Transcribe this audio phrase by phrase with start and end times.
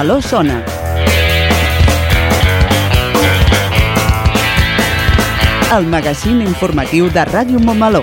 [0.00, 0.64] Montmeló sona.
[5.76, 8.00] El magazín informatiu de Ràdio Montmeló.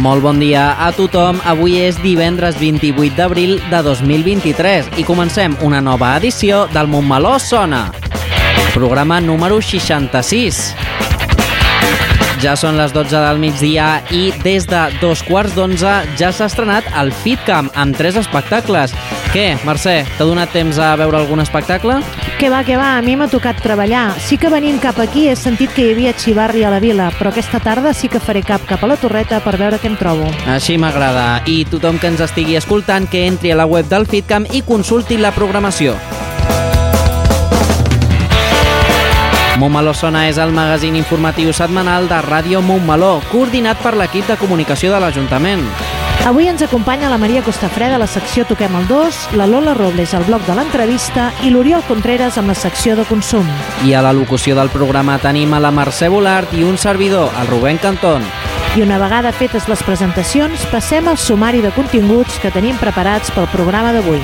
[0.00, 1.44] Molt bon dia a tothom.
[1.44, 7.90] Avui és divendres 28 d'abril de 2023 i comencem una nova edició del Montmeló Sona.
[8.72, 10.85] Programa número 66.
[12.46, 16.86] Ja són les 12 del migdia i des de dos quarts d'onze ja s'ha estrenat
[16.94, 18.92] el FitCamp amb tres espectacles.
[19.32, 21.96] Què, Mercè, t'ha donat temps a veure algun espectacle?
[22.38, 24.12] Que va, que va, a mi m'ha tocat treballar.
[24.22, 27.32] Sí que venint cap aquí he sentit que hi havia xivarri a la vila, però
[27.32, 30.28] aquesta tarda sí que faré cap cap a la torreta per veure què em trobo.
[30.54, 31.40] Així m'agrada.
[31.50, 35.18] I tothom que ens estigui escoltant que entri a la web del FitCamp i consulti
[35.18, 35.96] la programació.
[39.56, 44.90] Montmeló Sona és el magazín informatiu setmanal de Ràdio Montmeló, coordinat per l'equip de comunicació
[44.92, 45.62] de l'Ajuntament.
[46.28, 50.12] Avui ens acompanya la Maria Costafreda a la secció Toquem el 2, la Lola Robles
[50.12, 53.48] al bloc de l'entrevista i l'Oriol Contreras amb la secció de consum.
[53.86, 57.48] I a la locució del programa tenim a la Mercè Volart i un servidor, el
[57.48, 58.26] Rubén Cantón.
[58.76, 63.48] I una vegada fetes les presentacions, passem al sumari de continguts que tenim preparats pel
[63.54, 64.20] programa d'avui.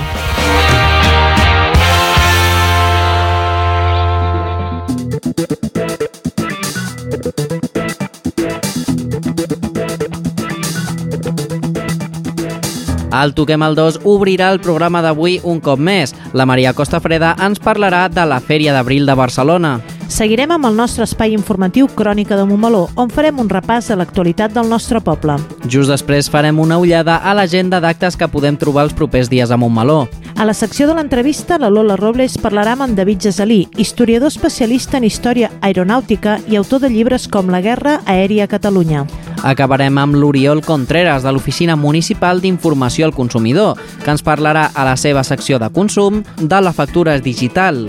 [13.12, 16.15] El Toquem el 2 obrirà el programa d'avui un cop més.
[16.33, 19.73] La Maria Costa Freda ens parlarà de la Fèria d'Abril de Barcelona.
[20.12, 24.53] Seguirem amb el nostre espai informatiu Crònica de Montmeló, on farem un repàs a l'actualitat
[24.53, 25.39] del nostre poble.
[25.65, 29.56] Just després farem una ullada a l'agenda d'actes que podem trobar els propers dies a
[29.56, 30.06] Montmeló.
[30.37, 34.97] A la secció de l'entrevista, la Lola Robles parlarà amb en David Gesalí, historiador especialista
[34.97, 39.06] en història aeronàutica i autor de llibres com La guerra aèria a Catalunya.
[39.42, 44.97] Acabarem amb l'Oriol Contreras, de l'Oficina Municipal d'Informació al Consumidor, que ens parlarà a la
[44.97, 47.88] seva secció de consum de la factura digital.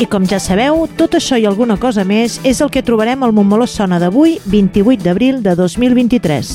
[0.00, 3.36] I com ja sabeu, tot això i alguna cosa més és el que trobarem al
[3.36, 6.54] Montmeló Sona d'avui, 28 d'abril de 2023.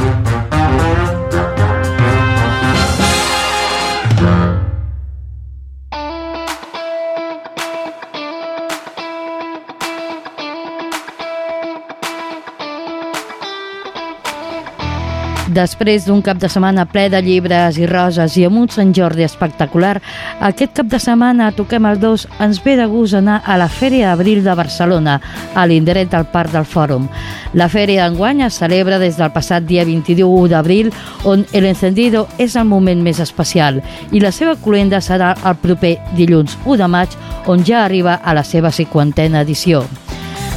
[15.51, 19.25] Després d'un cap de setmana ple de llibres i roses i amb un Sant Jordi
[19.25, 19.97] espectacular,
[20.39, 23.67] aquest cap de setmana a Toquem el 2 ens ve de gust anar a la
[23.67, 25.17] Fèria d'Abril de Barcelona,
[25.53, 27.09] a l'indret del Parc del Fòrum.
[27.53, 30.93] La fèria d'enguany es celebra des del passat dia 21 d'abril,
[31.27, 35.97] on el encendido és el moment més especial, i la seva cloenda serà el proper
[36.15, 37.19] dilluns 1 de maig,
[37.51, 39.83] on ja arriba a la seva cinquantena edició.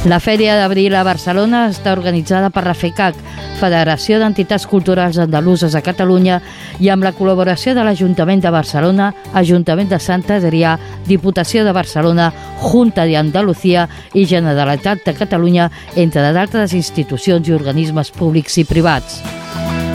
[0.05, 3.15] La Fèria d'Abril a Barcelona està organitzada per la FECAC,
[3.57, 6.35] Federació d'Entitats Culturals Andaluses a Catalunya,
[6.77, 10.75] i amb la col·laboració de l'Ajuntament de Barcelona, Ajuntament de Sant Adrià,
[11.07, 12.29] Diputació de Barcelona,
[12.61, 19.23] Junta de Andalucía i Generalitat de Catalunya, entre d'altres institucions i organismes públics i privats.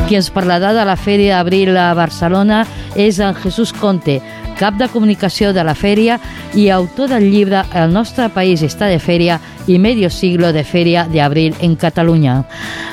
[0.09, 2.65] Qui ens parlarà de la Fèria d'Abril a Barcelona
[2.99, 4.19] és en Jesús Conte,
[4.61, 6.19] cap de comunicació de la fèria
[6.53, 11.07] i autor del llibre El nostre país està de fèria i medio siglo de fèria
[11.09, 12.43] d'Abril en Catalunya.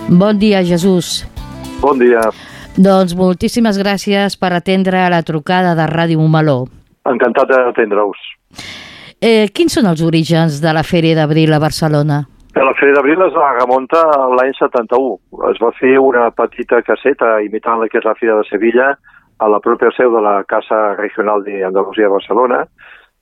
[0.08, 1.26] Bon dia, Jesús.
[1.82, 2.24] Bon dia.
[2.78, 6.68] Doncs moltíssimes gràcies per atendre la trucada de Ràdio Montmeló.
[7.10, 8.24] Encantat d'atendre-us.
[9.20, 12.22] Eh, quins són els orígens de la Fèria d'Abril a Barcelona?
[12.56, 15.18] La Fèria d'Abril es remunta a l'any 71.
[15.52, 18.94] Es va fer una petita caseta imitant la que és la Fira de Sevilla,
[19.40, 22.64] a la pròpia seu de la Casa Regional d'Andalusia de Barcelona.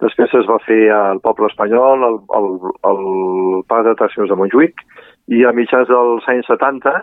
[0.03, 2.49] Després es va fer al poble espanyol, al, al,
[2.89, 3.03] al
[3.69, 4.83] Parc d'Atraccions de Montjuïc,
[5.31, 6.99] i a mitjans dels anys 70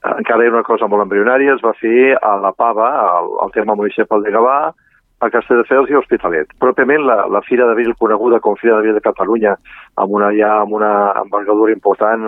[0.00, 2.88] encara era una cosa molt embrionària, es va fer a la Pava,
[3.18, 4.72] al, al terme municipal de Gavà,
[5.20, 6.54] a Castelldefels i Hospitalet.
[6.62, 9.52] Pròpiament la, la Fira d'Abril, coneguda com Fira d'Abril de Catalunya,
[10.00, 12.24] amb una, ja amb una envergadura important,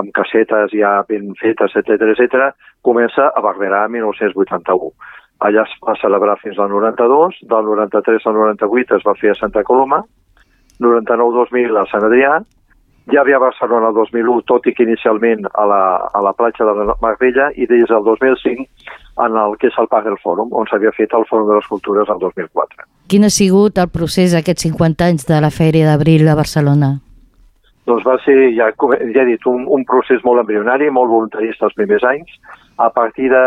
[0.00, 2.48] amb casetes ja ben fetes, etc etc,
[2.86, 4.94] comença a Barberà 1981.
[5.40, 9.38] Allà es va celebrar fins al 92, del 93 al 98 es va fer a
[9.38, 10.02] Santa Coloma,
[10.80, 12.38] 99-2000 a Sant Adrià,
[13.10, 15.82] ja havia Barcelona el 2001, tot i que inicialment a la,
[16.12, 18.66] a la platja de la Marbella, i des del 2005
[19.24, 21.68] en el que és el Parc del Fòrum, on s'havia fet el Fòrum de les
[21.68, 22.86] Cultures el 2004.
[23.10, 26.98] Quin ha sigut el procés d'aquests 50 anys de la Fèria d'Abril a Barcelona?
[27.88, 31.74] Doncs va ser, ja, ja he dit, un, un procés molt embrionari, molt voluntarista els
[31.74, 32.36] primers anys.
[32.80, 33.42] A partir de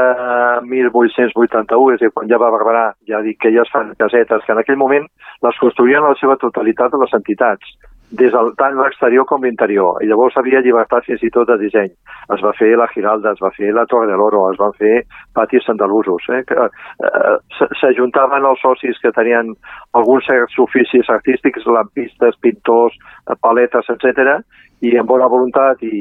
[0.70, 4.44] 1881, és a dir, quan ja va Barberà, ja dic que ja es fan casetes,
[4.46, 5.08] que en aquell moment
[5.42, 7.74] les construïen a la seva totalitat de les entitats
[8.14, 9.98] des del, tant l'exterior com l'interior.
[10.04, 11.90] I llavors havia llibertat fins i tot de disseny.
[12.36, 15.00] Es va fer la Giralda, es va fer la Torre de l'Oro, es van fer
[15.34, 16.28] patis andalusos.
[16.30, 16.44] Eh?
[16.46, 16.68] Que,
[17.10, 19.56] eh, S'ajuntaven els socis que tenien
[19.98, 23.02] alguns certs oficis artístics, lampistes, pintors,
[23.42, 24.44] paletes, etc
[24.84, 25.92] i amb bona voluntat i,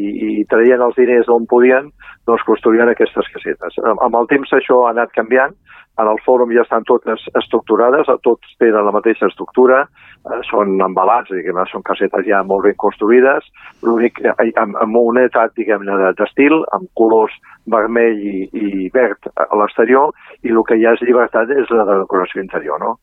[0.43, 1.91] i traient els diners d'on podien,
[2.27, 3.79] doncs construïen aquestes casetes.
[3.93, 5.55] Amb el temps això ha anat canviant,
[6.01, 11.31] en el fòrum ja estan totes estructurades, tots tenen la mateixa estructura, eh, són embalats,
[11.31, 13.51] diguem són casetes ja molt ben construïdes,
[13.85, 17.37] l'únic, eh, amb, amb una etat, diguem-ne, d'estil, amb colors
[17.71, 22.01] vermell i, i verd a l'exterior, i el que ha és llibertat és la de
[22.01, 22.97] decoració interior, no?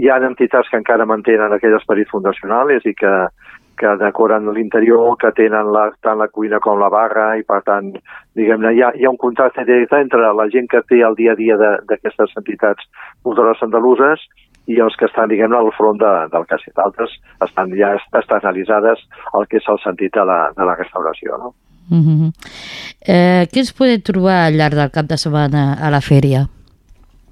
[0.00, 3.12] Hi ha entitats que encara mantenen aquell esperit fundacional, és a dir, que,
[3.82, 7.90] que decoren l'interior, que tenen la, tant la cuina com la barra i per tant,
[8.38, 11.34] diguem-ne, hi, ha, hi ha un contracte directe entre la gent que té el dia
[11.34, 12.86] a dia d'aquestes entitats
[13.26, 14.22] culturals andaluses
[14.70, 16.78] i els que estan, diguem-ne, al front de, del casset.
[16.78, 17.96] Altres estan ja
[18.38, 19.02] analitzades
[19.34, 21.54] el que és el sentit de la, de la restauració, no?
[21.90, 22.30] Mm -hmm.
[23.10, 26.46] eh, què es pot trobar al llarg del cap de setmana a la fèria?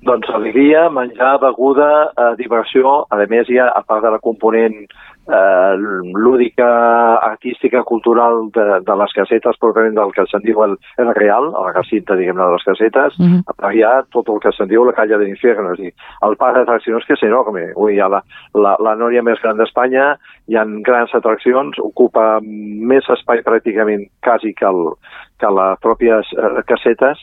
[0.00, 3.04] Doncs alegria, menjar, beguda, eh, diversió.
[3.10, 4.86] A més, hi ha, a part de la component
[5.30, 5.74] eh,
[6.14, 11.50] lúdica, artística, cultural de, de les casetes, pròpiament del que se'n diu el, el real,
[11.54, 13.56] a la recinte, diguem-ne, de les casetes, uh -huh.
[13.56, 15.92] però hi ha tot el que se'n diu la calle de l'infierno, és dir,
[16.26, 17.72] el parc d'atraccions que és enorme.
[17.76, 18.22] Ui, hi ha la,
[18.54, 20.16] la, la nòria més gran d'Espanya,
[20.48, 24.94] hi ha grans atraccions, ocupa més espai pràcticament quasi que, el,
[25.38, 27.18] que les pròpies eh, casetes,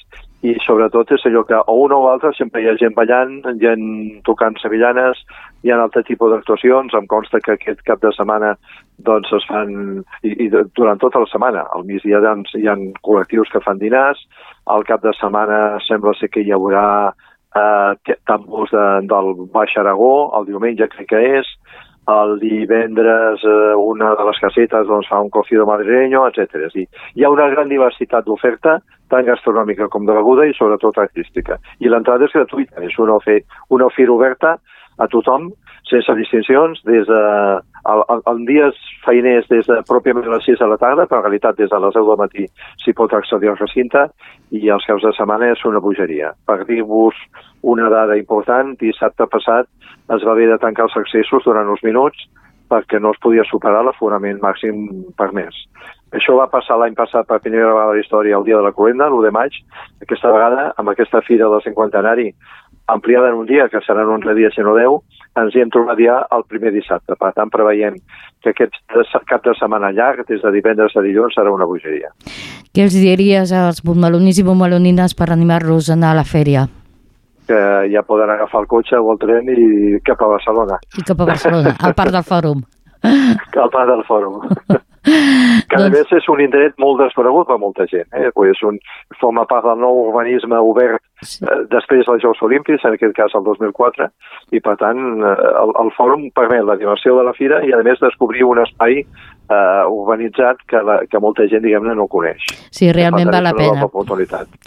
[0.45, 3.86] i sobretot és allò que o un o l'altre sempre hi ha gent ballant, gent
[4.28, 5.24] tocant sevillanes,
[5.66, 8.54] hi ha altre tipus d'actuacions, em consta que aquest cap de setmana
[9.07, 13.50] doncs es fan, i, i durant tota la setmana, al migdia doncs, hi ha col·lectius
[13.54, 14.22] que fan dinars,
[14.69, 16.86] al cap de setmana sembla ser que hi haurà
[17.57, 21.50] eh, tambors de, del Baix Aragó, el diumenge crec que és,
[22.07, 26.69] el divendres eh, una de les casetes doncs, fa un cocido madrileño, etc.
[26.74, 28.77] Dir, hi ha una gran diversitat d'oferta,
[29.12, 31.59] tant gastronòmica com de beguda i sobretot artística.
[31.80, 34.57] I l'entrada és gratuïta, és una, ofer una oferta oberta
[34.97, 35.51] a tothom,
[35.88, 37.21] sense distincions, des de,
[38.31, 41.69] el dies feiners des de pròpiament les 6 de la tarda, però en realitat des
[41.71, 42.47] de les 10 del matí
[42.83, 44.07] s'hi pot accedir al recinte,
[44.51, 46.33] i els caps de setmana és una bogeria.
[46.47, 47.15] Per dir-vos
[47.61, 49.69] una dada important, dissabte passat
[50.15, 52.27] es va haver de tancar els accessos durant uns minuts
[52.67, 55.55] perquè no es podia superar l'aforament màxim per mes.
[56.15, 59.09] Això va passar l'any passat per primera vegada la història el dia de la Coenda,
[59.09, 59.55] l'1 de maig.
[60.03, 62.29] Aquesta vegada, amb aquesta fira del cinquantenari,
[62.88, 65.01] ampliada en un dia, que seran 11 dies i no 10,
[65.41, 67.15] ens hi hem trobat ja el primer dissabte.
[67.20, 68.00] Per tant, preveiem
[68.44, 68.77] que aquest
[69.29, 72.13] cap de setmana llarg, des de divendres a dilluns, serà una bogeria.
[72.74, 76.67] Què els diries als bombalonins i bombalonines per animar-los a anar a la fèria?
[77.48, 77.60] Que
[77.91, 80.79] ja poden agafar el cotxe o el tren i cap a Barcelona.
[80.98, 82.65] I cap a Barcelona, al Parc del Fòrum.
[83.73, 84.41] Parc del Fòrum.
[85.07, 85.93] que a doncs...
[85.93, 88.07] més és un indret molt desconegut per molta gent.
[88.11, 88.29] Eh?
[88.51, 88.79] És un,
[89.21, 91.45] forma part del nou urbanisme obert sí.
[91.45, 94.09] eh, després dels Jocs Olímpics, en aquest cas el 2004,
[94.57, 97.81] i per tant eh, el, el fòrum permet la diversió de la fira i a
[97.87, 99.03] més descobrir un espai
[99.50, 102.44] eh, urbanitzat que, la, que molta gent, diguem-ne, no coneix.
[102.72, 103.88] Sí, realment val la pena.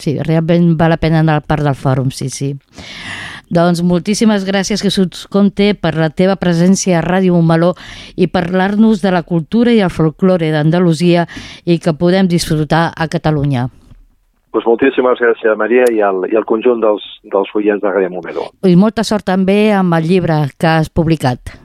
[0.01, 2.55] Sí, realment val la pena anar al Parc del Fòrum, sí, sí.
[3.51, 7.73] Doncs moltíssimes gràcies, Jesús Conte, per la teva presència a Ràdio Montmeló
[8.15, 11.27] i parlar-nos de la cultura i el folklore d'Andalusia
[11.67, 13.67] i que podem disfrutar a Catalunya.
[14.51, 18.49] Pues moltíssimes gràcies, Maria, i al, i al conjunt dels, dels oients de Ràdio Montmeló.
[18.67, 21.60] I molta sort també amb el llibre que has publicat.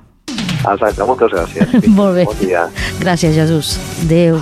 [0.73, 1.87] Exacte, moltes gràcies.
[1.99, 2.25] Molt bé.
[2.29, 2.67] Bon dia.
[3.01, 3.75] Gràcies, Jesús.
[4.05, 4.41] Adéu.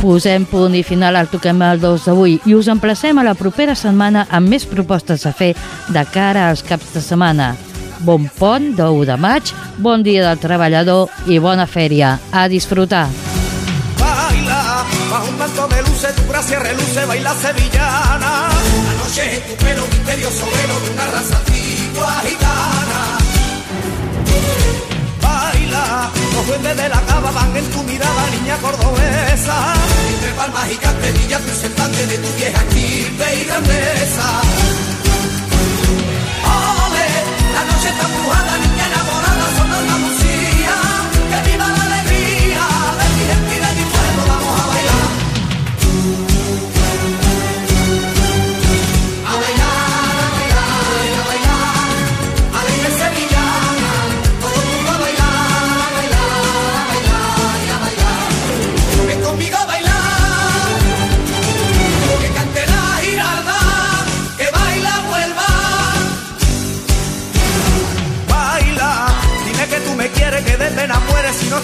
[0.00, 3.74] Posem punt i final al Toquem el 2 d'avui i us emplacem a la propera
[3.74, 5.54] setmana amb més propostes a fer
[5.90, 7.54] de cara als caps de setmana.
[8.06, 12.18] Bon pont d'1 de maig, bon dia del treballador i bona fèria.
[12.30, 13.08] A disfrutar!
[15.10, 18.48] Bajo un tu gracia reluce, baila sevillana.
[18.86, 23.00] La noche es tu pelo misterioso velo de una raza antigua gitana.
[25.22, 29.74] Baila, los duendes de la cava van en tu mirada, niña cordobesa.
[30.14, 34.26] Entre palmas y canterillas semblante de tu vieja estirpe y grandeza.
[36.54, 37.08] Ole,
[37.54, 38.65] la noche está empujada,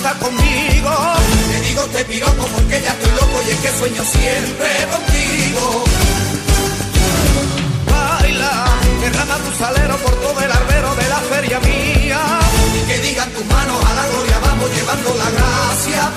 [0.01, 0.91] no conmigo.
[1.53, 5.85] Te digo te piropo porque ya estoy loco y es que sueño siempre contigo.
[7.91, 8.65] Baila,
[9.03, 12.21] derrama tu salero por todo el arbero de la feria mía.
[12.77, 16.13] Y que digan tus manos a la gloria, vamos llevando la gracia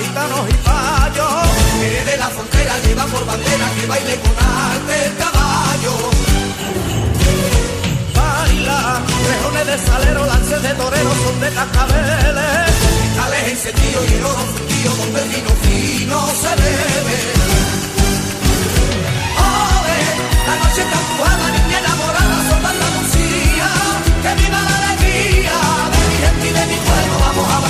[0.00, 1.48] gitanos y payos.
[1.80, 5.94] Que de la frontera lleva por bandera que baile con arte el caballo.
[8.14, 12.70] Baila, rejones de salero, lances de torero, son de cascabeles.
[12.98, 17.18] Cristales encendidos y el oro fundido donde el vino fino se bebe.
[19.38, 19.98] Ole,
[20.48, 23.68] la noche está empujada, niña enamorada, son de Andalucía.
[24.22, 25.56] Que viva la alegría
[25.92, 27.67] de mi gente y de mi pueblo, vamos a bailar.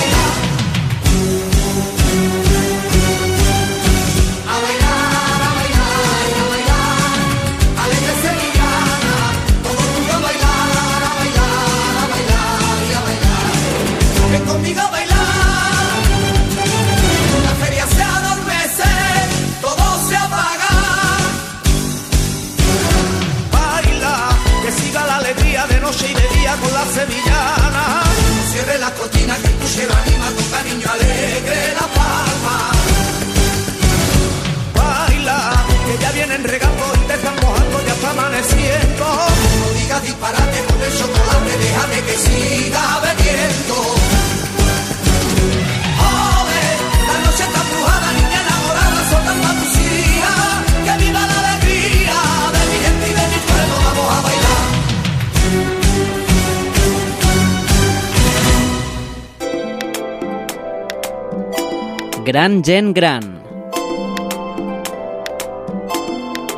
[62.39, 63.23] Gran gent gran.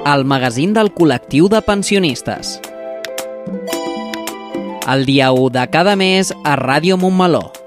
[0.05, 2.51] El magazín del col·lectiu de pensionistes.
[4.93, 7.60] El dia 1 de cada mes a Ràdio Montmeló.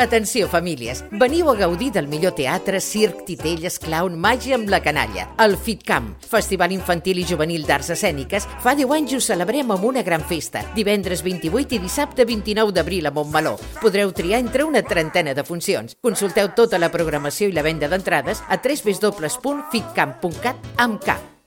[0.00, 1.04] Atenció, famílies.
[1.12, 5.26] Veniu a gaudir del millor teatre, circ, titelles, clown, màgia amb la canalla.
[5.44, 10.00] El FitCamp, Festival Infantil i Juvenil d'Arts Escèniques, fa 10 anys ho celebrem amb una
[10.06, 10.62] gran festa.
[10.72, 13.60] Divendres 28 i dissabte 29 d'abril a Montmeló.
[13.82, 15.92] Podreu triar entre una trentena de funcions.
[16.00, 21.39] Consulteu tota la programació i la venda d'entrades a www.fitcamp.cat amb cap.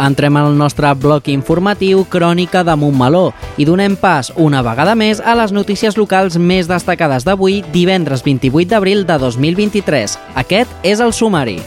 [0.00, 5.34] Entrem al nostre bloc informatiu Crònica de Montmeló i donem pas una vegada més a
[5.36, 10.16] les notícies locals més destacades d'avui, divendres 28 d'abril de 2023.
[10.40, 11.58] Aquest és el sumari.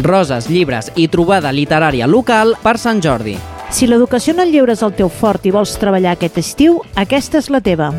[0.00, 3.36] Roses, llibres i trobada literària local per Sant Jordi.
[3.74, 7.40] Si l'educació en el lleure és el teu fort i vols treballar aquest estiu, aquesta
[7.44, 7.92] és la teva.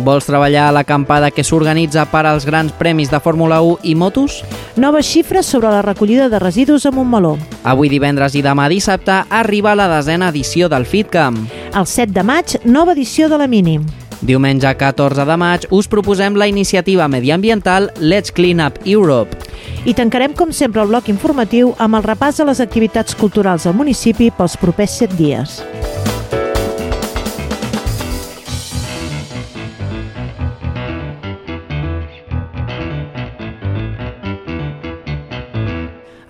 [0.00, 4.40] Vols treballar a l'acampada que s'organitza per als grans premis de Fórmula 1 i motos?
[4.76, 7.36] Noves xifres sobre la recollida de residus a Montmeló.
[7.62, 11.44] Avui divendres i demà dissabte arriba la desena edició del FitCamp.
[11.76, 13.78] El 7 de maig, nova edició de la Mini.
[14.22, 19.36] Diumenge 14 de maig us proposem la iniciativa mediambiental Let's Clean Up Europe.
[19.84, 23.74] I tancarem, com sempre, el bloc informatiu amb el repàs a les activitats culturals al
[23.74, 25.60] municipi pels propers 7 dies.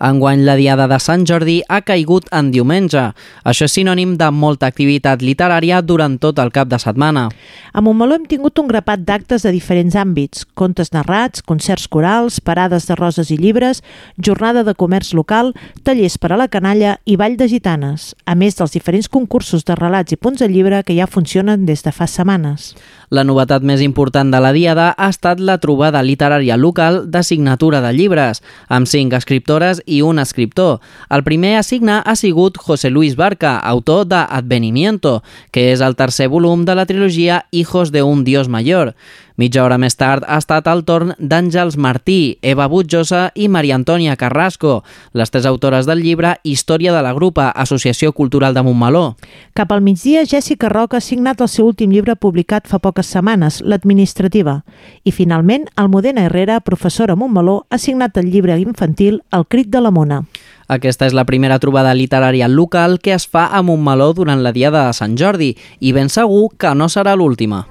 [0.02, 3.04] Enguany la Diada de Sant Jordi ha caigut en diumenge.
[3.46, 7.28] Això és sinònim de molta activitat literària durant tot el cap de setmana.
[7.72, 12.88] A Montmeló hem tingut un grapat d'actes de diferents àmbits, contes narrats, concerts corals, parades
[12.90, 13.84] de roses i llibres,
[14.18, 15.52] jornada de comerç local,
[15.86, 19.78] tallers per a la canalla i ball de gitanes, a més dels diferents concursos de
[19.78, 22.72] relats i punts de llibre que ja funcionen des de fa setmanes.
[23.12, 27.82] La novetat més important de la Diada ha estat la trobada literària local de signatura
[27.84, 28.40] de llibres,
[28.72, 30.78] amb cinc escriptores i un escriptor.
[31.12, 35.20] El primer a signar ha sigut José Luis Barca, autor de Advenimiento,
[35.52, 38.94] que és el tercer volum de la trilogia Hijos de un Dios Mayor.
[39.36, 44.16] Mitja hora més tard ha estat el torn d'Àngels Martí, Eva Butjosa i Maria Antònia
[44.20, 44.82] Carrasco,
[45.16, 49.16] les tres autores del llibre Història de la Grupa, Associació Cultural de Montmeló.
[49.56, 53.60] Cap al migdia, Jessica Roca ha signat el seu últim llibre publicat fa poques setmanes,
[53.60, 54.62] L'Administrativa.
[55.04, 59.90] I finalment, Almudena Herrera, professora Montmeló, ha signat el llibre infantil El crit de la
[59.90, 60.22] mona.
[60.68, 64.86] Aquesta és la primera trobada literària local que es fa a Montmeló durant la Diada
[64.86, 67.66] de Sant Jordi i ben segur que no serà l'última.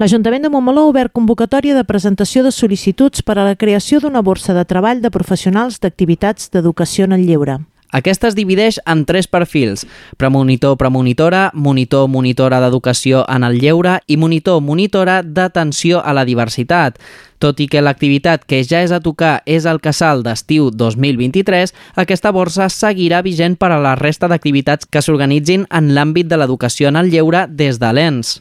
[0.00, 4.22] L'Ajuntament de Montmeló ha obert convocatòria de presentació de sol·licituds per a la creació d'una
[4.24, 7.58] borsa de treball de professionals d'activitats d'educació en el lleure.
[7.92, 14.16] Aquesta es divideix en tres perfils, premonitor premonitora, monitor monitora d'educació en el lleure i
[14.16, 17.00] monitor monitora d'atenció a la diversitat.
[17.40, 22.34] Tot i que l'activitat que ja és a tocar és el casal d'estiu 2023, aquesta
[22.36, 27.00] borsa seguirà vigent per a la resta d'activitats que s'organitzin en l'àmbit de l'educació en
[27.00, 28.36] el lleure des de l'ENS.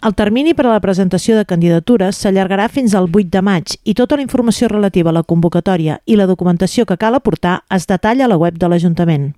[0.00, 3.94] El termini per a la presentació de candidatures s'allargarà fins al 8 de maig i
[3.98, 8.24] tota la informació relativa a la convocatòria i la documentació que cal aportar es detalla
[8.24, 9.34] a la web de l'Ajuntament.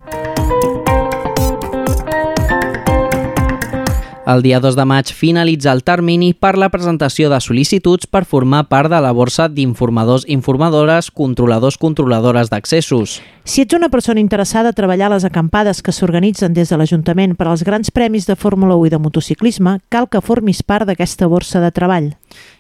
[4.32, 8.62] El dia 2 de maig finalitza el termini per la presentació de sol·licituds per formar
[8.70, 13.18] part de la borsa d'informadors informadores, controladors controladores d'accessos.
[13.44, 17.34] Si ets una persona interessada a treballar a les acampades que s'organitzen des de l'Ajuntament
[17.36, 21.28] per als grans premis de Fórmula 1 i de motociclisme, cal que formis part d'aquesta
[21.28, 22.12] borsa de treball.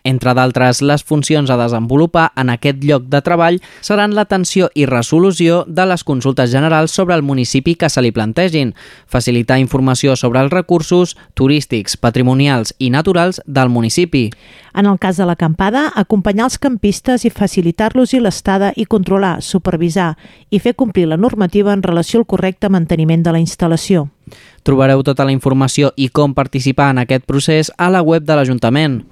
[0.04, 5.62] Entre d'altres, les funcions a desenvolupar en aquest lloc de treball seran l'atenció i resolució
[5.68, 8.74] de les consultes generals sobre el municipi que se li plantegin,
[9.06, 14.30] facilitar informació sobre els recursos turístics, patrimonials i naturals del municipi.
[14.74, 20.16] En el cas de l'acampada, acompanyar els campistes i facilitar-los-hi l'estada i controlar, supervisar
[20.50, 24.08] i fer complir la normativa en relació al correcte manteniment de la instal·lació.
[24.62, 29.02] Trobareu tota la informació i com participar en aquest procés a la web de l'Ajuntament.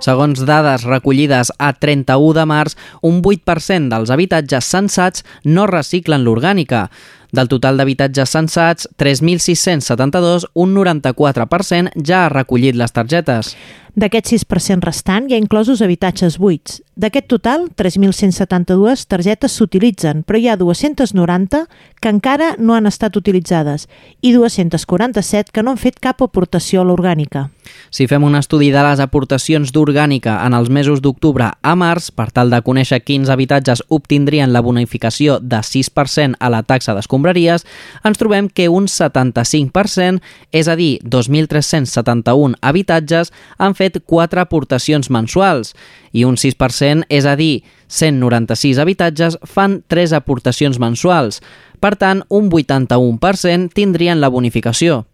[0.00, 6.86] Segons dades recollides a 31 de març, un 8% dels habitatges censats no reciclen l'orgànica.
[7.32, 13.54] Del total d'habitatges censats, 3.672, un 94% ja ha recollit les targetes.
[13.98, 16.78] D'aquest 6% restant hi ha inclosos habitatges buits.
[17.00, 21.64] D'aquest total, 3.172 targetes s'utilitzen, però hi ha 290
[22.00, 23.88] que encara no han estat utilitzades
[24.20, 27.48] i 247 que no han fet cap aportació a l'orgànica.
[27.90, 32.30] Si fem un estudi de les aportacions d'orgànica en els mesos d'octubre a març, per
[32.34, 37.64] tal de conèixer quins habitatges obtindrien la bonificació de 6% a la taxa d'escombraries,
[38.04, 40.20] ens trobem que un 75%,
[40.52, 45.74] és a dir, 2.371 habitatges, han fet 4 aportacions mensuals
[46.12, 51.40] i un 6%, és a dir, 196 habitatges, fan 3 aportacions mensuals.
[51.80, 55.06] Per tant, un 81% tindrien la bonificació.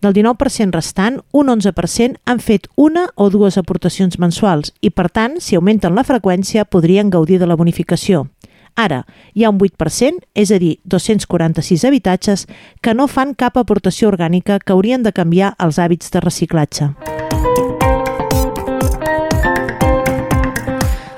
[0.00, 5.40] Del 19% restant, un 11% han fet una o dues aportacions mensuals i, per tant,
[5.40, 8.26] si augmenten la freqüència, podrien gaudir de la bonificació.
[8.74, 12.46] Ara, hi ha un 8%, és a dir, 246 habitatges,
[12.82, 16.90] que no fan cap aportació orgànica que haurien de canviar els hàbits de reciclatge.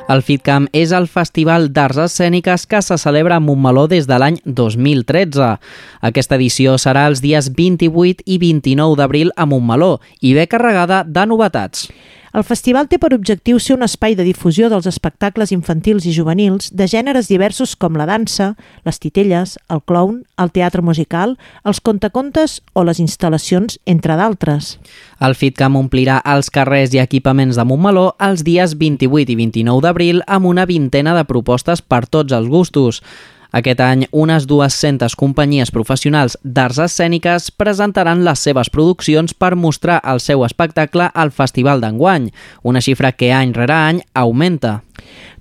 [0.07, 4.37] El FitCamp és el festival d'arts escèniques que se celebra a Montmeló des de l'any
[4.45, 5.57] 2013.
[6.07, 11.27] Aquesta edició serà els dies 28 i 29 d'abril a Montmeló i ve carregada de
[11.27, 11.89] novetats.
[12.37, 16.69] El festival té per objectiu ser un espai de difusió dels espectacles infantils i juvenils
[16.69, 18.51] de gèneres diversos com la dansa,
[18.85, 24.75] les titelles, el clown, el teatre musical, els contacontes o les instal·lacions, entre d'altres.
[25.25, 30.21] El FitCamp omplirà els carrers i equipaments de Montmeló els dies 28 i 29 d'abril
[30.27, 33.01] amb una vintena de propostes per tots els gustos.
[33.57, 40.21] Aquest any, unes 200 companyies professionals d'arts escèniques presentaran les seves produccions per mostrar el
[40.21, 42.29] seu espectacle al Festival d'enguany,
[42.69, 44.83] una xifra que any rere any augmenta.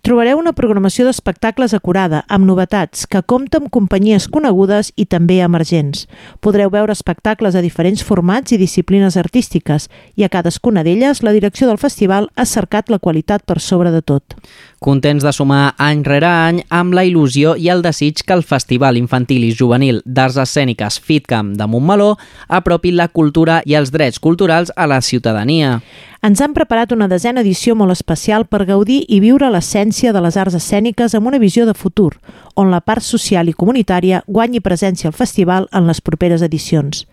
[0.06, 6.06] Trobareu una programació d'espectacles acurada, amb novetats, que compta amb companyies conegudes i també emergents.
[6.46, 11.68] Podreu veure espectacles a diferents formats i disciplines artístiques i a cadascuna d'elles la direcció
[11.68, 14.38] del festival ha cercat la qualitat per sobre de tot.
[14.86, 19.00] Contents de sumar any rere any amb la il·lusió i el desig que el Festival
[19.00, 22.12] Infantil i Juvenil d'Arts Escèniques FitCamp de Montmeló
[22.48, 25.80] apropi la cultura i els drets culturals a la ciutadania.
[26.26, 30.36] Ens han preparat una desena edició molt especial per gaudir i viure l'essència de les
[30.38, 32.12] arts escèniques amb una visió de futur,
[32.60, 37.06] on la part social i comunitària guanyi presència al festival en les properes edicions.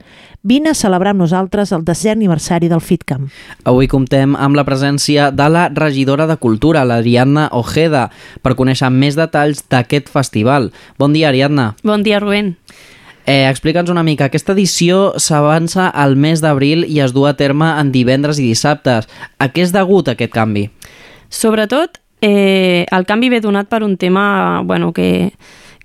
[0.43, 3.29] Vine a celebrar amb nosaltres el desè aniversari del FitCamp.
[3.65, 8.09] Avui comptem amb la presència de la regidora de Cultura, l'Ariadna Ojeda,
[8.43, 10.73] per conèixer més detalls d'aquest festival.
[10.99, 11.77] Bon dia, Ariadna.
[11.87, 12.57] Bon dia, Rubén.
[13.25, 17.69] Eh, Explica'ns una mica, aquesta edició s'avança al mes d'abril i es du a terme
[17.79, 19.07] en divendres i dissabtes.
[19.39, 20.67] A què és degut aquest canvi?
[21.31, 25.35] Sobretot, eh, el canvi ve donat per un tema bueno, que,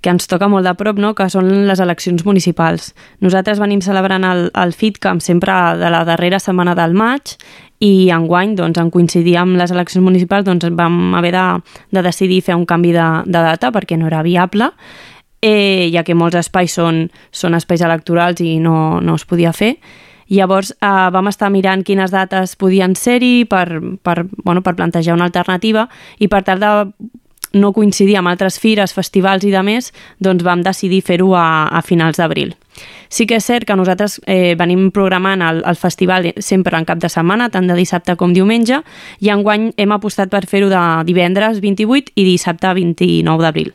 [0.02, 1.12] que ens toca molt de prop, no?
[1.18, 2.94] que són les eleccions municipals.
[3.26, 7.36] Nosaltres venim celebrant el, el FitCamp sempre de la darrera setmana del maig
[7.84, 11.46] i enguany, doncs, en coincidir amb les eleccions municipals, doncs, vam haver de,
[11.98, 14.72] de decidir fer un canvi de, de data perquè no era viable,
[15.42, 19.76] eh, ja que molts espais són, són espais electorals i no, no es podia fer.
[20.30, 23.68] Llavors eh, vam estar mirant quines dates podien ser-hi per,
[24.04, 25.88] per, bueno, per plantejar una alternativa
[26.20, 26.74] i per tal de
[27.54, 31.82] no coincidir amb altres fires, festivals i de més, doncs vam decidir fer-ho a, a
[31.82, 32.54] finals d'abril.
[33.10, 37.00] Sí que és cert que nosaltres eh, venim programant el, el festival sempre en cap
[37.02, 38.82] de setmana, tant de dissabte com diumenge,
[39.24, 43.74] i enguany hem apostat per fer-ho de divendres 28 i dissabte 29 d'abril.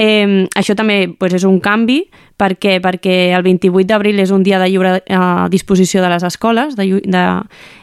[0.00, 2.06] Eh, això també pues, és un canvi
[2.40, 5.20] perquè, perquè el 28 d'abril és un dia de lliure eh,
[5.52, 7.24] disposició de les escoles de, de...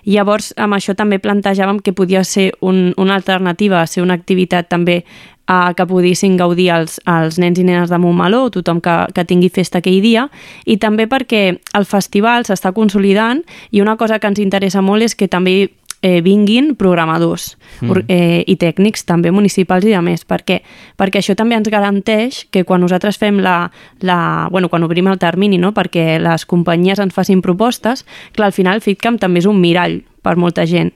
[0.09, 5.03] llavors amb això també plantejàvem que podia ser un, una alternativa, ser una activitat també
[5.03, 9.53] eh, que poguessin gaudir els, els nens i nenes de Montmeló, tothom que, que tingui
[9.53, 10.27] festa aquell dia,
[10.65, 11.43] i també perquè
[11.77, 15.69] el festival s'està consolidant i una cosa que ens interessa molt és que també
[16.01, 18.03] eh, vinguin programadors Mm.
[18.07, 20.25] eh, i tècnics també municipals i de més.
[20.25, 20.61] Per què?
[20.97, 25.19] Perquè això també ens garanteix que quan nosaltres fem la, la bueno, quan obrim el
[25.19, 25.73] termini, no?
[25.73, 30.35] perquè les companyies ens facin propostes, clar, al final FitCamp també és un mirall per
[30.35, 30.91] molta gent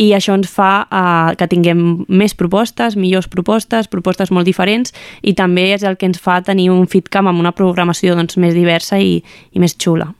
[0.00, 5.34] i això ens fa eh, que tinguem més propostes, millors propostes, propostes molt diferents i
[5.36, 8.98] també és el que ens fa tenir un FitCamp amb una programació doncs, més diversa
[8.98, 9.18] i,
[9.52, 10.12] i més xula.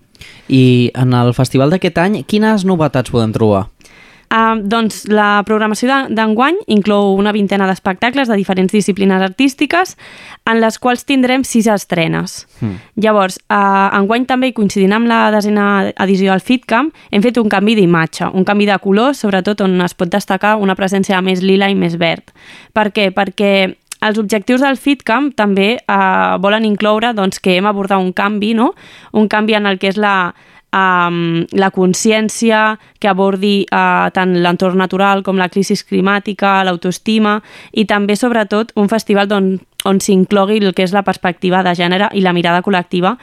[0.53, 3.69] I en el festival d'aquest any, quines novetats podem trobar?
[4.31, 9.97] Uh, doncs la programació de- d'enguany inclou una vintena d'espectacles de diferents disciplines artístiques
[10.47, 12.47] en les quals tindrem sis estrenes.
[12.61, 12.77] Mm.
[13.03, 17.75] Llavors, uh, enguany també, coincidint amb la desena edició del FitCamp, hem fet un canvi
[17.75, 21.75] d'imatge, un canvi de color, sobretot on es pot destacar una presència més lila i
[21.75, 22.31] més verd.
[22.73, 23.11] Per què?
[23.11, 28.55] Perquè els objectius del FitCamp també eh, volen incloure doncs, que hem abordat un canvi,
[28.55, 28.73] no?
[29.13, 30.33] un canvi en el que és la,
[30.73, 37.39] um, la consciència que abordi uh, tant l'entorn natural com la crisi climàtica, l'autoestima
[37.73, 39.53] i també, sobretot, un festival on,
[39.85, 43.17] on s'inclogui el que és la perspectiva de gènere i la mirada col·lectiva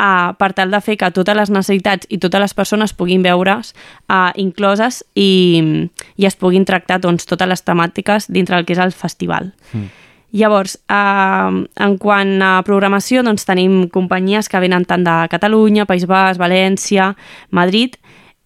[0.00, 3.74] uh, per tal de fer que totes les necessitats i totes les persones puguin veure's
[4.08, 8.82] uh, incloses i, i es puguin tractar doncs, totes les temàtiques dintre del que és
[8.82, 9.52] el festival.
[9.72, 9.90] Mm.
[10.32, 16.06] Llavors, eh, en quant a programació, doncs tenim companyies que venen tant de Catalunya, País
[16.06, 17.14] Basc, València,
[17.50, 17.96] Madrid,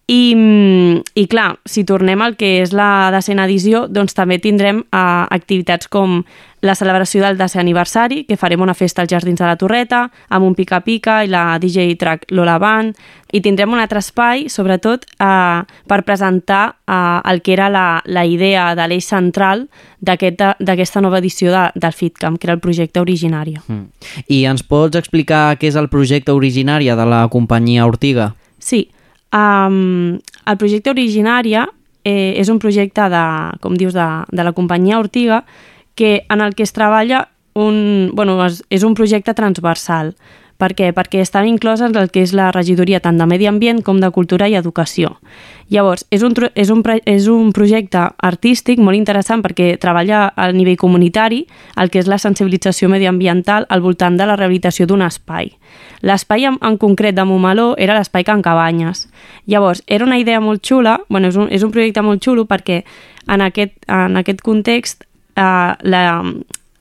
[0.07, 5.25] i, i clar, si tornem al que és la decena edició, doncs també tindrem eh,
[5.33, 6.19] activitats com
[6.65, 10.47] la celebració del desè aniversari, que farem una festa als Jardins de la Torreta, amb
[10.47, 12.95] un pica-pica i la DJ track Lola Band,
[13.35, 18.25] i tindrem un altre espai, sobretot, eh, per presentar eh, el que era la, la
[18.25, 19.67] idea de l'eix central
[19.99, 23.57] d'aquesta aquest, nova edició de, del FitCamp, que era el projecte originari.
[23.67, 24.09] Mm.
[24.27, 28.31] I ens pots explicar què és el projecte originari de la companyia Ortiga?
[28.57, 28.87] Sí,
[29.35, 31.67] um, el projecte originària
[32.05, 33.25] eh, és un projecte de,
[33.61, 35.43] com dius, de, de la companyia Ortiga
[35.95, 40.13] que en el que es treballa un, bueno, és, és un projecte transversal.
[40.55, 40.93] Per què?
[40.95, 44.47] Perquè estan incloses el que és la regidoria tant de Medi Ambient com de Cultura
[44.47, 45.17] i Educació.
[45.67, 50.77] Llavors, és un, és un, és un projecte artístic molt interessant perquè treballa al nivell
[50.79, 51.41] comunitari
[51.75, 55.51] el que és la sensibilització mediambiental al voltant de la rehabilitació d'un espai.
[56.05, 59.09] L'espai en, en concret de Montmeló era l'espai Can Cabanyes.
[59.51, 62.85] Llavors, era una idea molt xula, bueno, és un, és un projecte molt xulo perquè
[63.27, 65.03] en aquest, en aquest context
[65.35, 66.03] eh, la,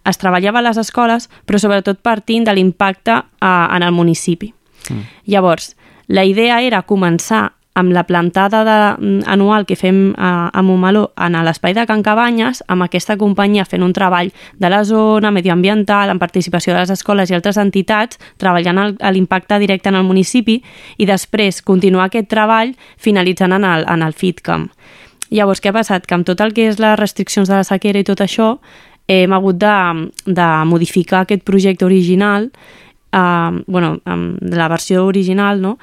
[0.05, 4.53] es treballava a les escoles, però sobretot partint de l'impacte eh, en el municipi.
[4.91, 5.05] Mm.
[5.33, 5.75] Llavors,
[6.09, 11.13] la idea era començar amb la plantada de, mm, anual que fem a, a Montmeló
[11.19, 16.11] en l'espai de Can Cabanyes, amb aquesta companyia fent un treball de la zona, medioambiental,
[16.11, 20.61] amb participació de les escoles i altres entitats, treballant l'impacte directe en el municipi
[20.99, 24.71] i després continuar aquest treball finalitzant en el, en el FitCamp.
[25.35, 26.07] Llavors, què ha passat?
[26.07, 28.55] Que amb tot el que és les restriccions de la sequera i tot això,
[29.11, 29.77] hem hagut de,
[30.25, 32.51] de modificar aquest projecte original,
[33.13, 35.79] eh, bueno, amb la versió original, no?,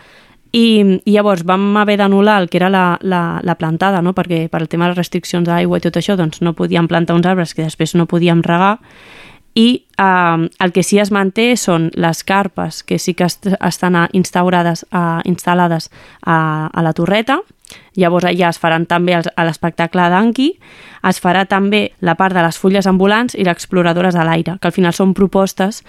[0.52, 4.12] i, i llavors vam haver d'anul·lar el que era la, la, la plantada, no?
[4.12, 7.16] perquè per el tema de les restriccions d'aigua i tot això doncs no podíem plantar
[7.16, 8.78] uns arbres que després no podíem regar
[9.56, 13.98] i eh, el que sí es manté són les carpes que sí que est estan
[14.14, 15.90] instaurades, a, instal·lades
[16.24, 17.40] a, a la torreta,
[17.96, 20.50] llavors allà es faran també els- a l'espectacle d'Anki,
[21.08, 24.76] es farà també la part de les fulles ambulants i l'exploradores a l'aire, que al
[24.76, 25.84] final són propostes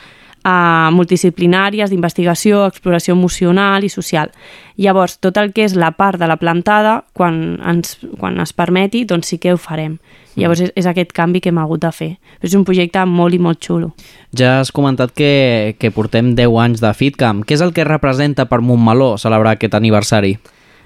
[0.44, 4.32] eh, multidisciplinàries d'investigació, exploració emocional i social.
[4.76, 9.04] Llavors, tot el que és la part de la plantada, quan, ens, quan es permeti,
[9.04, 9.98] doncs sí que ho farem.
[10.36, 12.10] Llavors és, és aquest canvi que hem hagut de fer.
[12.40, 13.92] És un projecte molt i molt xulo.
[14.38, 17.44] Ja has comentat que, que portem 10 anys de FitCamp.
[17.44, 20.38] Què és el que representa per Montmeló celebrar aquest aniversari?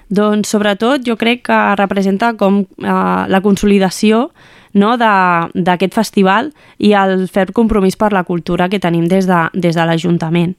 [0.07, 2.91] Doncs sobretot jo crec que representa com eh,
[3.27, 4.29] la consolidació
[4.73, 9.75] no, d'aquest festival i el fer compromís per la cultura que tenim des de, des
[9.75, 10.57] de l'Ajuntament.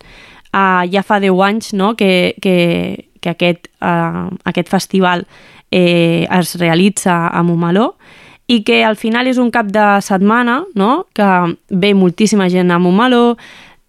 [0.48, 5.26] Uh, ja fa 10 anys no, que, que, que aquest, uh, aquest festival
[5.70, 7.92] eh, es realitza a Montmeló
[8.48, 11.04] i que al final és un cap de setmana no?
[11.12, 11.28] que
[11.68, 13.36] ve moltíssima gent a Montmeló,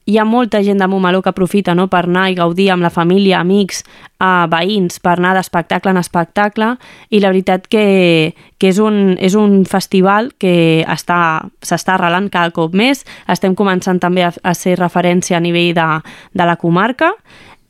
[0.10, 2.90] hi ha molta gent de Montmeló que aprofita no, per anar i gaudir amb la
[2.90, 3.84] família, amics,
[4.18, 6.72] eh, veïns, per anar d'espectacle en espectacle
[7.14, 11.22] i la veritat que, que és, un, és un festival que està
[11.62, 15.88] s'està arrelant cada cop més, estem començant també a, a ser referència a nivell de,
[16.34, 17.14] de la comarca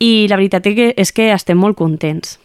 [0.00, 2.38] i la veritat que, és que estem molt contents.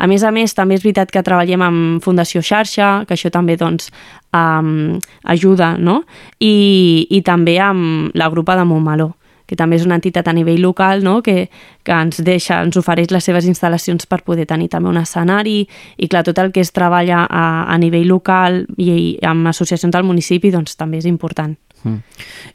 [0.00, 3.58] A més a més, també és veritat que treballem amb Fundació Xarxa, que això també
[3.60, 3.92] doncs,
[4.32, 4.96] um,
[5.28, 6.00] ajuda, no?
[6.40, 9.12] I, I també amb la grupa de Montmeló
[9.46, 11.20] que també és una entitat a nivell local no?
[11.22, 11.48] que,
[11.82, 15.60] que ens deixa, ens ofereix les seves instal·lacions per poder tenir també un escenari
[15.96, 19.92] i clar, tot el que es treballa a, a nivell local i, i amb associacions
[19.94, 21.56] del municipi doncs també és important.
[21.82, 21.98] Mm.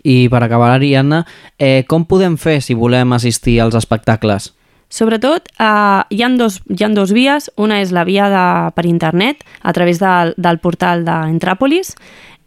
[0.08, 1.26] I per acabar, Ariadna,
[1.60, 4.54] eh, com podem fer si volem assistir als espectacles?
[4.89, 7.52] Sobretot, eh, hi, ha dos, hi ha dos vies.
[7.58, 11.95] Una és la via de, per internet, a través del, del portal d'Entràpolis,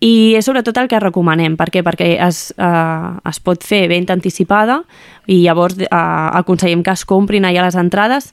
[0.01, 1.57] i és sobretot el que recomanem.
[1.61, 1.85] Per què?
[1.85, 4.81] Perquè es, eh, es pot fer venda anticipada
[5.29, 8.33] i llavors eh, aconsellem que es comprin allà les entrades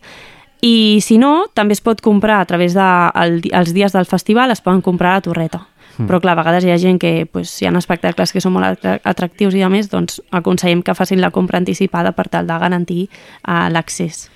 [0.62, 4.52] i si no, també es pot comprar a través dels de, el, dies del festival,
[4.52, 5.68] es poden comprar a la torreta.
[5.98, 6.08] Mm.
[6.08, 8.72] Però clar, a vegades hi ha gent que pues, hi ha espectacles que són molt
[8.72, 12.58] atra- atractius i a més doncs, aconsellem que facin la compra anticipada per tal de
[12.58, 14.28] garantir uh, l'accés.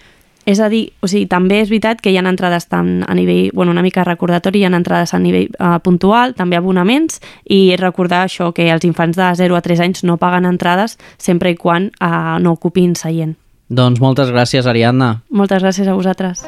[0.46, 3.52] És a dir, o sigui, també és veritat que hi ha entrades tant a nivell,
[3.54, 8.24] bueno, una mica recordatori, hi ha entrades a nivell uh, puntual, també abonaments, i recordar
[8.26, 11.92] això, que els infants de 0 a 3 anys no paguen entrades sempre i quan
[12.02, 13.38] uh, no ocupin seient.
[13.70, 15.22] Doncs moltes gràcies, Ariadna.
[15.30, 16.44] Moltes gràcies a vosaltres.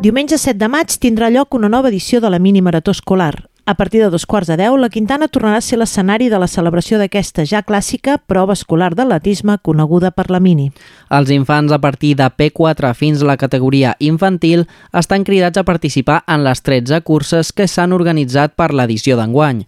[0.00, 3.46] Diumenge 7 de maig tindrà lloc una nova edició de la mini marató escolar.
[3.66, 6.48] A partir de dos quarts de deu, la Quintana tornarà a ser l'escenari de la
[6.48, 10.70] celebració d'aquesta ja clàssica prova escolar d'atletisme coneguda per la mini.
[11.10, 16.22] Els infants a partir de P4 fins a la categoria infantil estan cridats a participar
[16.26, 19.64] en les 13 curses que s'han organitzat per l'edició d'enguany.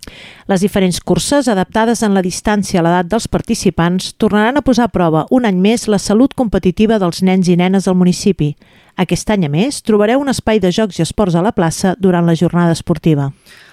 [0.49, 4.95] Les diferents curses, adaptades en la distància a l'edat dels participants, tornaran a posar a
[4.95, 8.55] prova un any més la salut competitiva dels nens i nenes del municipi.
[8.97, 12.27] Aquest any, a més, trobareu un espai de jocs i esports a la plaça durant
[12.27, 13.31] la jornada esportiva.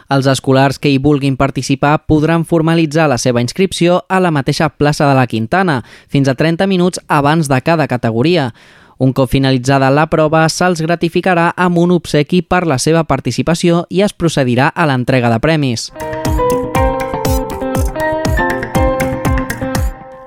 [0.09, 5.05] Els escolars que hi vulguin participar podran formalitzar la seva inscripció a la mateixa plaça
[5.05, 8.49] de la Quintana, fins a 30 minuts abans de cada categoria.
[8.97, 14.01] Un cop finalitzada la prova, se'ls gratificarà amb un obsequi per la seva participació i
[14.01, 15.91] es procedirà a l'entrega de premis.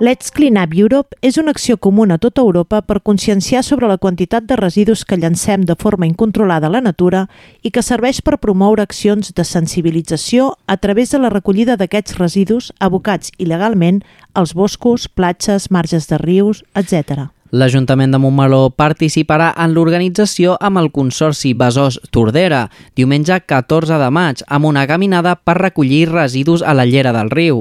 [0.02, 4.00] Let's Clean Up Europe és una acció comuna a tota Europa per conscienciar sobre la
[4.02, 7.28] quantitat de residus que llancem de forma incontrolada a la natura
[7.62, 12.72] i que serveix per promoure accions de sensibilització a través de la recollida d'aquests residus
[12.80, 14.02] abocats il·legalment
[14.34, 17.30] als boscos, platges, marges de rius, etc.
[17.52, 22.62] L'Ajuntament de Montmeló participarà en l'organització amb el Consorci Besòs Tordera,
[22.96, 27.58] diumenge 14 de maig, amb una caminada per recollir residus a la llera del riu.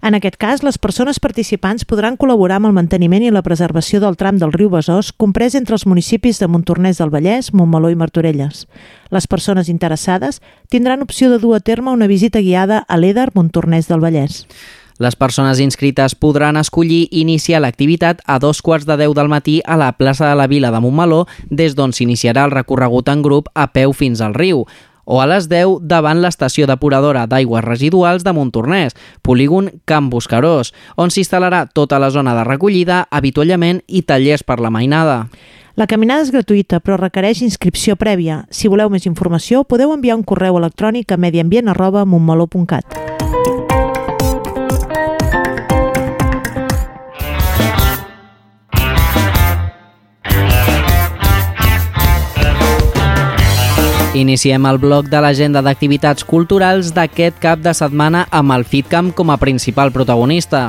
[0.00, 4.16] En aquest cas, les persones participants podran col·laborar amb el manteniment i la preservació del
[4.16, 8.64] tram del riu Besòs comprès entre els municipis de Montornès del Vallès, Montmeló i Martorelles.
[9.12, 10.40] Les persones interessades
[10.72, 14.46] tindran opció de dur a terme una visita guiada a l'Eder Montornès del Vallès.
[14.98, 19.76] Les persones inscrites podran escollir iniciar l'activitat a dos quarts de deu del matí a
[19.76, 23.72] la plaça de la Vila de Montmeló, des d'on s'iniciarà el recorregut en grup a
[23.72, 24.66] peu fins al riu
[25.04, 31.12] o a les 10 davant l'estació depuradora d'aigües residuals de Montornès, polígon Camp Buscarós, on
[31.12, 35.26] s'instal·larà tota la zona de recollida, avituallament i tallers per la mainada.
[35.76, 38.44] La caminada és gratuïta, però requereix inscripció prèvia.
[38.50, 43.03] Si voleu més informació, podeu enviar un correu electrònic a mediambient.montmeló.cat.
[54.14, 59.32] Iniciem el bloc de l'agenda d'activitats culturals d'aquest cap de setmana amb el FitCamp com
[59.34, 60.68] a principal protagonista.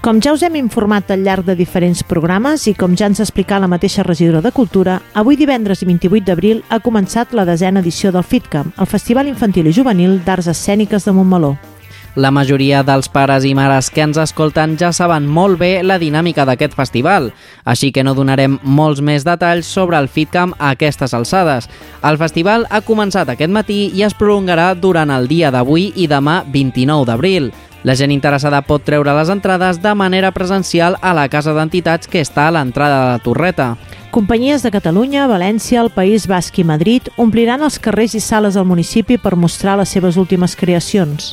[0.00, 3.26] Com ja us hem informat al llarg de diferents programes i com ja ens ha
[3.28, 8.10] explicat la mateixa regidora de Cultura, avui divendres 28 d'abril ha començat la desena edició
[8.10, 11.52] del FitCamp, el Festival Infantil i Juvenil d'Arts Escèniques de Montmeló.
[12.14, 16.44] La majoria dels pares i mares que ens escolten ja saben molt bé la dinàmica
[16.44, 17.30] d'aquest festival,
[17.64, 21.70] així que no donarem molts més detalls sobre el FitCamp a aquestes alçades.
[22.04, 26.42] El festival ha començat aquest matí i es prolongarà durant el dia d'avui i demà
[26.52, 27.48] 29 d'abril.
[27.82, 32.20] La gent interessada pot treure les entrades de manera presencial a la Casa d'Entitats que
[32.20, 33.70] està a l'entrada de la Torreta.
[34.12, 38.68] Companyies de Catalunya, València, el País Basc i Madrid ompliran els carrers i sales del
[38.68, 41.32] municipi per mostrar les seves últimes creacions.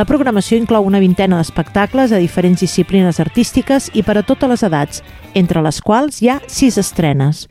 [0.00, 4.62] La programació inclou una vintena d'espectacles a diferents disciplines artístiques i per a totes les
[4.64, 5.02] edats,
[5.36, 7.42] entre les quals hi ha sis estrenes.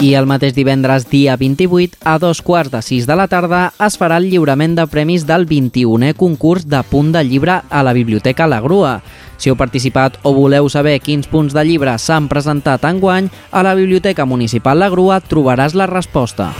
[0.02, 3.94] I el mateix divendres, dia 28, a dos quarts de sis de la tarda, es
[3.94, 8.48] farà el lliurament de premis del 21è concurs de punt de llibre a la Biblioteca
[8.50, 8.96] La Grua.
[9.38, 13.76] Si heu participat o voleu saber quins punts de llibre s'han presentat enguany, a la
[13.78, 16.50] Biblioteca Municipal La Grua trobaràs la resposta.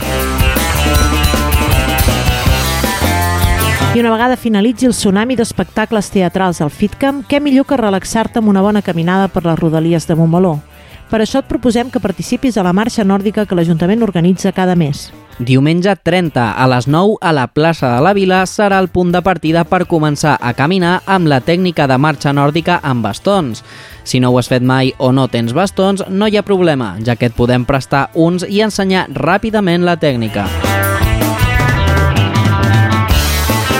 [3.93, 8.55] I una vegada finalitzi el tsunami d'espectacles teatrals al FitCamp, què millor que relaxar-te amb
[8.55, 10.61] una bona caminada per les rodalies de Montmeló?
[11.09, 15.11] Per això et proposem que participis a la marxa nòrdica que l'Ajuntament organitza cada mes.
[15.39, 19.21] Diumenge 30 a les 9 a la plaça de la Vila serà el punt de
[19.25, 23.63] partida per començar a caminar amb la tècnica de marxa nòrdica amb bastons.
[24.03, 27.15] Si no ho has fet mai o no tens bastons, no hi ha problema, ja
[27.15, 30.45] que et podem prestar uns i ensenyar ràpidament la tècnica.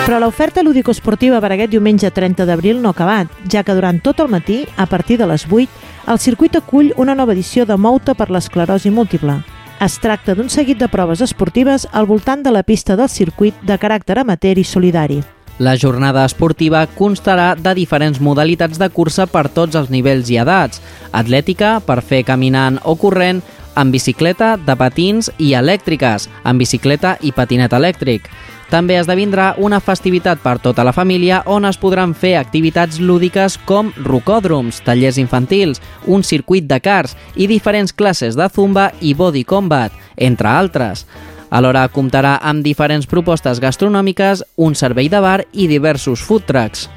[0.03, 4.19] Però l'oferta lúdico-esportiva per aquest diumenge 30 d'abril no ha acabat, ja que durant tot
[4.19, 8.13] el matí, a partir de les 8, el circuit acull una nova edició de Mouta
[8.13, 9.39] per l'esclerosi múltiple.
[9.83, 13.77] Es tracta d'un seguit de proves esportives al voltant de la pista del circuit de
[13.79, 15.21] caràcter amateur i solidari.
[15.59, 20.81] La jornada esportiva constarà de diferents modalitats de cursa per tots els nivells i edats.
[21.11, 23.43] Atlètica, per fer caminant o corrent,
[23.75, 28.29] amb bicicleta, de patins i elèctriques, amb bicicleta i patinet elèctric.
[28.69, 33.91] També esdevindrà una festivitat per tota la família on es podran fer activitats lúdiques com
[34.05, 39.93] rocòdroms, tallers infantils, un circuit de cars i diferents classes de zumba i body combat,
[40.17, 41.05] entre altres.
[41.53, 46.87] Alhora comptarà amb diferents propostes gastronòmiques, un servei de bar i diversos food trucks.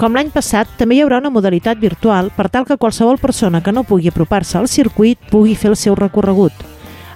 [0.00, 3.76] Com l'any passat, també hi haurà una modalitat virtual per tal que qualsevol persona que
[3.76, 6.69] no pugui apropar-se al circuit pugui fer el seu recorregut.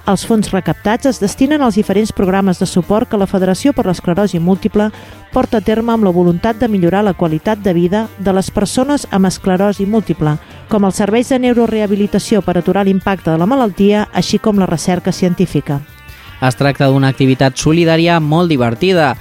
[0.05, 4.37] Els fons recaptats es destinen als diferents programes de suport que la Federació per l'Esclerosi
[4.37, 4.91] Múltiple
[5.33, 9.07] porta a terme amb la voluntat de millorar la qualitat de vida de les persones
[9.11, 10.37] amb esclerosi múltiple,
[10.69, 15.13] com els serveis de neurorehabilitació per aturar l'impacte de la malaltia, així com la recerca
[15.13, 15.81] científica.
[16.45, 19.15] Es tracta d'una activitat solidària molt divertida.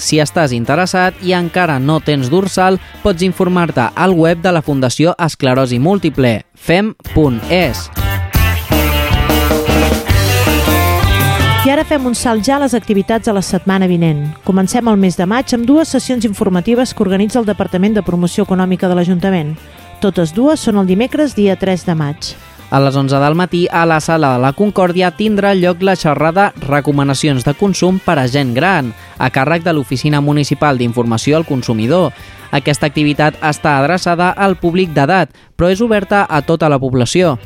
[0.00, 5.12] Si estàs interessat i encara no tens dorsal, pots informar-te al web de la Fundació
[5.20, 7.90] Esclerosi Múltiple, fem.es.
[11.60, 14.22] I ara fem un salt ja a les activitats de la setmana vinent.
[14.46, 18.46] Comencem el mes de maig amb dues sessions informatives que organitza el Departament de Promoció
[18.48, 19.50] Econòmica de l'Ajuntament.
[20.00, 22.30] Totes dues són el dimecres, dia 3 de maig.
[22.70, 26.54] A les 11 del matí, a la sala de la Concòrdia tindrà lloc la xerrada
[26.64, 32.14] Recomanacions de consum per a gent gran, a càrrec de l'Oficina Municipal d'Informació al Consumidor.
[32.56, 37.36] Aquesta activitat està adreçada al públic d'edat, però és oberta a tota la població.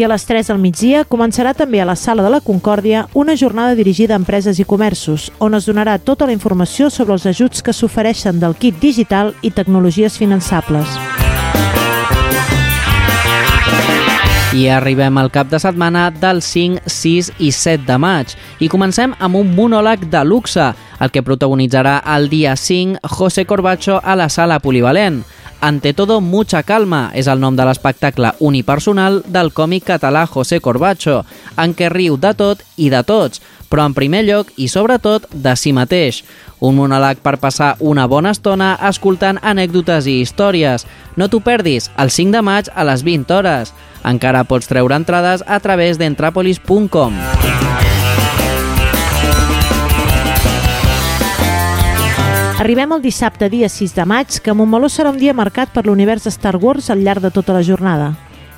[0.00, 3.34] I a les 3 del migdia començarà també a la Sala de la Concòrdia una
[3.36, 7.60] jornada dirigida a empreses i comerços, on es donarà tota la informació sobre els ajuts
[7.60, 10.88] que s'ofereixen del kit digital i tecnologies finançables.
[14.56, 18.32] I arribem al cap de setmana del 5, 6 i 7 de maig.
[18.58, 24.00] I comencem amb un monòleg de luxe, el que protagonitzarà el dia 5 José Corbacho
[24.02, 25.20] a la sala polivalent.
[25.60, 31.20] Ante todo, mucha calma és el nom de l'espectacle unipersonal del còmic català José Corbacho,
[31.60, 35.52] en què riu de tot i de tots, però en primer lloc i sobretot de
[35.60, 36.22] si mateix.
[36.64, 40.86] Un monòleg per passar una bona estona escoltant anècdotes i històries.
[41.16, 43.74] No t'ho perdis, el 5 de maig a les 20 hores.
[44.04, 47.69] Encara pots treure entrades a través d'entrapolis.com.
[52.60, 56.26] Arribem al dissabte, dia 6 de maig, que Montmeló serà un dia marcat per l'univers
[56.26, 58.10] de Star Wars al llarg de tota la jornada.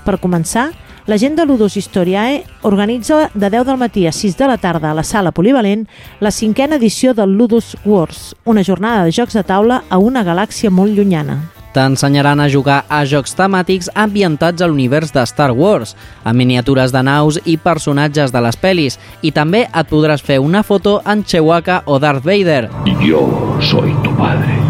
[0.03, 0.72] Per començar,
[1.07, 4.90] la gent de Ludus Historiae organitza de 10 del matí a 6 de la tarda
[4.90, 5.86] a la sala polivalent
[6.18, 10.74] la cinquena edició del Ludus Wars, una jornada de jocs de taula a una galàxia
[10.74, 11.61] molt llunyana.
[11.73, 15.95] T'ensenyaran a jugar a jocs temàtics ambientats a l'univers de Star Wars,
[16.25, 20.61] amb miniatures de naus i personatges de les pel·lis, i també et podràs fer una
[20.62, 22.68] foto amb Chewbacca o Darth Vader.
[23.01, 23.25] Yo
[23.61, 24.61] soy tu padre.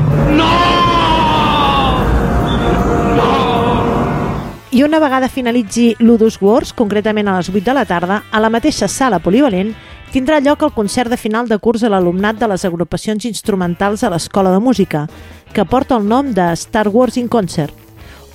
[4.73, 8.49] I una vegada finalitzi Ludus Wars, concretament a les 8 de la tarda, a la
[8.49, 9.75] mateixa sala polivalent,
[10.15, 14.11] tindrà lloc el concert de final de curs a l'alumnat de les agrupacions instrumentals a
[14.13, 15.07] l'Escola de Música,
[15.53, 17.75] que porta el nom de Star Wars in Concert,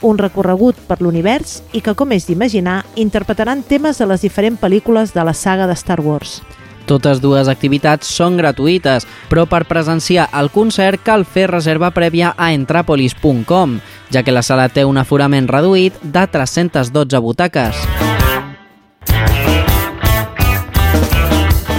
[0.02, 5.14] un recorregut per l'univers i que, com és d'imaginar, interpretaran temes de les diferents pel·lícules
[5.14, 6.42] de la saga de Star Wars.
[6.88, 12.54] Totes dues activitats són gratuïtes, però per presenciar el concert cal fer reserva prèvia a
[12.56, 13.80] entrapolis.com,
[14.14, 18.17] ja que la sala té un aforament reduït de 312 butaques.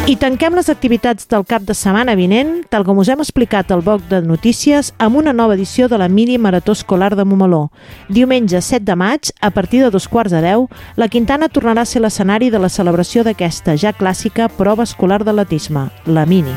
[0.09, 3.83] I tanquem les activitats del cap de setmana vinent, tal com us hem explicat al
[3.85, 7.67] bloc de notícies, amb una nova edició de la Mini Marató Escolar de Montmeló.
[8.09, 10.65] Diumenge 7 de maig, a partir de dos quarts de 10,
[10.97, 15.91] la Quintana tornarà a ser l'escenari de la celebració d'aquesta ja clàssica prova escolar d'atletisme,
[16.07, 16.57] la Mini.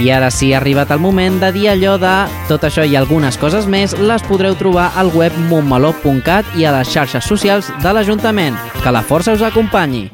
[0.00, 2.14] I ara sí, ha arribat el moment de dir allò de
[2.48, 6.88] tot això i algunes coses més les podreu trobar al web montmeló.cat i a les
[6.88, 8.56] xarxes socials de l'Ajuntament.
[8.80, 10.08] Que la força us acompanyi!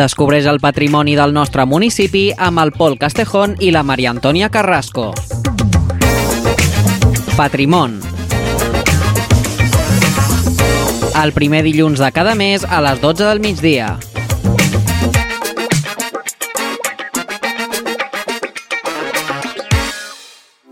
[0.00, 5.10] Descobreix el patrimoni del nostre municipi amb el Pol Castejón i la Maria Antònia Carrasco.
[7.36, 7.98] Patrimon.
[11.20, 13.92] El primer dilluns de cada mes a les 12 del migdia.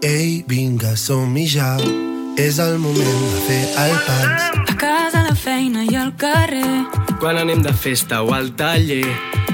[0.01, 1.75] Ei, vinga, som-hi ja.
[2.39, 4.45] És el moment de fer el pas.
[4.71, 6.85] A casa, a la feina i al carrer.
[7.19, 9.09] Quan anem de festa o al taller.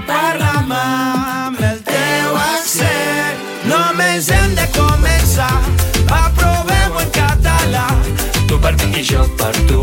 [0.05, 3.39] Parla'm amb el teu accent.
[3.71, 5.49] Només hem de començar.
[6.13, 7.87] Aprovem-ho en català.
[8.51, 9.81] Tu per mi i jo per tu.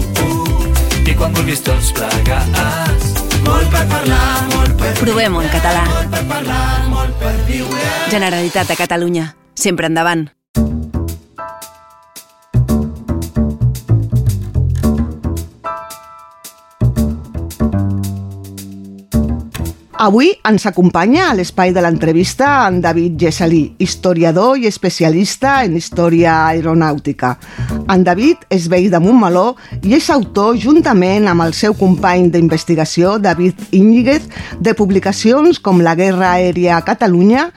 [1.02, 3.16] I quan vulguis tots plegats.
[3.48, 5.88] Molt per parlar, molt per Provem-ho en català.
[5.90, 7.90] Molt per parlar, molt per viure.
[8.14, 9.26] Generalitat de Catalunya.
[9.58, 10.30] Sempre endavant.
[20.02, 26.40] Avui ens acompanya a l'espai de l'entrevista en David Gessalí, historiador i especialista en història
[26.48, 27.36] aeronàutica.
[27.86, 29.52] En David és veí de Montmeló
[29.86, 34.26] i és autor, juntament amb el seu company d'investigació, David Íñiguez,
[34.58, 37.52] de publicacions com La guerra aèria a Catalunya,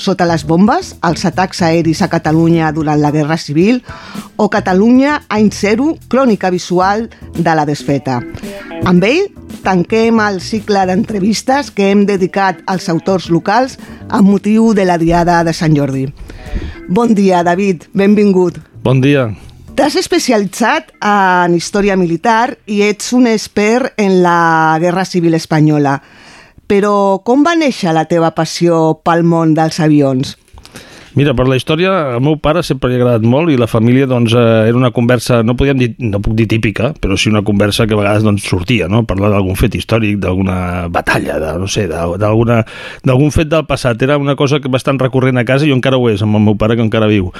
[0.00, 3.84] Sota les bombes, els atacs aeris a Catalunya durant la Guerra Civil
[4.40, 8.22] o Catalunya any zero, crònica visual de la desfeta.
[8.88, 9.26] Amb ell
[9.60, 13.76] tanquem el cicle d'entrevistes que hem dedicat als autors locals
[14.08, 16.06] amb motiu de la Diada de Sant Jordi.
[16.88, 18.56] Bon dia, David, benvingut.
[18.82, 19.28] Bon dia.
[19.76, 25.98] T'has especialitzat en història militar i ets un expert en la Guerra Civil Espanyola.
[26.66, 30.36] Però com va néixer la teva passió pel món dels avions?
[31.18, 34.06] Mira, per la història, al meu pare sempre li ha agradat molt i la família,
[34.06, 37.42] doncs, eh, era una conversa, no podíem dir, no puc dir típica, però sí una
[37.42, 39.02] conversa que a vegades doncs, sortia, no?
[39.08, 44.02] Parlar d'algun fet històric, d'alguna batalla, de, no sé, d'algun fet del passat.
[44.06, 46.44] Era una cosa que bastant recurrent a casa i jo encara ho és, amb el
[46.46, 47.32] meu pare que encara viu.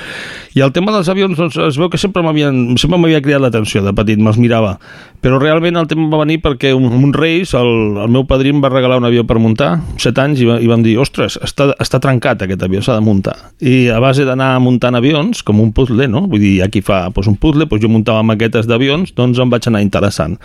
[0.59, 4.18] I el tema dels avions, doncs, es veu que sempre m'havia cridat l'atenció de petit,
[4.18, 4.81] me'ls mirava.
[5.23, 8.64] Però realment el tema va venir perquè un, un reis, el, el meu padrí em
[8.64, 11.71] va regalar un avió per muntar, set anys, i, va, i vam dir, ostres, està,
[11.79, 15.70] està trencat aquest avió, s'ha de muntar i a base d'anar muntant avions, com un
[15.76, 16.24] puzzle, no?
[16.30, 19.68] Vull dir, aquí fa doncs, un puzzle, doncs jo muntava maquetes d'avions, doncs em vaig
[19.68, 20.38] anar interessant.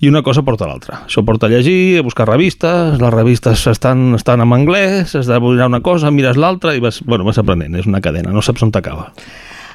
[0.00, 1.02] I una cosa porta l'altra.
[1.04, 5.40] Això porta a llegir, a buscar revistes, les revistes estan, estan en anglès, has de
[5.40, 8.64] mirar una cosa, mires l'altra i vas, bueno, vas aprenent, és una cadena, no saps
[8.64, 9.12] on t'acaba.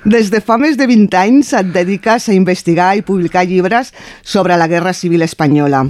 [0.01, 4.57] Des de fa més de 20 anys et dediques a investigar i publicar llibres sobre
[4.57, 5.84] la Guerra Civil Espanyola.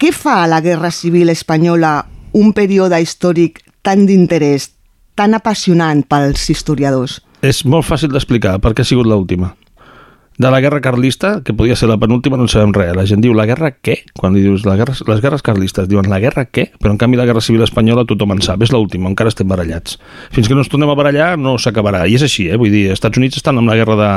[0.00, 1.94] Què fa la Guerra Civil Espanyola
[2.36, 4.68] un període històric tan d'interès,
[5.20, 7.18] tan apassionant pels historiadors?
[7.44, 9.52] És molt fàcil d'explicar perquè ha sigut l'última.
[10.40, 12.94] De la guerra carlista, que podia ser la penúltima, no en sabem res.
[12.96, 13.98] La gent diu, la guerra què?
[14.16, 16.70] Quan li dius la guerra, les guerres carlistes, diuen, la guerra què?
[16.80, 19.98] Però en canvi la guerra civil espanyola tothom en sap, és l'última, encara estem barallats.
[20.32, 22.06] Fins que no ens tornem a barallar no s'acabarà.
[22.08, 22.56] I és així, eh?
[22.56, 24.10] Vull dir, els Estats Units estan amb la guerra de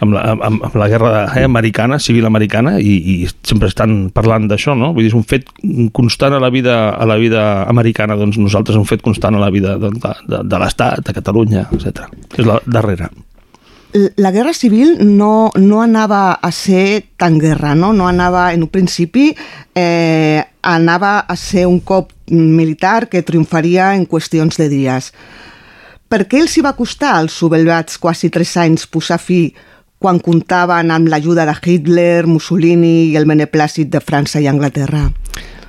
[0.00, 3.14] amb la, amb, amb la guerra eh, americana, civil americana, i, i
[3.46, 4.92] sempre estan parlant d'això, no?
[4.96, 5.48] Vull dir, és un fet
[5.96, 9.50] constant a la vida, a la vida americana, doncs nosaltres un fet constant a la
[9.54, 12.10] vida de, de, de, de l'Estat, de Catalunya, etc.
[12.36, 13.08] És la darrera.
[14.20, 17.94] La guerra civil no, no anava a ser tan guerra, no?
[17.96, 19.30] No anava, en un principi,
[19.72, 25.12] eh, anava a ser un cop militar que triomfaria en qüestions de dies.
[26.06, 29.40] Per què els hi va costar als subelvats quasi tres anys posar fi
[29.98, 35.08] quan comptaven amb l'ajuda de Hitler, Mussolini i el beneplàcit de França i Anglaterra?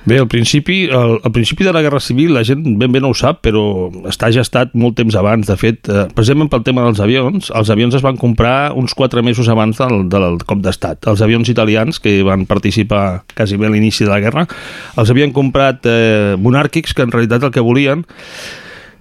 [0.08, 3.10] Bé, al principi, al, al principi de la Guerra Civil la gent ben bé no
[3.12, 3.62] ho sap, però
[4.08, 5.48] està gestat molt temps abans.
[5.50, 9.20] De fet, eh, precisament pel tema dels avions, els avions es van comprar uns quatre
[9.26, 11.10] mesos abans del, del cop d'estat.
[11.12, 14.46] Els avions italians, que van participar quasi bé a l'inici de la guerra,
[14.96, 18.06] els havien comprat eh, monàrquics, que en realitat el que volien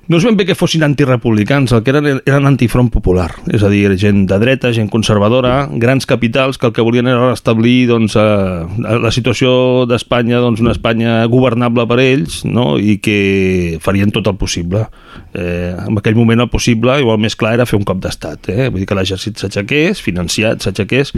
[0.08, 3.70] no és ben bé que fossin antirepublicans, el que eren eren antifront popular, és a
[3.72, 8.16] dir, gent de dreta, gent conservadora, grans capitals que el que volien era restablir doncs,
[8.16, 12.78] eh, la situació d'Espanya, doncs, una Espanya governable per ells, no?
[12.80, 14.86] i que farien tot el possible.
[15.34, 18.70] Eh, en aquell moment el possible, igual més clar, era fer un cop d'estat, eh?
[18.70, 21.12] vull dir que l'exèrcit s'aixequés, financiat, s'aixequés,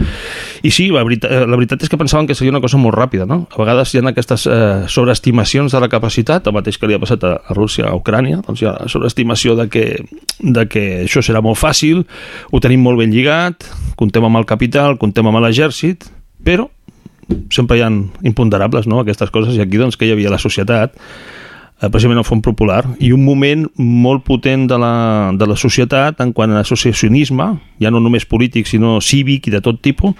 [0.66, 3.28] i sí, la veritat, la veritat és que pensaven que seria una cosa molt ràpida,
[3.28, 3.44] no?
[3.54, 7.02] A vegades hi ha aquestes eh, sobreestimacions de la capacitat, el mateix que li ha
[7.02, 9.84] passat a, a Rússia, a Ucrània, doncs ha sobreestimació de que,
[10.40, 12.04] de que això serà molt fàcil,
[12.50, 13.66] ho tenim molt ben lligat,
[14.00, 16.08] comptem amb el capital, comptem amb l'exèrcit,
[16.44, 16.68] però
[17.50, 17.90] sempre hi ha
[18.26, 22.26] imponderables, no?, aquestes coses, i aquí doncs que hi havia la societat, eh, precisament el
[22.26, 24.94] Font Popular, i un moment molt potent de la,
[25.36, 27.50] de la societat en quant a associacionisme,
[27.82, 30.16] ja no només polític, sinó cívic i de tot tipus,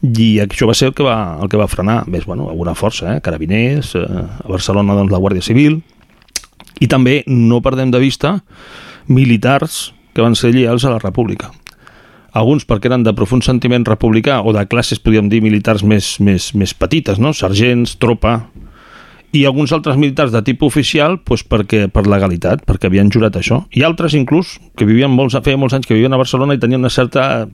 [0.00, 3.16] i això va ser el que va, el que va frenar més, bueno, alguna força,
[3.16, 3.20] eh?
[3.24, 5.82] carabiners eh, a Barcelona doncs, la Guàrdia Civil
[6.80, 8.38] i també no perdem de vista
[9.06, 11.52] militars que van ser lleials a la República
[12.32, 16.52] alguns perquè eren de profund sentiment republicà o de classes, podríem dir, militars més, més,
[16.54, 17.32] més petites, no?
[17.34, 18.40] sergents, tropa,
[19.32, 23.64] i alguns altres militars de tipus oficial doncs perquè, per legalitat, perquè havien jurat això.
[23.74, 26.82] I altres inclús, que vivien molts, feia molts anys que vivien a Barcelona i tenien
[26.82, 27.46] una certa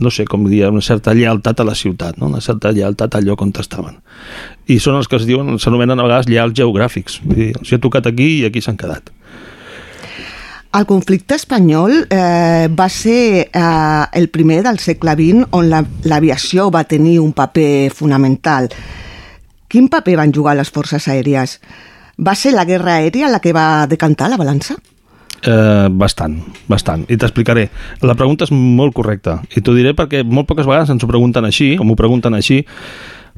[0.00, 2.26] no sé com dir, una certa lleialtat a la ciutat, no?
[2.26, 3.98] una certa lleialtat al lloc on estaven.
[4.66, 7.20] I són els que es diuen, s'anomenen a vegades lleials geogràfics.
[7.24, 9.10] Vull dir, els he tocat aquí i aquí s'han quedat.
[10.76, 16.70] El conflicte espanyol eh, va ser eh, el primer del segle XX on la- l'aviació
[16.70, 18.68] va tenir un paper fonamental.
[19.68, 21.60] Quin paper van jugar les forces aèries?
[22.20, 24.76] Va ser la guerra aèria la que va decantar la balança?
[25.42, 27.04] Eh, bastant, bastant.
[27.12, 27.68] I t'explicaré.
[28.02, 29.40] La pregunta és molt correcta.
[29.54, 32.62] I t'ho diré perquè molt poques vegades ens ho pregunten així, o m'ho pregunten així,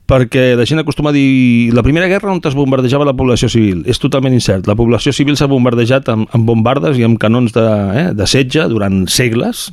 [0.08, 3.82] perquè la gent acostuma a dir la primera guerra on es bombardejava la població civil.
[3.86, 4.66] És totalment incert.
[4.66, 8.64] La població civil s'ha bombardejat amb, amb bombardes i amb canons de, eh, de setge
[8.68, 9.68] durant segles.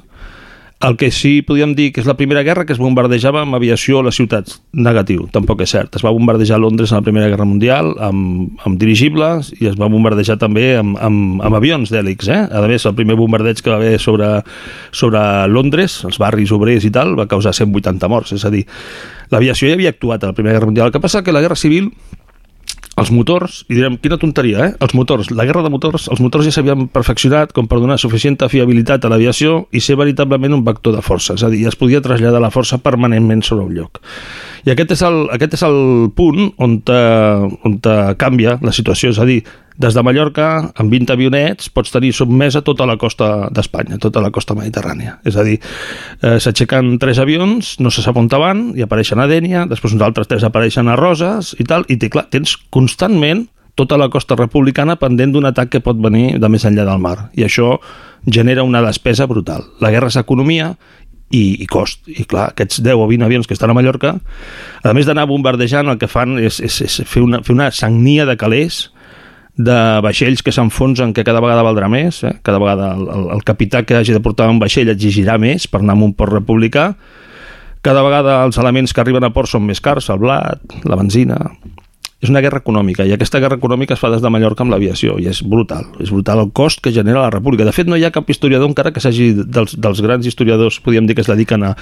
[0.86, 4.04] El que sí podíem dir que és la primera guerra que es bombardejava amb aviació
[4.04, 4.60] a les ciutats.
[4.78, 5.96] Negatiu, tampoc és cert.
[5.98, 9.90] Es va bombardejar Londres en la Primera Guerra Mundial amb, amb dirigibles i es va
[9.90, 12.30] bombardejar també amb, amb, amb avions d'hèlix.
[12.30, 12.42] Eh?
[12.54, 14.30] A més, el primer bombardeig que va haver sobre,
[14.94, 18.36] sobre Londres, els barris obrers i tal, va causar 180 morts.
[18.38, 18.68] És a dir,
[19.34, 20.92] l'aviació ja havia actuat a la Primera Guerra Mundial.
[20.92, 21.90] El que passa que la Guerra Civil
[22.96, 24.74] els motors, i direm, quina tonteria, eh?
[24.80, 28.40] Els motors, la guerra de motors, els motors ja s'havien perfeccionat com per donar suficient
[28.52, 31.80] fiabilitat a l'aviació i ser veritablement un vector de força, és a dir, ja es
[31.80, 34.00] podia traslladar la força permanentment sobre un lloc.
[34.66, 35.78] I aquest és el, aquest és el
[36.18, 36.98] punt on, te,
[37.68, 39.44] on te canvia la situació, és a dir,
[39.78, 40.48] des de Mallorca,
[40.80, 45.20] amb 20 avionets, pots tenir sotmesa tota la costa d'Espanya, tota la costa mediterrània.
[45.28, 45.60] És a dir,
[46.22, 50.02] eh, s'aixequen tres avions, no se sap on van, i apareixen a Dènia, després uns
[50.02, 54.96] altres tres apareixen a Roses i tal, i clar, tens constantment tota la costa republicana
[54.96, 57.30] pendent d'un atac que pot venir de més enllà del mar.
[57.36, 57.76] I això
[58.26, 59.68] genera una despesa brutal.
[59.84, 60.78] La guerra és economia
[61.34, 62.04] i, i cost.
[62.12, 64.16] I clar, aquests 10 o 20 avions que estan a Mallorca,
[64.84, 68.28] a més d'anar bombardejant, el que fan és, és, és fer, una, fer una sagnia
[68.30, 68.90] de calés
[69.56, 72.34] de vaixells que s'enfonsen que cada vegada valdrà més, eh?
[72.44, 75.80] cada vegada el, el, el capità que hagi de portar un vaixell exigirà més per
[75.80, 76.90] anar a un port republicà,
[77.86, 81.40] cada vegada els elements que arriben a port són més cars, el blat, la benzina...
[82.26, 85.20] És una guerra econòmica i aquesta guerra econòmica es fa des de Mallorca amb l'aviació
[85.22, 87.68] i és brutal, és brutal el cost que genera la república.
[87.68, 91.06] De fet, no hi ha cap historiador encara que s'hagi, dels, dels grans historiadors, podríem
[91.06, 91.76] dir que es dediquen a,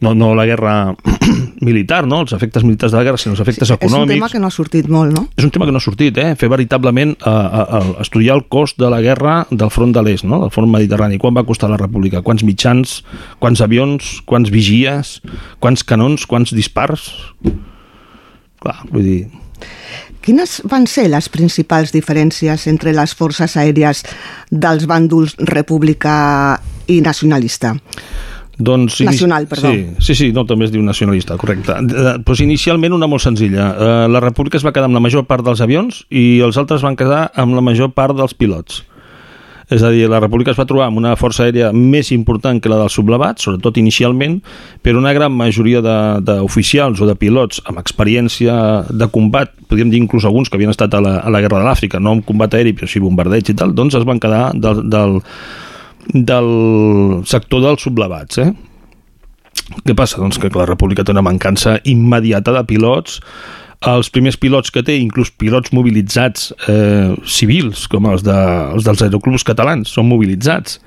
[0.00, 0.96] no, no la guerra
[1.60, 2.22] militar, no?
[2.24, 4.14] els efectes militars de la guerra, sinó els efectes És un econòmics.
[4.14, 5.26] tema que no ha sortit molt, no?
[5.36, 6.34] És un tema que no ha sortit, eh?
[6.40, 10.24] fer veritablement a, a, a estudiar el cost de la guerra del front de l'est,
[10.28, 10.40] no?
[10.44, 11.20] del front mediterrani.
[11.20, 12.24] Quan va costar la república?
[12.26, 13.00] Quants mitjans,
[13.40, 15.18] quants avions, quants vigies,
[15.60, 17.12] quants canons, quants dispars?
[18.60, 19.20] Clar, vull dir...
[20.20, 24.02] Quines van ser les principals diferències entre les forces aèries
[24.50, 26.58] dels bàndols republicà
[26.92, 27.76] i nacionalista?
[28.60, 29.70] Doncs, Nacional, perdó.
[29.72, 31.78] Sí, sí, sí, no, també es diu nacionalista, correcte.
[31.80, 33.70] Eh, Doncs inicialment una molt senzilla.
[33.72, 36.84] Eh, La república es va quedar amb la major part dels avions i els altres
[36.84, 38.82] van quedar amb la major part dels pilots.
[39.70, 42.70] És a dir, la república es va trobar amb una força aèria més important que
[42.72, 44.40] la dels sublevats, sobretot inicialment,
[44.82, 45.78] però una gran majoria
[46.26, 48.56] d'oficials o de pilots amb experiència
[48.90, 51.68] de combat, podríem dir inclús alguns que havien estat a la, a la guerra de
[51.68, 54.82] l'Àfrica, no amb combat aeri, però sí bombardeig i tal, doncs es van quedar del,
[54.90, 55.20] del,
[56.18, 56.50] del
[57.30, 58.50] sector dels sublevats, eh?
[59.86, 60.18] Què passa?
[60.18, 63.20] Doncs que la República té una mancança immediata de pilots
[63.88, 68.36] els primers pilots que té, inclús pilots mobilitzats eh, civils, com els, de,
[68.74, 70.80] els dels aeroclubs catalans, són mobilitzats.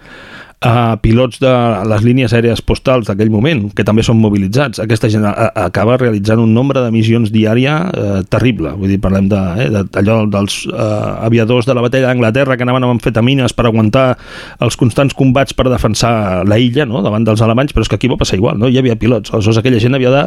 [0.64, 1.50] Uh, pilots de
[1.92, 4.80] les línies aèries postals d'aquell moment, que també són mobilitzats.
[4.80, 8.72] Aquesta gent a, a, acaba realitzant un nombre de missions diària eh, terrible.
[8.80, 12.64] Vull dir, parlem de, eh, de, allò dels eh, aviadors de la batalla d'Anglaterra que
[12.64, 14.06] anaven amb amfetamines per aguantar
[14.64, 16.14] els constants combats per defensar
[16.48, 17.02] la illa no?
[17.04, 18.72] davant dels alemanys, però és que aquí va passar igual, no?
[18.72, 19.34] hi havia pilots.
[19.36, 20.24] Aleshores aquella gent havia de,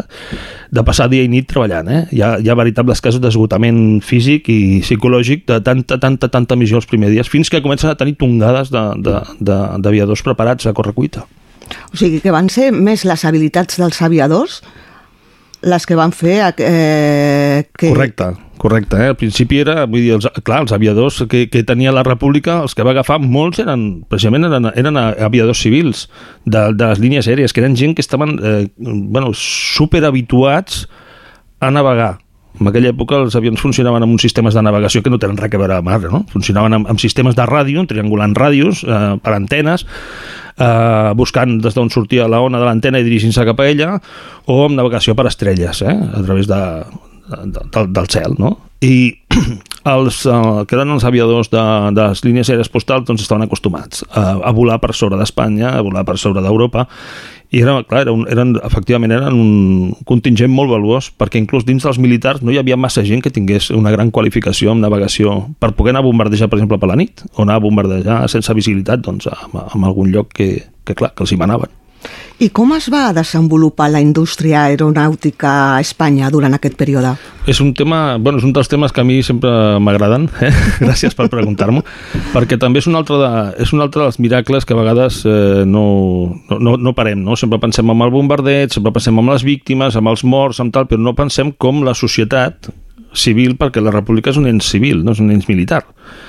[0.69, 1.89] de passar dia i nit treballant.
[1.89, 2.03] Eh?
[2.13, 6.77] Hi, ha, hi ha veritables casos d'esgotament físic i psicològic de tanta, tanta, tanta missió
[6.83, 10.75] els primers dies, fins que comencen a tenir tongades d'aviadors de, de, d'aviadors preparats a
[10.77, 11.25] correcuita.
[11.93, 14.61] O sigui, que van ser més les habilitats dels aviadors
[15.67, 17.89] les que van fer eh, que...
[17.89, 18.29] Correcte,
[18.61, 18.99] correcte.
[19.01, 19.09] Eh?
[19.13, 22.77] Al principi era, vull dir, els, clar, els aviadors que, que tenia la República, els
[22.77, 26.07] que va agafar, molts eren, precisament eren, eren aviadors civils
[26.45, 30.85] de, de les línies aèries, que eren gent que estaven eh, bueno, super habituats
[31.59, 32.19] a navegar.
[32.61, 35.53] En aquella època els avions funcionaven amb uns sistemes de navegació que no tenen res
[35.53, 36.23] a veure amb ara, no?
[36.33, 39.87] Funcionaven amb, amb sistemes de ràdio, triangulant ràdios, eh, per antenes,
[40.57, 43.97] eh, buscant des d'on sortia la ona de l'antena i dirigint-se cap a ella,
[44.47, 46.63] o amb navegació per estrelles, eh, a través de,
[47.29, 48.57] de, del, del cel, no?
[48.85, 49.17] I
[49.95, 51.63] els uh, que eren els aviadors de,
[51.97, 55.85] de les línies aèries postals doncs estaven acostumats a, a volar per sobre d'Espanya, a
[55.87, 56.87] volar per sobre d'Europa,
[57.51, 61.85] i era, clar, era un, eren, efectivament eren un contingent molt valuós, perquè inclús dins
[61.87, 65.73] dels militars no hi havia massa gent que tingués una gran qualificació en navegació per
[65.79, 69.05] poder anar a bombardejar, per exemple, per la nit, o anar a bombardejar sense visibilitat
[69.07, 70.51] doncs, en, en algun lloc que,
[70.85, 71.71] que, clar, que els hi manaven.
[72.37, 77.15] I com es va desenvolupar la indústria aeronàutica a Espanya durant aquest període?
[77.49, 79.49] És un tema, bueno, és un dels temes que a mi sempre
[79.81, 80.51] m'agraden, eh?
[80.85, 81.81] gràcies per preguntar-m'ho,
[82.35, 83.31] perquè també és un, altre de,
[83.65, 85.87] és un altre dels miracles que a vegades eh, no,
[86.53, 87.41] no, no parem, no?
[87.41, 90.91] Sempre pensem en el bombardeig, sempre pensem en les víctimes, amb els morts, amb tal,
[90.91, 92.69] però no pensem com la societat
[93.21, 95.83] civil, perquè la república és un ens civil, no és un ens militar.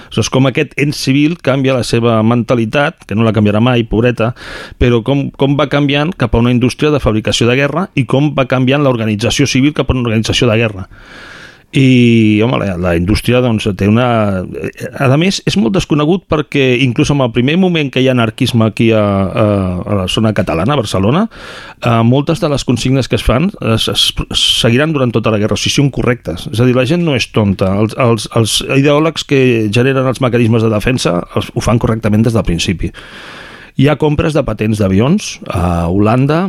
[0.08, 4.34] Aleshores, com aquest ens civil canvia la seva mentalitat, que no la canviarà mai, pobreta,
[4.80, 8.34] però com, com va canviant cap a una indústria de fabricació de guerra i com
[8.38, 10.88] va canviant l'organització civil cap a una organització de guerra
[11.76, 14.40] i home, la, la indústria doncs, té una...
[15.04, 18.70] A més, és molt desconegut perquè inclús en el primer moment que hi ha anarquisme
[18.70, 19.48] aquí a, a,
[19.84, 21.26] a la zona catalana, a Barcelona,
[21.82, 25.42] eh, moltes de les consignes que es fan es, es, es seguiran durant tota la
[25.42, 26.48] guerra, o sigui, són correctes.
[26.54, 27.74] És a dir, la gent no és tonta.
[27.84, 32.38] Els, els, els ideòlegs que generen els mecanismes de defensa els, ho fan correctament des
[32.38, 32.94] del principi.
[33.78, 36.48] Hi ha compres de patents d'avions a Holanda,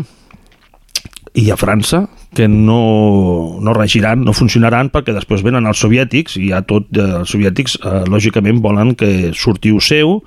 [1.39, 6.51] i a França que no, no regiran, no funcionaran perquè després venen els soviètics i
[6.53, 10.20] ja tot, eh, els soviètics eh, lògicament volen que surti seu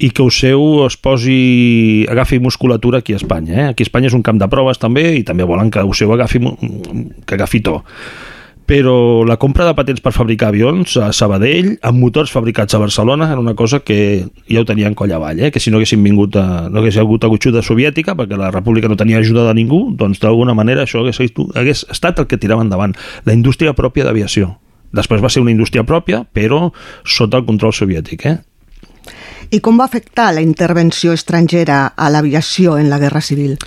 [0.00, 3.54] i que el seu es posi, agafi musculatura aquí a Espanya.
[3.54, 3.66] Eh?
[3.74, 6.12] Aquí a Espanya és un camp de proves també i també volen que el seu
[6.16, 7.82] agafi, que agafi to
[8.70, 13.26] però la compra de patents per fabricar avions a Sabadell, amb motors fabricats a Barcelona,
[13.32, 15.48] era una cosa que ja ho tenien coll avall, eh?
[15.50, 18.94] que si no haguessin vingut a, no hagués hagut agutxuda soviètica, perquè la república no
[19.00, 21.18] tenia ajuda de ningú, doncs d'alguna manera això hagués,
[21.58, 22.94] hagués estat el que tirava endavant,
[23.26, 24.52] la indústria pròpia d'aviació.
[24.94, 26.68] Després va ser una indústria pròpia, però
[27.02, 28.28] sota el control soviètic.
[28.30, 28.36] Eh?
[29.50, 33.58] I com va afectar la intervenció estrangera a l'aviació en la Guerra Civil?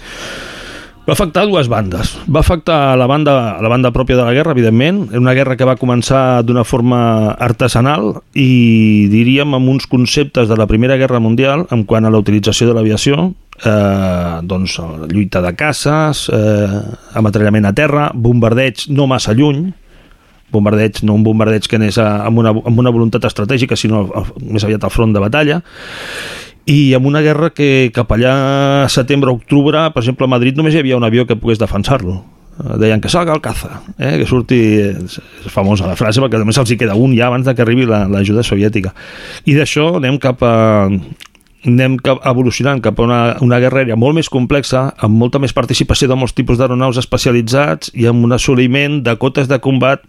[1.04, 2.14] Va afectar dues bandes.
[2.32, 5.10] Va afectar la banda, la banda pròpia de la guerra, evidentment.
[5.20, 10.68] Una guerra que va començar d'una forma artesanal i diríem amb uns conceptes de la
[10.70, 13.34] Primera Guerra Mundial en quant a la utilització de l'aviació,
[13.66, 14.78] eh, doncs
[15.12, 16.82] lluita de caces, eh,
[17.20, 19.74] ametrallament a terra, bombardeig no massa lluny,
[20.56, 24.24] bombardeig, no un bombardeig que anés a, amb, una, amb una voluntat estratègica, sinó a,
[24.39, 25.60] més aviat al front de batalla,
[26.66, 30.99] i amb una guerra que cap allà setembre-octubre, per exemple, a Madrid només hi havia
[30.99, 32.22] un avió que pogués defensar-lo.
[32.53, 34.16] Eh, deien que salga el caza, eh?
[34.22, 34.61] que surti...
[34.93, 37.66] És, és famosa la frase, perquè només els hi queda un ja abans de que
[37.66, 38.93] arribi l'ajuda la, soviètica.
[39.49, 40.53] I d'això anem cap a
[41.64, 45.55] anem cap, evolucionant cap a una, una guerra aèria molt més complexa, amb molta més
[45.55, 50.03] participació de molts tipus d'aeronaus especialitzats i amb un assoliment de cotes de combat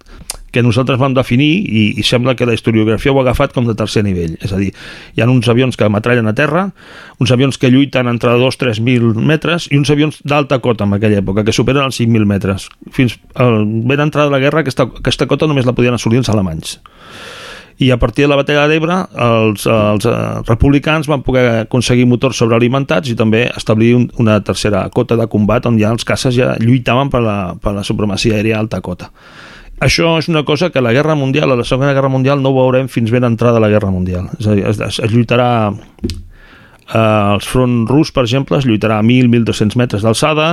[0.54, 3.74] que nosaltres vam definir i, i sembla que la historiografia ho ha agafat com de
[3.78, 4.36] tercer nivell.
[4.40, 4.70] És a dir,
[5.14, 6.68] hi ha uns avions que matrallen a terra,
[7.18, 11.44] uns avions que lluiten entre 2-3.000 metres i uns avions d'alta cota en aquella època,
[11.44, 12.68] que superen els 5.000 metres.
[12.94, 16.30] Fins al ben entrada de la guerra aquesta, aquesta cota només la podien assolir els
[16.32, 16.78] alemanys
[17.78, 20.14] i a partir de la batalla d'Ebre els, els eh,
[20.46, 25.66] republicans van poder aconseguir motors sobrealimentats i també establir un, una tercera cota de combat
[25.66, 29.10] on ja els caces ja lluitaven per la, per la supremacia aèria alta cota.
[29.82, 32.88] Això és una cosa que la Guerra Mundial, a la Segona Guerra Mundial, no veurem
[32.88, 34.28] fins ben entrada la Guerra Mundial.
[34.38, 39.00] És a dir, es, es, es lluitarà eh, el front rus, per exemple, es lluitarà
[39.00, 40.52] a 1.000-1.200 metres d'alçada,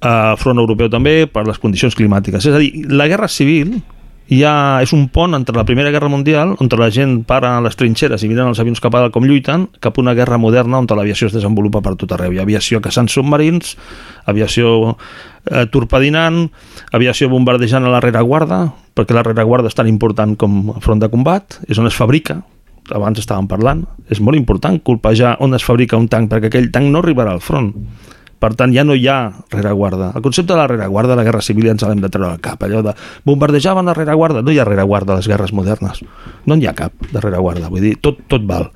[0.00, 2.44] eh, front europeu també, per les condicions climàtiques.
[2.44, 3.78] És a dir, la Guerra Civil,
[4.28, 7.76] ja és un pont entre la Primera Guerra Mundial, on la gent para a les
[7.76, 10.78] trinxeres i miren els avions cap a dalt com lluiten, cap a una guerra moderna
[10.78, 12.32] on l'aviació es desenvolupa per tot arreu.
[12.32, 13.76] Hi ha aviació caçant submarins,
[14.26, 14.96] aviació
[15.50, 16.50] eh, torpedinant,
[16.92, 21.60] aviació bombardejant a la rereguarda, perquè la rereguarda és tan important com front de combat,
[21.68, 22.42] és on es fabrica,
[22.92, 26.92] abans estàvem parlant, és molt important colpejar on es fabrica un tanc, perquè aquell tanc
[26.92, 27.72] no arribarà al front
[28.38, 29.18] per tant, ja no hi ha
[29.50, 30.12] rereguarda.
[30.14, 32.40] El concepte de la rereguarda de la Guerra Civil ja ens l'hem de treure al
[32.44, 32.62] cap.
[32.62, 32.94] Allò de
[33.26, 34.42] bombardejaven la rereguarda.
[34.42, 36.04] No hi ha rereguarda a les guerres modernes.
[36.46, 37.70] No n'hi ha cap de rereguarda.
[37.72, 38.70] Vull dir, tot, tot val.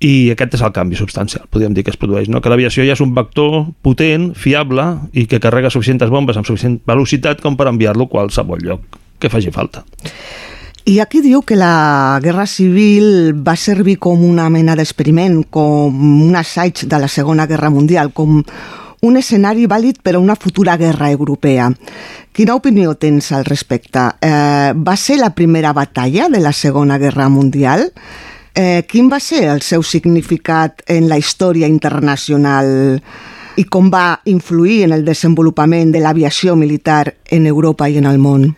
[0.00, 2.40] I aquest és el canvi substancial, podríem dir que es produeix, no?
[2.40, 6.78] que l'aviació ja és un vector potent, fiable i que carrega suficients bombes amb suficient
[6.88, 9.84] velocitat com per enviar-lo a qualsevol lloc que faci falta.
[10.84, 15.92] I aquí diu que la Guerra Civil va servir com una mena d'experiment, com
[16.24, 18.40] un assaig de la Segona Guerra Mundial, com
[19.00, 21.68] un escenari vàlid per a una futura guerra europea.
[22.32, 24.06] Quina opinió tens al respecte?
[24.20, 27.90] Eh, va ser la primera batalla de la Segona Guerra Mundial?
[28.54, 33.00] Eh, quin va ser el seu significat en la història internacional
[33.56, 38.18] i com va influir en el desenvolupament de l'aviació militar en Europa i en el
[38.18, 38.54] món?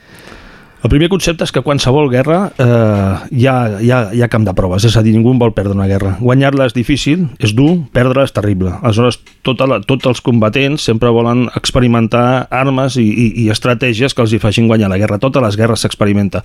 [0.82, 4.42] El primer concepte és que qualsevol guerra eh, hi, ha, hi, ha, hi ha camp
[4.48, 6.16] de proves, és a dir, ningú vol perdre una guerra.
[6.18, 8.74] Guanyar-la és difícil, és dur, perdre-la és terrible.
[8.80, 14.26] Aleshores, tota la, tots els combatents sempre volen experimentar armes i, i, i estratègies que
[14.26, 15.22] els hi facin guanyar la guerra.
[15.22, 16.42] Totes les guerres s'experimenta.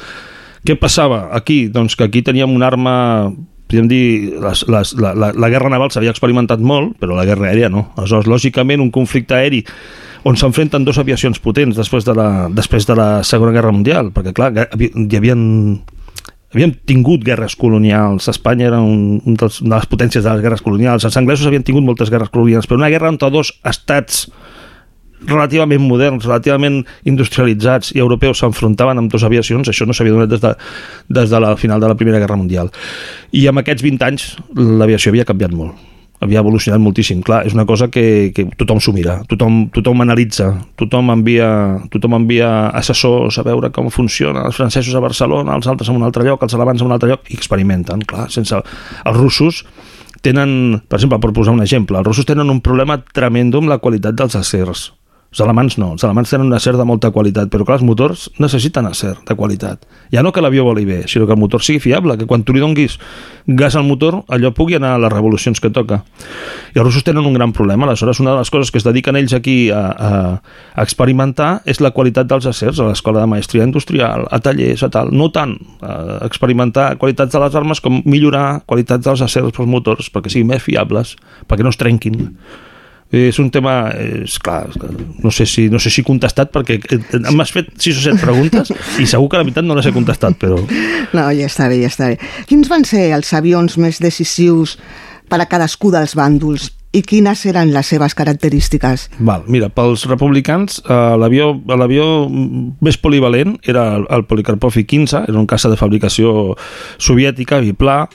[0.67, 1.63] Què passava aquí?
[1.73, 2.97] Doncs que aquí teníem una arma
[3.67, 7.49] podríem dir, les, les, la, la, la guerra naval s'havia experimentat molt, però la guerra
[7.49, 7.89] aèria no.
[7.97, 9.65] Aleshores, lògicament, un conflicte aeri
[10.23, 14.33] on s'enfrenten dos aviacions potents després de, la, després de la Segona Guerra Mundial, perquè
[14.37, 15.45] clar, hi havien
[16.53, 20.43] havíem tingut guerres colonials, Espanya era un, un dels, una de les potències de les
[20.43, 24.29] guerres colonials, els anglesos havien tingut moltes guerres colonials, però una guerra entre dos estats
[25.27, 30.43] relativament moderns, relativament industrialitzats i europeus s'enfrontaven amb dues aviacions, això no s'havia donat des
[30.43, 30.53] de,
[31.19, 32.71] des de la final de la Primera Guerra Mundial.
[33.33, 37.21] I amb aquests 20 anys l'aviació havia canviat molt havia evolucionat moltíssim.
[37.25, 40.49] Clar, és una cosa que, que tothom s'ho mira, tothom, tothom analitza,
[40.79, 41.49] tothom envia,
[41.93, 46.07] tothom envia assessors a veure com funciona, els francesos a Barcelona, els altres en un
[46.07, 48.57] altre lloc, els alemans en un altre lloc, i experimenten, clar, sense...
[49.07, 49.63] Els russos
[50.25, 53.81] tenen, per exemple, per posar un exemple, els russos tenen un problema tremendo amb la
[53.83, 54.89] qualitat dels acers
[55.27, 58.27] els alemans no, els alemans tenen un acer de molta qualitat, però clar, els motors
[58.39, 59.83] necessiten acer de qualitat.
[60.13, 62.55] Ja no que l'avió voli bé, sinó que el motor sigui fiable, que quan tu
[62.55, 62.95] li donguis
[63.45, 65.99] gas al motor, allò pugui anar a les revolucions que toca.
[66.71, 69.19] I els russos tenen un gran problema, aleshores una de les coses que es dediquen
[69.19, 70.11] ells aquí a, a,
[70.79, 75.11] experimentar és la qualitat dels acers, a l'escola de maestria industrial, a tallers, a tal,
[75.11, 80.07] no tant a experimentar qualitats de les armes com millorar qualitats dels acers pels motors
[80.13, 81.17] perquè siguin més fiables,
[81.51, 82.31] perquè no es trenquin
[83.11, 84.67] és un tema, és clar,
[85.23, 86.79] no sé si, no sé si he contestat perquè
[87.31, 90.35] m'has fet sis o set preguntes i segur que la veritat no les he contestat,
[90.41, 90.59] però...
[91.15, 92.17] No, ja està bé, ja està bé.
[92.49, 94.75] Quins van ser els avions més decisius
[95.27, 99.07] per a cadascú dels bàndols i quines eren les seves característiques?
[99.19, 105.47] Val, mira, pels republicans eh, l'avió més polivalent era el, el Polikarpov I-15, era un
[105.49, 106.55] caça de fabricació
[106.97, 108.05] soviètica, biplà,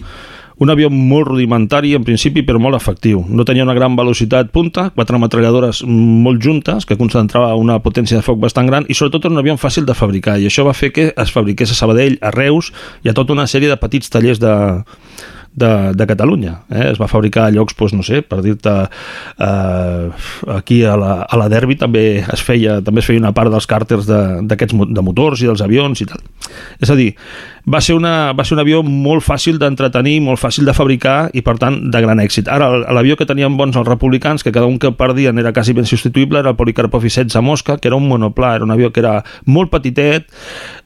[0.62, 3.24] un avió molt rudimentari en principi però molt efectiu.
[3.28, 8.26] No tenia una gran velocitat punta, quatre metralladores molt juntes que concentrava una potència de
[8.26, 10.92] foc bastant gran i sobretot era un avió fàcil de fabricar i això va fer
[10.94, 14.40] que es fabriqués a Sabadell, a Reus i a tota una sèrie de petits tallers
[14.42, 14.54] de,
[15.54, 16.62] de, de Catalunya.
[16.70, 16.90] Eh?
[16.92, 18.72] Es va fabricar a llocs, doncs, no sé, per dir-te,
[19.46, 20.10] eh,
[20.56, 23.68] aquí a la, a la Derby també es feia també es feia una part dels
[23.68, 26.22] càrters d'aquests de, de motors i dels avions i tal.
[26.80, 27.12] És a dir,
[27.66, 31.42] va ser, una, va ser un avió molt fàcil d'entretenir, molt fàcil de fabricar i,
[31.46, 32.48] per tant, de gran èxit.
[32.50, 35.86] Ara, l'avió que tenien bons els republicans, que cada un que perdien era quasi ben
[35.86, 39.02] substituïble, era el Polikarpov I-16 a Mosca, que era un monoplà, era un avió que
[39.04, 40.26] era molt petitet,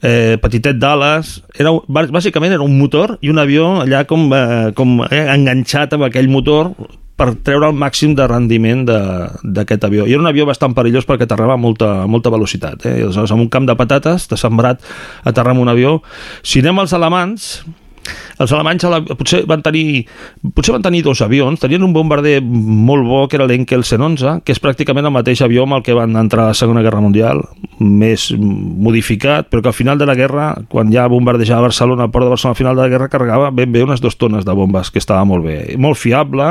[0.01, 5.01] eh, petitet d'ales, era, bàsicament era un motor i un avió allà com, eh, com
[5.09, 6.75] eh, enganxat amb aquell motor
[7.17, 10.05] per treure el màxim de rendiment d'aquest avió.
[10.05, 12.85] I era un avió bastant perillós perquè aterrava a molta, a molta velocitat.
[12.85, 13.01] Eh?
[13.07, 14.85] Aleshores, en un camp de patates, de sembrat,
[15.25, 15.97] aterrar amb un avió.
[16.45, 17.49] Si anem als alemans,
[18.39, 18.85] els alemanys
[19.17, 20.05] potser van tenir
[20.55, 24.55] potser van tenir dos avions, tenien un bombarder molt bo que era l'Enkel 111 que
[24.55, 27.43] és pràcticament el mateix avió amb el que van entrar a la Segona Guerra Mundial
[27.79, 32.25] més modificat, però que al final de la guerra quan ja bombardejava Barcelona, al port
[32.25, 34.91] de Barcelona al final de la guerra carregava ben bé unes dues tones de bombes
[34.91, 36.47] que estava molt bé, molt fiable.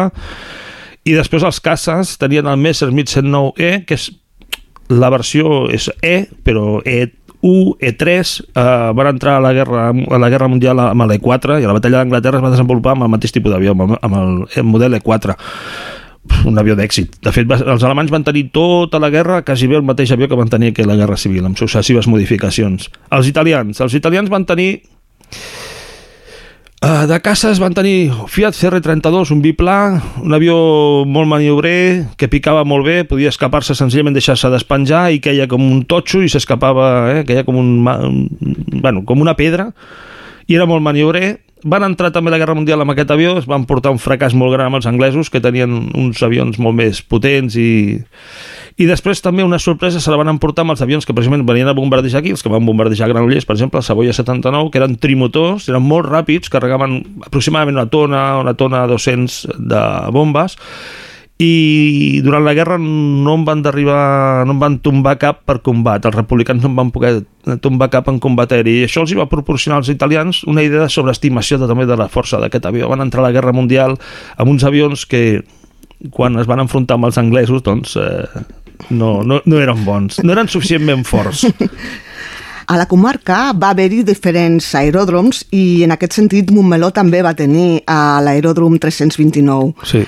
[1.07, 4.11] I després els caces tenien el Messerschmitt 109E que és
[4.91, 7.07] la versió és E, però E
[7.47, 11.67] 1, E3 eh, van entrar a la guerra, a la guerra mundial amb l'E4 i
[11.67, 14.35] a la batalla d'Anglaterra es va desenvolupar amb el mateix tipus d'avió, amb, amb el,
[14.59, 15.37] el model E4
[16.47, 17.21] un avió d'èxit.
[17.23, 20.39] De fet, els alemanys van tenir tota la guerra quasi bé el mateix avió que
[20.39, 22.91] van tenir que la Guerra Civil, amb successives modificacions.
[23.15, 23.81] Els italians.
[23.81, 24.83] Els italians van tenir
[26.87, 29.77] de caces van tenir Fiat CR32, un biplà,
[30.23, 30.57] un avió
[31.09, 35.83] molt maniobrer, que picava molt bé, podia escapar-se senzillament deixar-se despenjar i queia com un
[35.89, 38.29] totxo i s'escapava, eh, queia com, un,
[38.83, 39.71] bueno, com una pedra
[40.47, 41.41] i era molt maniobrer.
[41.67, 44.37] Van entrar també a la Guerra Mundial amb aquest avió, es van portar un fracàs
[44.39, 47.97] molt gran amb els anglesos, que tenien uns avions molt més potents i,
[48.77, 51.71] i després també una sorpresa se la van emportar amb els avions que precisament venien
[51.71, 54.99] a bombardejar aquí, els que van bombardejar Granollers, per exemple, el Savoia 79, que eren
[55.01, 60.59] trimotors, eren molt ràpids, carregaven aproximadament una tona, una tona 200 de bombes,
[61.41, 66.05] i durant la guerra no en van derribar, no en van tombar cap per combat,
[66.09, 67.15] els republicans no en van poder
[67.65, 70.85] tombar cap en combat aeri, i això els hi va proporcionar als italians una idea
[70.85, 72.89] de sobreestimació de, també de la força d'aquest avió.
[72.93, 73.97] Van entrar a la Guerra Mundial
[74.37, 75.43] amb uns avions que
[76.13, 78.25] quan es van enfrontar amb els anglesos doncs eh,
[78.91, 81.47] no, no, no eren bons, no eren suficientment forts.
[82.67, 87.85] A la comarca va haver-hi diferents aeròdroms i en aquest sentit Montmeló també va tenir
[87.87, 89.87] a l'aeròdrom 329.
[89.87, 90.03] Sí.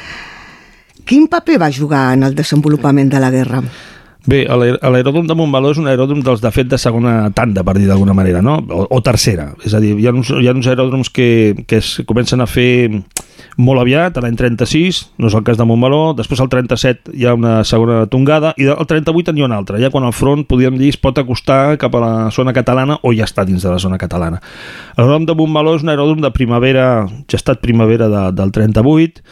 [1.07, 3.63] Quin paper va jugar en el desenvolupament de la guerra?
[4.29, 7.87] Bé, l'aeròdrom de Montmeló és un aeròdrom dels, de fet, de segona tanda, per dir
[7.89, 8.59] d'alguna manera, no?
[8.61, 9.55] O, o tercera.
[9.65, 11.29] És a dir, hi ha uns, hi ha uns aeròdroms que,
[11.65, 12.91] que es comencen a fer
[13.57, 17.25] molt aviat, a l'any 36, no és el cas de Montmeló, després al 37 hi
[17.25, 20.45] ha una segona tongada, i al 38 n'hi ha una altra, ja quan el front,
[20.51, 23.73] podríem dir, es pot acostar cap a la zona catalana o ja està dins de
[23.73, 24.43] la zona catalana.
[24.99, 26.85] L'aeròdrom de Montmeló és un aeròdrom de primavera,
[27.33, 29.25] gestat primavera de, del 38,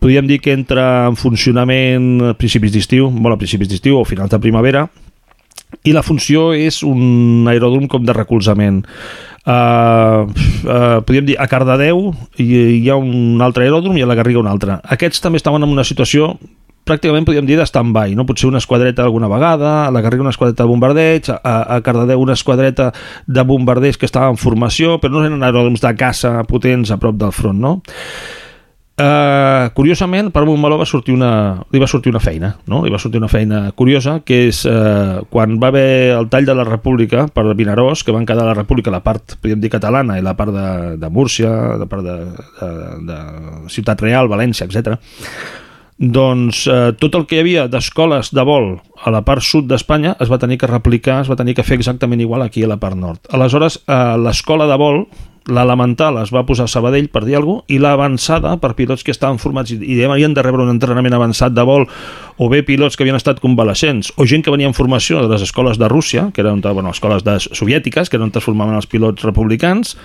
[0.00, 4.32] podríem dir que entra en funcionament a principis d'estiu, molt a principis d'estiu o finals
[4.32, 4.88] de primavera,
[5.86, 8.82] i la funció és un aeròdrom com de recolzament.
[9.40, 10.26] Uh,
[10.68, 12.48] uh, podríem dir a Cardedeu hi,
[12.82, 14.80] hi ha un altre aeròdrom i a la Garriga un altre.
[14.96, 16.34] Aquests també estaven en una situació
[16.90, 18.26] pràcticament podríem dir de no?
[18.26, 22.20] potser una esquadreta alguna vegada, a la Garriga una esquadreta de bombardeig, a, a Cardedeu
[22.20, 22.92] una esquadreta
[23.26, 27.16] de bombarders que estava en formació, però no eren aeròdroms de caça potents a prop
[27.16, 27.80] del front, no?
[29.00, 32.82] Uh, curiosament, per Montmeló va sortir una, li va sortir una feina, no?
[32.84, 36.56] li va sortir una feina curiosa, que és uh, quan va haver el tall de
[36.58, 40.26] la República per Vinaròs, que van quedar la República la part, podríem dir, catalana i
[40.26, 40.66] la part de,
[41.00, 42.18] de Múrcia, la part de,
[42.60, 42.70] de,
[43.08, 43.18] de
[43.72, 44.98] Ciutat Real, València, etc.
[46.00, 48.70] Doncs eh, tot el que hi havia d'escoles de vol
[49.04, 51.76] a la part sud d'Espanya es va tenir que replicar, es va tenir que fer
[51.76, 53.20] exactament igual aquí a la part nord.
[53.36, 55.04] Aleshores, eh, l'escola de vol,
[55.52, 59.14] l'elemental es va posar a Sabadell, per dir alguna cosa, i l'avançada per pilots que
[59.14, 61.86] estaven formats i havien de rebre un entrenament avançat de vol,
[62.38, 65.42] o bé pilots que havien estat convalescents, o gent que venia en formació de les
[65.46, 68.86] escoles de Rússia, que eren bueno, escoles de, soviètiques, que eren on es formaven els
[68.86, 69.96] pilots republicans,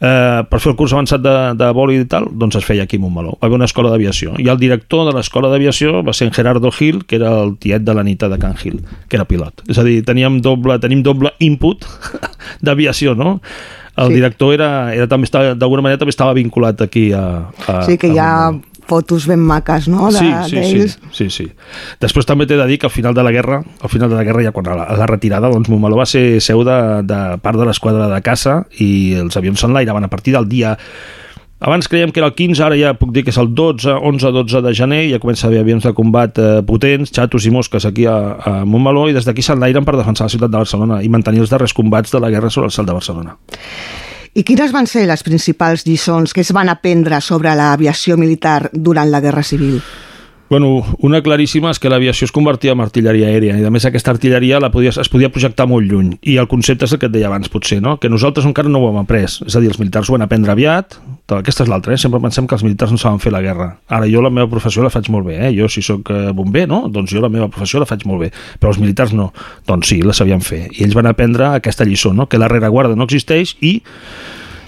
[0.00, 2.98] eh, per fer el curs avançat de, de vol i tal, doncs es feia aquí
[2.98, 3.36] a Montmeló.
[3.38, 4.36] Va haver una escola d'aviació.
[4.38, 7.84] I el director de l'escola d'aviació va ser en Gerardo Gil, que era el tiet
[7.86, 9.64] de l'Anita de Can Gil, que era pilot.
[9.68, 11.86] És a dir, teníem doble, tenim doble input
[12.64, 13.38] d'aviació, no?
[13.98, 14.14] El Sí.
[14.14, 17.24] director era, era també estava, d'alguna manera també estava vinculat aquí a,
[17.66, 18.32] a Sí, que a hi ha
[18.88, 21.46] fotos ben maques, no?, de- sí, sí, sí, sí, sí.
[22.00, 24.24] Després també t'he de dir que al final de la guerra, al final de la
[24.24, 27.18] guerra ja quan a la, a la retirada, doncs Montmeló va ser seu de, de
[27.44, 30.78] part de l'esquadra de caça i els avions s'enlairaven a partir del dia
[31.60, 34.32] abans creiem que era el 15, ara ja puc dir que és el 12, 11,
[34.36, 37.86] 12 de gener, ja comença a haver avions de combat eh, potents, xatos i mosques
[37.88, 41.10] aquí a, a Montmeló, i des d'aquí s'enlairen per defensar la ciutat de Barcelona i
[41.10, 43.38] mantenir els darrers combats de la guerra sobre el cel de Barcelona.
[44.38, 49.10] I quines van ser les principals lliçons que es van aprendre sobre l'aviació militar durant
[49.10, 49.80] la Guerra Civil?
[50.48, 54.14] Bueno, una claríssima és que l'aviació es convertia en artilleria aèria i a més aquesta
[54.14, 57.12] artilleria la podies, es podia projectar molt lluny i el concepte és el que et
[57.12, 57.98] deia abans potser, no?
[58.00, 60.54] que nosaltres encara no ho hem après, és a dir, els militars ho van aprendre
[60.54, 60.96] aviat,
[61.36, 62.00] aquesta és l'altra, eh?
[62.00, 63.68] sempre pensem que els militars no saben fer la guerra.
[63.92, 65.52] Ara jo la meva professió la faig molt bé, eh?
[65.52, 66.86] jo si sóc eh, bomber, no?
[66.88, 69.34] doncs jo la meva professió la faig molt bé, però els militars no,
[69.68, 72.24] doncs sí, la sabien fer i ells van aprendre aquesta lliçó, no?
[72.24, 73.82] que la rereguarda no existeix i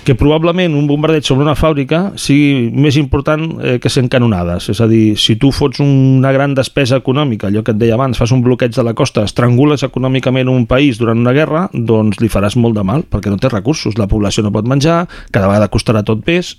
[0.05, 4.71] que probablement un bombardeig sobre una fàbrica sigui més important eh, que 100 canonades.
[4.73, 8.19] És a dir, si tu fots una gran despesa econòmica, allò que et deia abans,
[8.19, 12.33] fas un bloqueig de la costa, estrangules econòmicament un país durant una guerra, doncs li
[12.33, 15.71] faràs molt de mal, perquè no té recursos, la població no pot menjar, cada vegada
[15.73, 16.57] costarà tot més.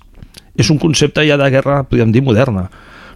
[0.60, 2.70] És un concepte ja de guerra, podríem dir, moderna.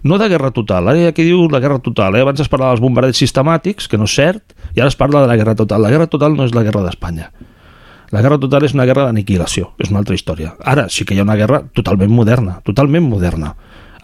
[0.05, 2.21] No de guerra total, ara hi ha diu la guerra total, eh?
[2.21, 5.30] abans es parlava dels bombardeigs sistemàtics, que no és cert, i ara es parla de
[5.32, 5.82] la guerra total.
[5.82, 7.32] La guerra total no és la guerra d'Espanya.
[8.16, 10.53] La guerra total és una guerra d'aniquilació, és una altra història.
[10.63, 13.49] Ara sí que hi ha una guerra totalment moderna, totalment moderna,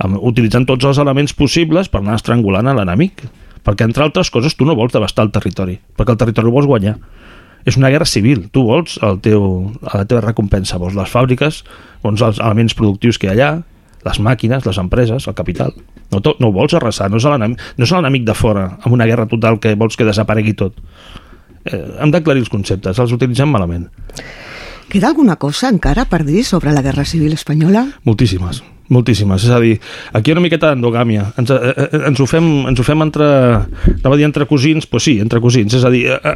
[0.04, 3.24] amb, utilitzant tots els elements possibles per anar estrangulant a l'enemic.
[3.64, 6.68] Perquè, entre altres coses, tu no vols devastar el territori, perquè el territori el vols
[6.68, 6.98] guanyar.
[7.64, 9.48] És una guerra civil, tu vols el teu,
[9.86, 11.64] la teva recompensa, vols les fàbriques,
[12.04, 13.52] vols els elements productius que hi ha allà,
[14.04, 15.72] les màquines, les empreses, el capital.
[16.12, 19.30] No, to, no ho vols arrasar, no és l'enemic no de fora, amb una guerra
[19.30, 20.84] total que vols que desaparegui tot
[21.66, 23.90] eh, hem d'aclarir els conceptes, els utilitzem malament.
[24.92, 27.86] Queda alguna cosa encara per dir sobre la Guerra Civil Espanyola?
[28.04, 28.58] Moltíssimes,
[28.92, 29.46] moltíssimes.
[29.48, 29.78] És a dir,
[30.12, 31.30] aquí hi ha una miqueta d'endogàmia.
[31.40, 33.30] Ens, eh, eh, ens, ho fem, ens ho fem entre...
[33.94, 35.78] Anava a dir entre cosins, doncs sí, entre cosins.
[35.80, 36.36] És a dir, eh,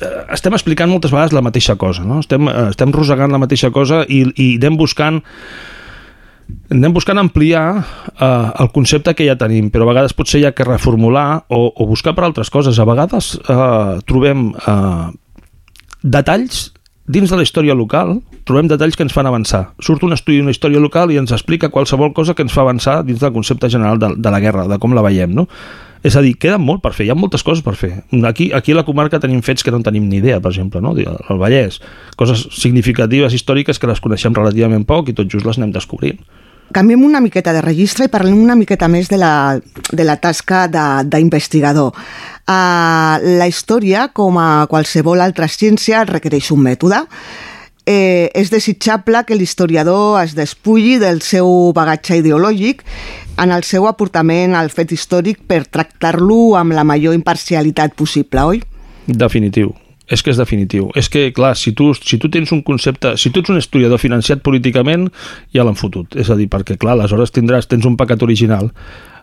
[0.00, 2.22] eh, estem explicant moltes vegades la mateixa cosa, no?
[2.24, 5.20] Estem, eh, estem rosegant la mateixa cosa i, i anem buscant
[6.72, 10.54] anem buscant ampliar eh, el concepte que ja tenim, però a vegades potser hi ha
[10.56, 12.78] que reformular o, o buscar per altres coses.
[12.78, 15.08] A vegades eh, trobem eh,
[16.02, 16.70] detalls
[17.12, 19.72] dins de la història local, trobem detalls que ens fan avançar.
[19.82, 23.02] Surt un estudi d'una història local i ens explica qualsevol cosa que ens fa avançar
[23.06, 25.48] dins del concepte general de, de la guerra, de com la veiem, no?
[26.02, 27.92] És a dir, queda molt per fer, hi ha moltes coses per fer.
[28.26, 30.82] Aquí, aquí a la comarca tenim fets que no en tenim ni idea, per exemple,
[30.82, 30.96] no?
[30.98, 31.78] el Vallès,
[32.18, 36.18] coses significatives, històriques que les coneixem relativament poc i tot just les anem descobrint.
[36.72, 39.60] Canviem una miqueta de registre i parlem una miqueta més de la,
[39.92, 41.92] de la tasca d'investigador.
[42.42, 47.04] Uh, la història, com a qualsevol altra ciència, requereix un mètode.
[47.82, 52.84] Eh, és desitjable que l'historiador es despulli del seu bagatge ideològic
[53.42, 58.62] en el seu aportament al fet històric per tractar-lo amb la major imparcialitat possible, oi?
[59.06, 59.74] Definitiu.
[60.12, 60.90] És que és definitiu.
[60.98, 63.14] És que, clar, si tu, si tu tens un concepte...
[63.16, 65.08] Si tu ets un historiador financiat políticament,
[65.56, 66.18] ja l'han fotut.
[66.20, 68.68] És a dir, perquè, clar, aleshores tindràs, tens un pecat original.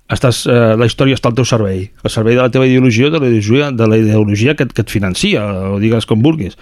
[0.09, 1.83] Estàs, eh, la història està al teu servei.
[2.01, 4.89] Al servei de la teva ideologia de la ideologia, de la ideologia que, que et
[4.89, 6.57] financia, o digues com vulguis.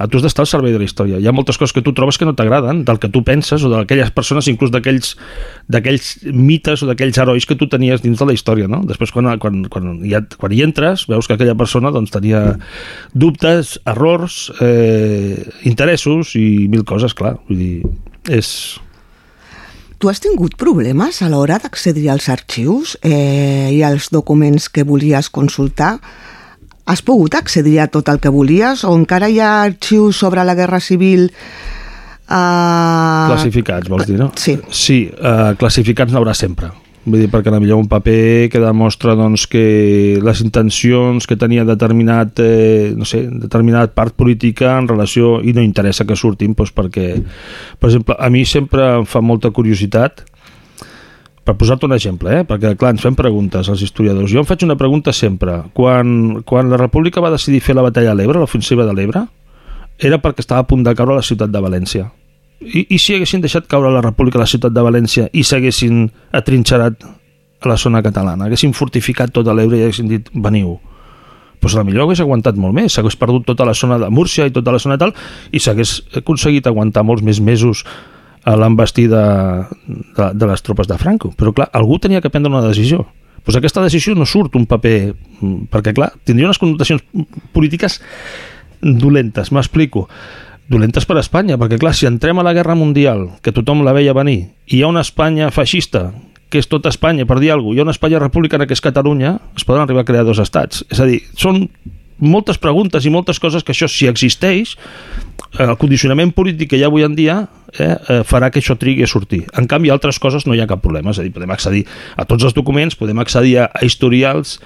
[0.00, 1.18] Tu has d'estar al servei de la història.
[1.20, 3.70] Hi ha moltes coses que tu trobes que no t'agraden, del que tu penses, o
[3.72, 8.68] d'aquelles persones, inclús d'aquells mites o d'aquells herois que tu tenies dins de la història,
[8.70, 8.80] no?
[8.88, 12.56] Després, quan, quan, quan, hi, ha, quan hi entres, veus que aquella persona doncs, tenia
[13.12, 15.36] dubtes, errors, eh,
[15.68, 17.36] interessos i mil coses, clar.
[17.50, 17.74] Vull dir,
[18.32, 18.54] és...
[20.00, 25.28] Tu has tingut problemes a l'hora d'accedir als arxius eh, i als documents que volies
[25.28, 25.98] consultar?
[26.90, 30.56] Has pogut accedir a tot el que volies o encara hi ha arxius sobre la
[30.58, 33.26] Guerra Civil eh...
[33.30, 34.32] Classificats, vols dir, no?
[34.34, 34.56] Sí.
[34.74, 36.72] Sí, uh, classificats n'haurà sempre.
[37.00, 42.42] Vull dir, perquè potser un paper que demostra doncs, que les intencions que tenia determinat,
[42.44, 47.06] eh, no sé, determinat part política en relació, i no interessa que surtin, doncs perquè,
[47.80, 50.26] per exemple, a mi sempre em fa molta curiositat,
[51.44, 52.44] per posar-te un exemple, eh?
[52.46, 54.30] perquè clar, ens fem preguntes als historiadors.
[54.30, 55.62] Jo em faig una pregunta sempre.
[55.76, 59.24] Quan, quan la República va decidir fer la batalla a l'Ebre, l'ofensiva de l'Ebre,
[59.98, 62.10] era perquè estava a punt de caure la ciutat de València.
[62.60, 66.04] I, I si haguessin deixat caure la República a la ciutat de València i s'haguessin
[66.36, 67.08] atrinxerat
[67.60, 70.76] a la zona catalana, haguessin fortificat tota l'Ebre i haguessin dit veniu,
[71.60, 74.52] doncs la millor hagués aguantat molt més, s'hagués perdut tota la zona de Múrcia i
[74.52, 75.12] tota la zona tal,
[75.52, 77.84] i s'hagués aconseguit aguantar molts més mesos
[78.44, 79.22] a l'embestida
[79.86, 81.32] de, de les tropes de Franco.
[81.36, 83.06] Però clar, algú tenia que prendre una decisió.
[83.40, 87.04] Doncs aquesta decisió no surt un paper, mm, perquè clar, tindria unes connotacions
[87.56, 88.00] polítiques
[88.80, 90.06] dolentes, m'explico
[90.70, 93.94] dolentes per a Espanya, perquè clar, si entrem a la Guerra Mundial, que tothom la
[93.96, 96.12] veia venir, i hi ha una Espanya feixista,
[96.50, 98.84] que és tota Espanya, per dir alguna cosa, hi ha una Espanya republicana que és
[98.84, 100.84] Catalunya, es poden arribar a crear dos estats.
[100.90, 101.66] És a dir, són
[102.20, 104.76] moltes preguntes i moltes coses que això, si existeix,
[105.58, 107.40] eh, el condicionament polític que hi ha avui en dia
[107.72, 109.42] eh, eh, farà que això trigui a sortir.
[109.58, 111.10] En canvi, altres coses no hi ha cap problema.
[111.10, 111.84] És a dir, podem accedir
[112.16, 114.58] a tots els documents, podem accedir a, historials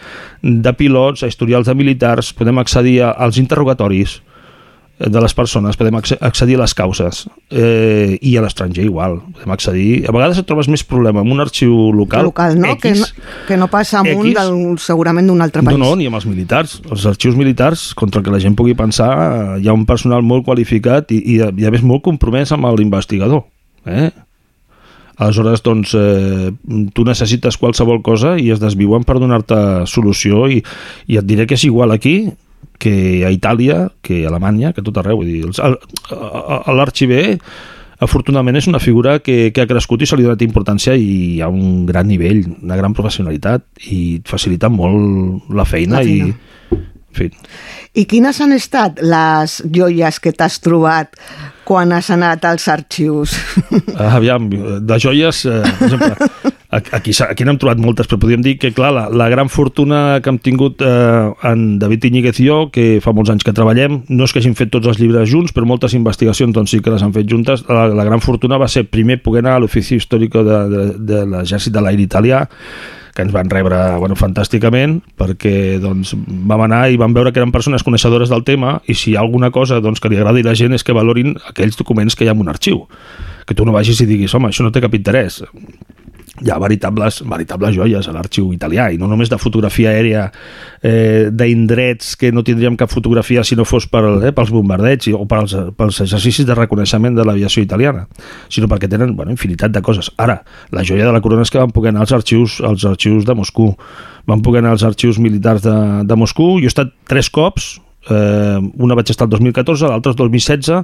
[0.43, 4.21] de pilots, a historials de militars, podem accedir als interrogatoris
[4.99, 9.51] de les persones, podem acce- accedir a les causes eh, i a l'estranger igual, podem
[9.51, 12.77] accedir a vegades et trobes més problema amb un arxiu local, local, no?
[12.79, 13.09] Que, no
[13.49, 14.37] que no passa amb un X.
[14.39, 15.81] del, segurament d'un altre no, país.
[15.83, 16.77] no, ni amb els militars.
[16.87, 20.23] Els arxius militars, contra el que la gent pugui pensar, eh, hi ha un personal
[20.23, 23.43] molt qualificat i, i, i a més molt compromès amb l'investigador.
[23.91, 24.13] Eh?
[25.17, 26.51] Aleshores, doncs, eh,
[26.95, 30.63] tu necessites qualsevol cosa i es desviuen per donar-te solució i,
[31.07, 32.33] i et diré que és igual aquí
[32.79, 35.23] que a Itàlia, que a Alemanya, que a tot arreu.
[36.75, 37.39] L'arxiver
[38.05, 41.05] afortunadament és una figura que, que ha crescut i se li ha donat importància i
[41.37, 43.65] hi ha un gran nivell, una gran professionalitat
[43.95, 46.35] i facilita molt la feina, La feina.
[46.35, 46.81] i
[47.15, 47.29] en fi,
[47.95, 51.15] I quines han estat les joies que t'has trobat
[51.65, 53.37] quan has anat als arxius?
[53.95, 56.31] Aviam, de joies, eh, per exemple,
[56.75, 60.33] aquí, aquí n'hem trobat moltes, però podríem dir que, clar, la, la gran fortuna que
[60.33, 64.27] hem tingut eh, en David Iñiguez i jo, que fa molts anys que treballem, no
[64.27, 67.05] és que hagin fet tots els llibres junts, però moltes investigacions doncs, sí que les
[67.05, 67.65] han fet juntes.
[67.69, 71.25] La, la gran fortuna va ser primer poder anar a l'ofici històric de, de, de
[71.31, 72.45] l'exèrcit de l'aire italià,
[73.15, 77.55] que ens van rebre bueno, fantàsticament perquè doncs, vam anar i vam veure que eren
[77.55, 80.51] persones coneixedores del tema i si hi ha alguna cosa doncs, que li agradi a
[80.51, 82.83] la gent és que valorin aquells documents que hi ha en un arxiu
[83.47, 85.45] que tu no vagis i diguis, home, això no té cap interès
[86.43, 90.25] hi ha veritables, veritables joies a l'arxiu italià i no només de fotografia aèria
[90.83, 95.23] eh, d'indrets que no tindríem cap fotografia si no fos per, eh, pels bombardeigs o
[95.31, 98.09] pels, pels exercicis de reconeixement de l'aviació italiana,
[98.51, 100.11] sinó perquè tenen bueno, infinitat de coses.
[100.19, 100.41] Ara,
[100.75, 103.39] la joia de la corona és que van poder anar als arxius, als arxius de
[103.39, 103.77] Moscou,
[104.27, 107.77] van poder anar als arxius militars de, de Moscou, jo he estat tres cops,
[108.11, 110.83] eh, una vaig estar el 2014, l'altra el 2016,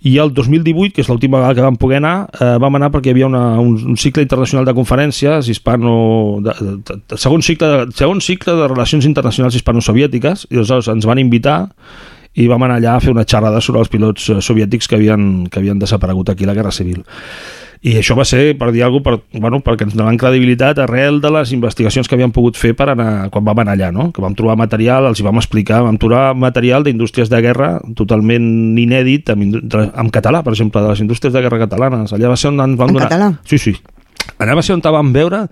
[0.00, 3.10] i el 2018, que és l'última vegada que vam poder anar, eh, vam anar perquè
[3.10, 6.38] hi havia una, un, un cicle internacional de conferències hispano...
[6.44, 11.08] De, de, de, segon, cicle, de, segon cicle de relacions internacionals hispano-soviètiques, i aleshores ens
[11.08, 11.58] van invitar
[12.38, 15.48] i vam anar allà a fer una xerrada sobre els pilots eh, soviètics que havien,
[15.50, 17.04] que havien desaparegut aquí la Guerra Civil.
[17.80, 21.16] I això va ser, per dir alguna cosa, per, bueno, perquè ens donaven credibilitat arrel
[21.22, 24.10] de les investigacions que havíem pogut fer per anar, quan vam anar allà, no?
[24.12, 28.76] que vam trobar material, els hi vam explicar, vam trobar material d'indústries de guerra totalment
[28.76, 32.12] inèdit de- en català, per exemple, de les indústries de guerra catalanes.
[32.12, 33.08] Allà va ser on ens van En donar...
[33.08, 33.30] català?
[33.48, 33.72] Sí, sí.
[34.36, 35.46] Allà va ser on vam veure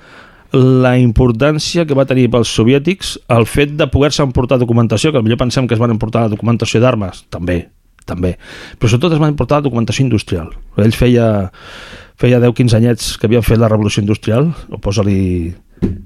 [0.52, 5.36] la importància que va tenir pels soviètics el fet de poder-se emportar documentació, que potser
[5.40, 7.68] pensem que es van emportar documentació d'armes, també,
[8.08, 8.36] també,
[8.78, 10.52] però sobretot es van importar documentació industrial.
[10.80, 11.50] Ells feia,
[12.18, 15.54] feia 10-15 anyets que havien fet la revolució industrial, o posa-li...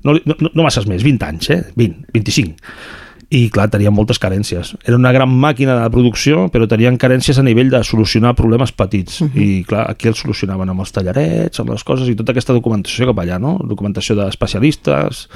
[0.05, 1.63] No, no, no, no masses més, 20 anys, eh?
[1.77, 3.01] 20, 25
[3.33, 4.75] i clar, tenien moltes carències.
[4.85, 9.23] Era una gran màquina de producció, però tenien carències a nivell de solucionar problemes petits.
[9.23, 9.41] Uh -huh.
[9.41, 13.07] I clar, aquí els solucionaven amb els tallarets, amb les coses, i tota aquesta documentació
[13.07, 13.59] cap allà, no?
[13.65, 15.29] Documentació d'especialistes,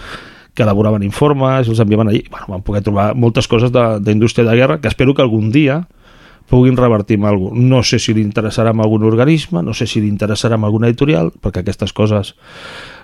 [0.54, 2.24] que elaboraven informes, els enviaven allí.
[2.30, 5.50] Bueno, van poder trobar moltes coses de- d'indústria de, de guerra que espero que algun
[5.50, 5.88] dia
[6.50, 7.62] puguin revertir en alguna cosa.
[7.68, 10.90] No sé si li interessarà amb algun organisme, no sé si li interessarà amb alguna
[10.90, 12.34] editorial, perquè aquestes coses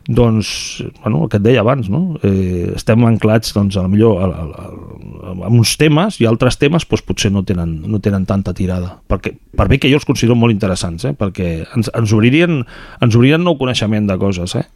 [0.09, 2.17] doncs, bueno, el que et deia abans, no?
[2.27, 6.59] Eh, estem anclats, doncs, a lo millor a, a, a, a uns temes i altres
[6.59, 8.97] temes doncs, potser no tenen, no tenen tanta tirada.
[9.09, 11.15] Perquè, per bé que jo els considero molt interessants, eh?
[11.15, 12.65] perquè ens, ens, obririen,
[13.01, 14.57] ens obririen nou coneixement de coses.
[14.59, 14.67] Eh?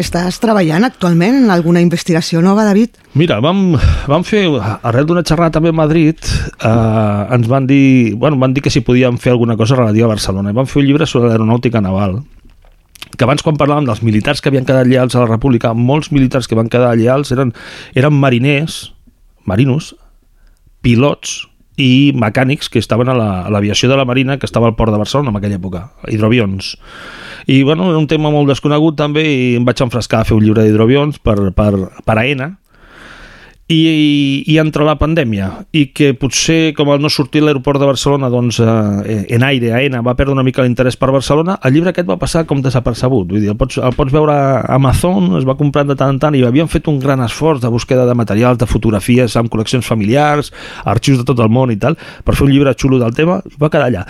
[0.00, 2.98] Estàs treballant actualment en alguna investigació nova, David?
[3.14, 3.76] Mira, vam,
[4.10, 4.44] vam fer,
[4.82, 6.18] arrel d'una xerrada també a Madrid,
[6.58, 10.14] eh, ens van dir, bueno, van dir que si podíem fer alguna cosa relativa a
[10.16, 10.50] Barcelona.
[10.50, 12.22] I vam fer un llibre sobre l'aeronàutica naval,
[13.14, 16.48] que abans quan parlàvem dels militars que havien quedat lleials a la república, molts militars
[16.50, 17.54] que van quedar lleials eren,
[17.94, 18.94] eren mariners,
[19.46, 19.94] marinos,
[20.84, 21.44] pilots
[21.80, 23.16] i mecànics que estaven a
[23.50, 26.74] l'aviació la, de la Marina que estava al port de Barcelona en aquella època, hidroavions.
[27.46, 30.44] I bueno, era un tema molt desconegut també i em vaig enfrescar a fer un
[30.44, 31.72] llibre d'hidroavions per, per,
[32.04, 32.54] per AENA
[33.68, 37.88] i, i entre la pandèmia i que potser com el no sortir a l'aeroport de
[37.88, 41.94] Barcelona doncs eh, en aire, AENA, va perdre una mica l'interès per Barcelona, el llibre
[41.94, 45.48] aquest va passar com desapercebut, vull dir, el pots, el pots veure a Amazon, es
[45.48, 48.16] va comprant de tant en tant i havien fet un gran esforç de búsqueda de
[48.16, 50.52] materials, de fotografies amb col·leccions familiars,
[50.84, 53.72] arxius de tot el món i tal, per fer un llibre xulo del tema, va
[53.72, 54.04] quedar allà.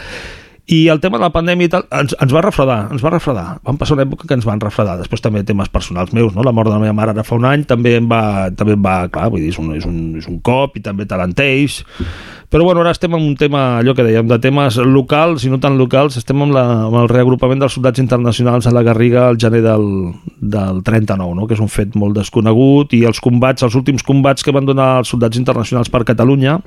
[0.67, 3.59] I el tema de la pandèmia i tal ens, ens va refredar, ens va refredar.
[3.69, 4.95] Vam passar una època que ens van refredar.
[4.97, 6.45] Després també temes personals meus, no?
[6.47, 8.81] La mort de la meva mare ara fa un any també em va, també em
[8.85, 11.83] va clar, vull dir, és un, és un, és un cop i també talenteix.
[12.49, 15.61] Però bueno, ara estem en un tema, allò que dèiem, de temes locals i no
[15.61, 16.17] tan locals.
[16.17, 19.87] Estem amb, la, amb el reagrupament dels soldats internacionals a la Garriga al gener del,
[20.41, 21.49] del 39, no?
[21.51, 24.95] que és un fet molt desconegut, i els combats, els últims combats que van donar
[25.03, 26.61] els soldats internacionals per Catalunya,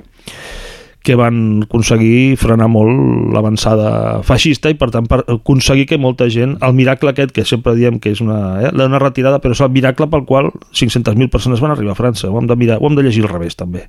[1.02, 6.56] que van aconseguir frenar molt l'avançada feixista i per tant per aconseguir que molta gent,
[6.64, 9.72] el miracle aquest que sempre diem que és una, eh, una retirada però és el
[9.74, 12.98] miracle pel qual 500.000 persones van arribar a França, ho hem de, mirar, ho hem
[12.98, 13.86] de llegir al revés també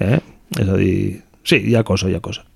[0.00, 0.18] eh?
[0.58, 2.46] és a dir, sí, hi ha cosa, hi ha cosa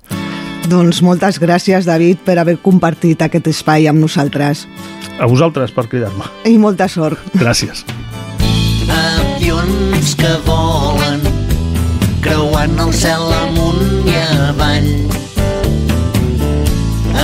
[0.69, 4.67] Doncs moltes gràcies, David, per haver compartit aquest espai amb nosaltres.
[5.19, 7.23] a vosaltres per cridar-me, I molta sort.
[7.39, 7.87] gràcies
[9.39, 11.08] avions que volen
[12.29, 14.91] creuant el cel amunt i avall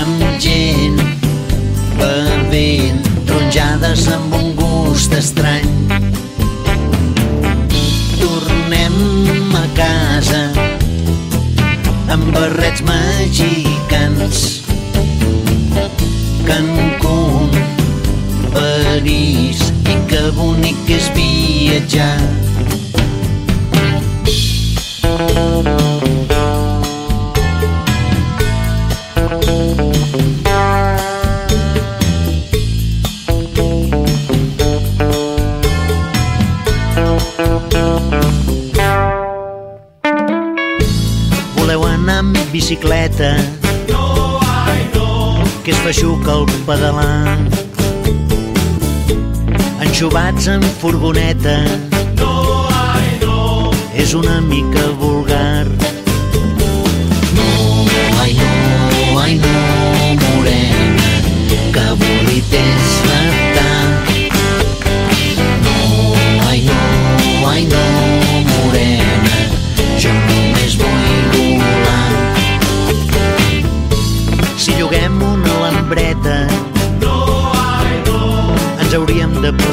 [0.02, 1.02] amb gent
[2.00, 3.04] bevent
[3.54, 5.68] taronjades amb un gust estrany.
[8.18, 10.42] Tornem a casa
[12.14, 14.40] amb barrets mexicans
[16.48, 17.52] Cancún
[18.54, 22.16] París i que bonic és viatjar
[42.64, 43.36] bicicleta
[43.90, 45.42] no, ai, no.
[45.64, 47.36] que es feixuca el pedalar
[49.84, 51.58] enxubats en furgoneta
[52.22, 52.32] no,
[52.70, 53.72] ai, no.
[53.92, 54.93] és una mica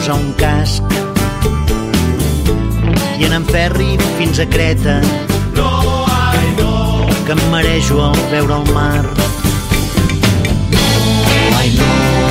[0.01, 0.83] posar un casc
[3.21, 4.95] i ferri fins a Creta
[5.55, 5.69] no,
[6.09, 7.07] ai, no.
[7.25, 9.05] que em marejo al veure el mar
[10.73, 10.85] no,
[11.59, 12.30] ai, no,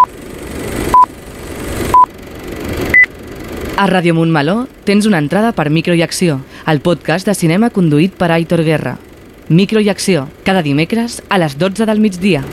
[3.81, 6.35] A Ràdio Montmeló tens una entrada per Micro i Acció,
[6.69, 8.91] el podcast de cinema conduït per Aitor Guerra.
[9.49, 12.43] Micro i Acció, cada dimecres a les 12 del migdia.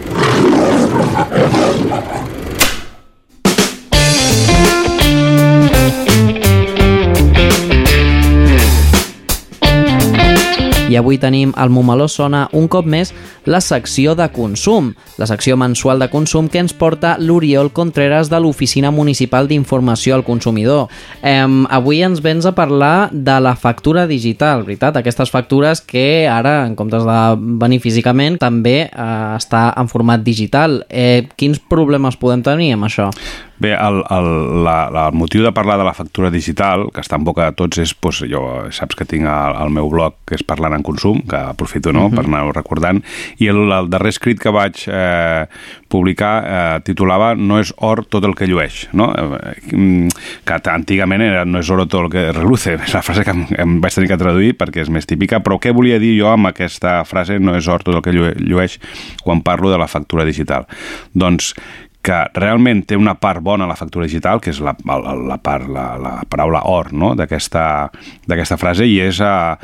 [10.88, 13.10] I avui tenim al Montmeló Sona un cop més
[13.44, 18.40] la secció de consum, la secció mensual de consum que ens porta l'Oriol Contreras de
[18.40, 20.88] l'Oficina Municipal d'Informació al Consumidor.
[21.20, 24.96] Eh, avui ens vens a parlar de la factura digital, veritat?
[24.96, 27.18] Aquestes factures que ara, en comptes de
[27.60, 30.80] venir físicament, també eh, està en format digital.
[30.88, 33.12] Eh, quins problemes podem tenir amb això?
[33.58, 34.28] Bé, el, el,
[34.62, 37.56] la, la, el motiu de parlar de la factura digital, que està en boca de
[37.58, 38.42] tots, és, doncs, jo
[38.74, 42.06] saps que tinc el, el meu blog, que és Parlant en Consum, que aprofito no,
[42.06, 42.16] uh -huh.
[42.16, 43.02] per anar-ho recordant,
[43.38, 45.46] i el, el darrer escrit que vaig eh,
[45.88, 49.12] publicar eh, titulava No és or tot el que llueix, no?
[49.12, 50.08] Eh,
[50.44, 53.46] que antigament era No és oro tot el que reluce, és la frase que em,
[53.58, 56.46] em vaig tenir que traduir perquè és més típica, però què volia dir jo amb
[56.46, 58.78] aquesta frase No és or tot el que llueix
[59.24, 60.66] quan parlo de la factura digital?
[61.14, 61.54] Doncs
[62.02, 65.66] que realment té una part bona la factura digital, que és la, la, la, part,
[65.68, 67.14] la, la paraula or no?
[67.18, 69.58] d'aquesta frase, i és a,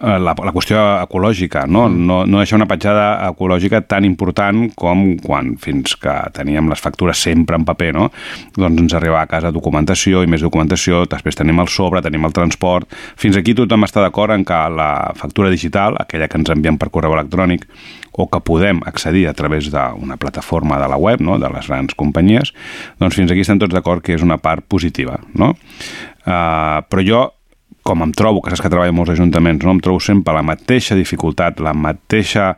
[0.00, 1.86] la, la qüestió ecològica, no?
[1.88, 2.22] no?
[2.26, 7.58] No deixar una petjada ecològica tan important com quan fins que teníem les factures sempre
[7.58, 8.08] en paper, no?
[8.56, 12.36] Doncs ens arribava a casa documentació i més documentació, després tenim el sobre, tenim el
[12.36, 12.92] transport...
[13.16, 16.90] Fins aquí tothom està d'acord en que la factura digital, aquella que ens enviem per
[16.92, 17.64] correu electrònic,
[18.16, 21.38] o que podem accedir a través d'una plataforma de la web, no?
[21.38, 22.52] de les grans companyies,
[23.00, 25.52] doncs fins aquí estem tots d'acord que és una part positiva, no?
[26.26, 27.20] Uh, però jo
[27.86, 29.76] com em trobo, que saps que treballo molts ajuntaments, no?
[29.76, 32.54] em trobo sempre la mateixa dificultat, la mateixa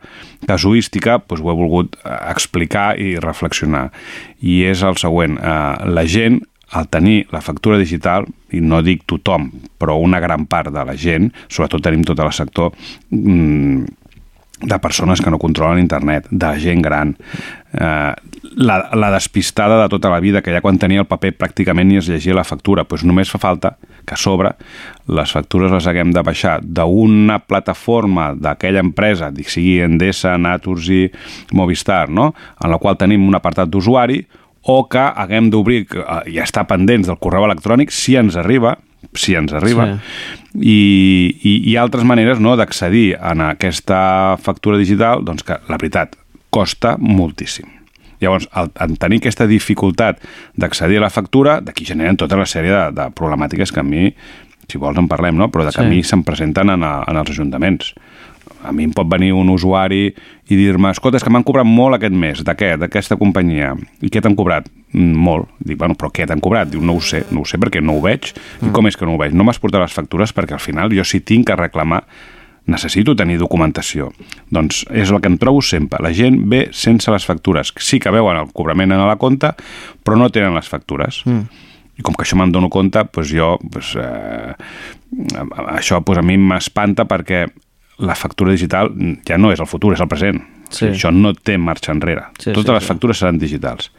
[0.48, 3.88] casuística, doncs ho he volgut explicar i reflexionar.
[4.40, 9.06] I és el següent, eh, la gent al tenir la factura digital, i no dic
[9.08, 9.48] tothom,
[9.80, 12.74] però una gran part de la gent, sobretot tenim tot el sector,
[13.10, 13.84] mm,
[14.60, 17.16] de persones que no controlen internet, de gent gran,
[17.72, 18.12] eh,
[18.56, 21.98] la, la despistada de tota la vida, que ja quan tenia el paper pràcticament ni
[22.00, 23.76] es llegia la factura, doncs només fa falta
[24.08, 24.54] que a sobre
[25.06, 31.06] les factures les haguem de baixar d'una plataforma d'aquella empresa, dic sigui Endesa, Naturgy,
[31.52, 32.32] Movistar, no?
[32.64, 34.24] en la qual tenim un apartat d'usuari,
[34.68, 35.86] o que haguem d'obrir,
[36.26, 38.76] i està pendents del correu electrònic, si ens arriba,
[39.14, 40.60] si ens arriba, sí.
[40.60, 40.78] i,
[41.42, 44.00] i, i altres maneres no, d'accedir a aquesta
[44.42, 46.16] factura digital, doncs que la veritat
[46.50, 47.78] costa moltíssim.
[48.18, 50.22] Llavors, al, en tenir aquesta dificultat
[50.58, 54.10] d'accedir a la factura, d'aquí generen tota la sèrie de, de problemàtiques que a mi,
[54.68, 55.48] si vols en parlem, no?
[55.52, 55.86] però de que sí.
[55.86, 57.94] a mi se'm presenten en, a, en els ajuntaments.
[58.66, 61.98] A mi em pot venir un usuari i dir-me, escolta, és que m'han cobrat molt
[61.98, 62.72] aquest mes, de què?
[62.80, 63.74] D'aquesta companyia.
[64.02, 64.66] I què t'han cobrat?
[64.92, 65.52] Mm, molt.
[65.60, 66.72] Dic, bueno, però què t'han cobrat?
[66.72, 68.32] Diu, no ho sé, no ho sé perquè no ho veig.
[68.60, 68.70] Mm.
[68.70, 69.36] I com és que no ho veig?
[69.36, 72.02] No m'has portat les factures perquè al final jo sí tinc que reclamar
[72.68, 74.10] necessito tenir documentació.
[74.52, 76.02] Doncs és el que em trobo sempre.
[76.04, 77.72] La gent ve sense les factures.
[77.80, 79.54] Sí que veuen el cobrament en la compta,
[80.04, 81.22] però no tenen les factures.
[81.24, 81.64] Mm.
[81.98, 84.52] I com que això me'n dono compte, doncs jo, doncs, eh,
[85.72, 87.48] això doncs a mi m'espanta perquè
[87.98, 88.92] la factura digital
[89.26, 90.40] ja no és el futur, és el present.
[90.70, 90.90] Sí.
[90.92, 92.28] Això no té marxa enrere.
[92.38, 92.88] Sí, Totes sí, les sí.
[92.92, 93.90] factures seran digitals.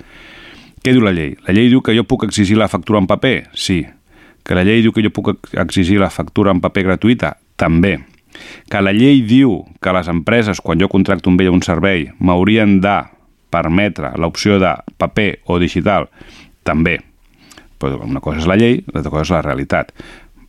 [0.84, 1.34] Què diu la llei?
[1.48, 3.50] La llei diu que jo puc exigir la factura en paper?
[3.54, 3.82] Sí.
[4.48, 7.36] Que la llei diu que jo puc exigir la factura en paper gratuïta?
[7.60, 7.98] També.
[8.72, 12.08] Que la llei diu que les empreses, quan jo contracto un bé o un servei,
[12.20, 12.96] m'haurien de
[13.52, 14.72] permetre l'opció de
[15.02, 16.08] paper o digital?
[16.64, 17.00] També.
[17.80, 19.92] Però una cosa és la llei, l'altra cosa és la realitat.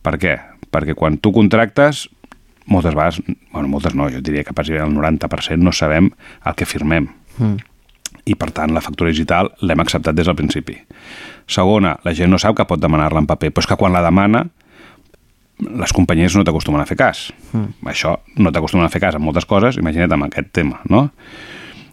[0.01, 0.37] Per què?
[0.71, 2.07] Perquè quan tu contractes,
[2.71, 3.19] moltes vegades,
[3.51, 6.11] bueno, moltes no, jo diria que quasi el 90% no sabem
[6.45, 7.09] el que firmem.
[7.37, 7.59] Mm.
[8.25, 10.77] I, per tant, la factura digital l'hem acceptat des del principi.
[11.49, 14.03] Segona, la gent no sap que pot demanar-la en paper, però és que quan la
[14.05, 14.45] demana
[15.61, 17.27] les companyies no t'acostumen a fer cas.
[17.53, 17.89] Mm.
[17.91, 21.09] Això no t'acostumen a fer cas en moltes coses, imagina't amb aquest tema, no?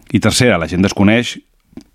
[0.09, 1.37] I tercera, la gent desconeix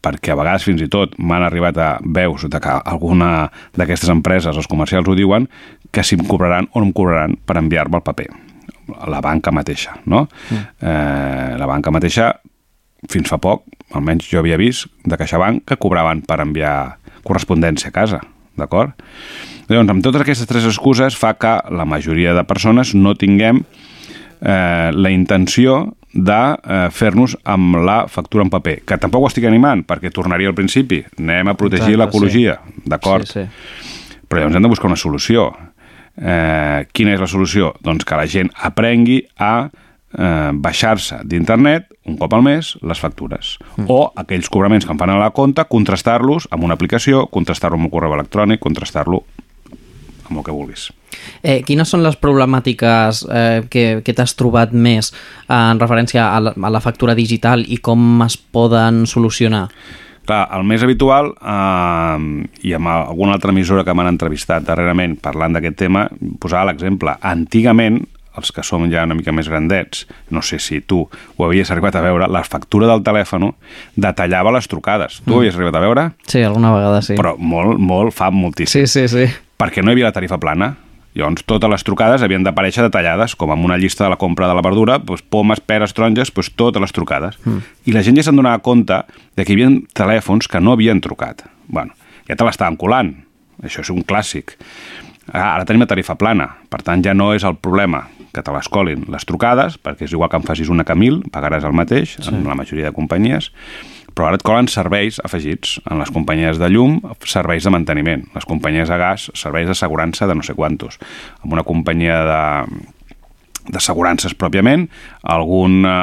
[0.05, 4.57] perquè a vegades fins i tot m'han arribat a veus de que alguna d'aquestes empreses,
[4.57, 5.49] els comercials ho diuen,
[5.91, 8.29] que si em cobraran o no em cobraran per enviar-me el paper.
[9.09, 10.27] La banca mateixa, no?
[10.51, 10.67] Mm.
[10.81, 12.33] Eh, la banca mateixa,
[13.11, 17.95] fins fa poc, almenys jo havia vist, de CaixaBank, que cobraven per enviar correspondència a
[17.95, 18.21] casa,
[18.59, 18.93] d'acord?
[19.69, 24.91] Llavors, amb totes aquestes tres excuses fa que la majoria de persones no tinguem eh,
[24.93, 29.83] la intenció de eh, fer-nos amb la factura en paper, que tampoc ho estic animant,
[29.89, 33.27] perquè tornaria al principi, anem a protegir l'ecologia, d'acord?
[33.27, 34.21] Sí, sí.
[34.29, 35.49] Però llavors hem de buscar una solució.
[36.15, 37.73] Eh, quina és la solució?
[37.83, 43.57] Doncs que la gent aprengui a eh, baixar-se d'internet un cop al mes les factures.
[43.77, 43.89] Mm.
[43.89, 47.89] O aquells cobraments que em fan a la compta, contrastar-los amb una aplicació, contrastar-lo amb
[47.89, 49.25] un correu electrònic, contrastar-lo
[50.29, 50.89] amb el que vulguis.
[51.43, 56.41] Eh, quines són les problemàtiques eh, que, que t'has trobat més eh, en referència a
[56.41, 59.69] la, a la factura digital i com es poden solucionar?
[60.25, 65.53] Clar, el més habitual, eh, i amb alguna altra emissora que m'han entrevistat darrerament parlant
[65.57, 66.07] d'aquest tema,
[66.41, 67.13] posava l'exemple.
[67.21, 68.01] Antigament,
[68.37, 71.03] els que som ja una mica més grandets, no sé si tu
[71.37, 73.53] ho havies arribat a veure, la factura del telèfon
[73.97, 75.21] detallava les trucades.
[75.25, 75.35] Tu Mm.
[75.35, 76.11] ho havies arribat a veure?
[76.27, 77.15] Sí, alguna vegada sí.
[77.15, 78.87] Però molt, molt, fa moltíssim.
[78.87, 79.33] Sí, sí, sí.
[79.57, 80.75] Perquè no hi havia la tarifa plana.
[81.15, 84.55] Llavors, totes les trucades havien d'aparèixer detallades, com amb una llista de la compra de
[84.59, 87.39] la verdura, doncs, pomes, peres, taronges, doncs, totes les trucades.
[87.45, 87.75] Mm.
[87.87, 89.05] I la gent ja se'n donava compte
[89.37, 91.47] de que hi havia telèfons que no havien trucat.
[91.67, 91.95] bueno,
[92.29, 93.15] ja te l'estaven colant.
[93.63, 94.57] Això és un clàssic.
[95.33, 98.53] Ah, Ara tenim la tarifa plana, per tant ja no és el problema que te
[98.53, 101.73] les colin les trucades, perquè és igual que en facis una que mil, pagaràs el
[101.73, 102.35] mateix, sí.
[102.35, 103.53] en la majoria de companyies,
[104.15, 108.47] però ara et colen serveis afegits en les companyies de llum, serveis de manteniment, les
[108.47, 111.01] companyies de gas, serveis d'assegurança de no sé quantos,
[111.43, 112.43] amb una companyia de
[113.65, 114.91] d'assegurances pròpiament,
[115.23, 115.95] algun eh,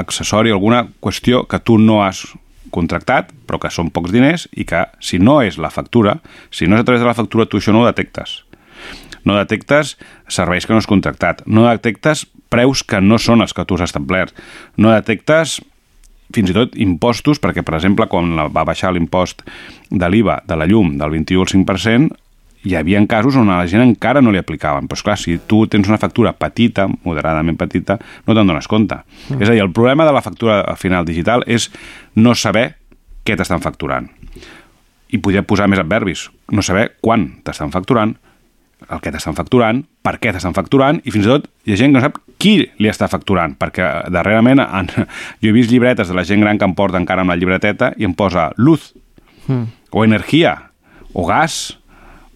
[0.00, 2.24] accessori, alguna qüestió que tu no has
[2.74, 6.18] contractat, però que són pocs diners i que si no és la factura,
[6.50, 8.42] si no és a través de la factura, tu això no ho detectes.
[9.22, 9.96] No detectes
[10.26, 13.88] serveis que no has contractat, no detectes preus que no són els que tu has
[13.88, 14.34] establert,
[14.76, 15.60] no detectes
[16.34, 19.44] fins i tot impostos, perquè, per exemple, quan va baixar l'impost
[19.90, 22.18] de l'IVA de la llum del 21 al 5%,
[22.68, 24.88] hi havia casos on a la gent encara no li aplicaven.
[24.88, 29.00] Però, esclar, si tu tens una factura petita, moderadament petita, no te'n dones compte.
[29.28, 29.42] Mm.
[29.42, 31.70] És a dir, el problema de la factura final digital és
[32.18, 32.72] no saber
[33.24, 34.10] què t'estan facturant.
[35.08, 36.28] I podria posar més adverbis.
[36.52, 38.16] No saber quan t'estan facturant,
[38.90, 41.92] el que t'estan facturant, per què t'estan facturant, i fins i tot hi ha gent
[41.92, 44.88] que no sap qui li està facturant, perquè darrerament en,
[45.42, 47.92] jo he vist llibretes de la gent gran que em porta encara amb la llibreteta
[47.98, 48.92] i em posa luz,
[49.48, 49.64] Mm.
[49.96, 50.50] o energia,
[51.14, 51.78] o gas,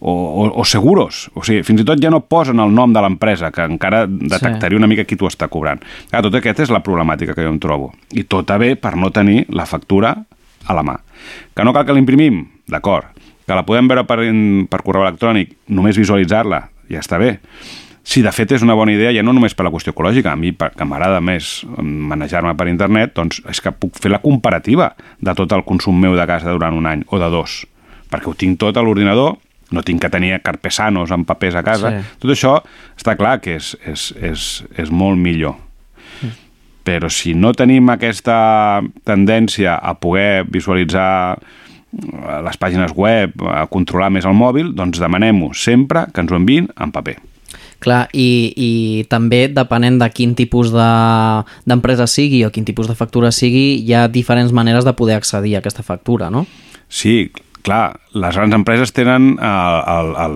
[0.00, 1.26] o, o, o seguros.
[1.36, 4.78] O sigui, fins i tot ja no posen el nom de l'empresa, que encara detectaria
[4.80, 5.82] una mica qui t'ho està cobrant.
[6.08, 7.90] Clar, tot aquesta és la problemàtica que jo em trobo.
[8.16, 10.14] I tot ve per no tenir la factura
[10.64, 10.96] a la mà.
[11.52, 12.46] Que no cal que l'imprimim?
[12.72, 13.11] D'acord.
[13.46, 14.18] Que la podem veure per,
[14.70, 17.38] per correu electrònic, només visualitzar-la, ja està bé.
[18.02, 20.36] Si de fet és una bona idea, ja no només per la qüestió ecològica, a
[20.36, 25.34] mi que m'agrada més manejar-me per internet, doncs és que puc fer la comparativa de
[25.38, 27.60] tot el consum meu de casa durant un any o de dos,
[28.10, 29.36] perquè ho tinc tot a l'ordinador,
[29.72, 32.02] no tinc que tenir carpesanos amb papers a casa, Sí.
[32.02, 32.18] sí.
[32.26, 32.56] tot això
[32.98, 35.54] està clar que és, és, és, és molt millor.
[36.82, 41.38] Però si no tenim aquesta tendència a poder visualitzar
[41.92, 46.38] eh, les pàgines web, a controlar més el mòbil, doncs demanem-ho sempre que ens ho
[46.40, 47.18] enviïn en paper.
[47.82, 52.94] Clar, i, i també depenent de quin tipus de- d'empresa sigui o quin tipus de
[52.94, 56.44] factura sigui, hi ha diferents maneres de poder accedir a aquesta factura, no?
[56.88, 57.32] Sí,
[57.66, 60.28] clar, les grans empreses tenen eh,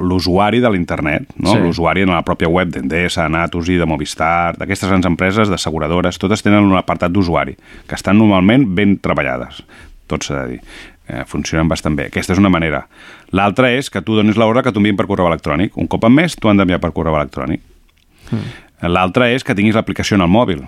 [0.00, 1.52] l'usuari de l'internet, no?
[1.56, 1.58] Sí.
[1.64, 6.64] l'usuari en la pròpia web d'Endesa, Natusi, de Movistar, d'aquestes grans empreses, d'asseguradores, totes tenen
[6.70, 7.56] un apartat d'usuari,
[7.88, 9.62] que estan normalment ben treballades,
[10.06, 10.60] tot s'ha de dir.
[11.08, 12.06] Eh, funcionen bastant bé.
[12.12, 12.84] Aquesta és una manera.
[13.34, 15.76] L'altra és que tu donis l'ordre que t'ho envien per correu electrònic.
[15.76, 17.60] Un cop al mes t'ho han d'enviar per correu electrònic.
[18.82, 20.62] L'altra és que tinguis l'aplicació en el mòbil.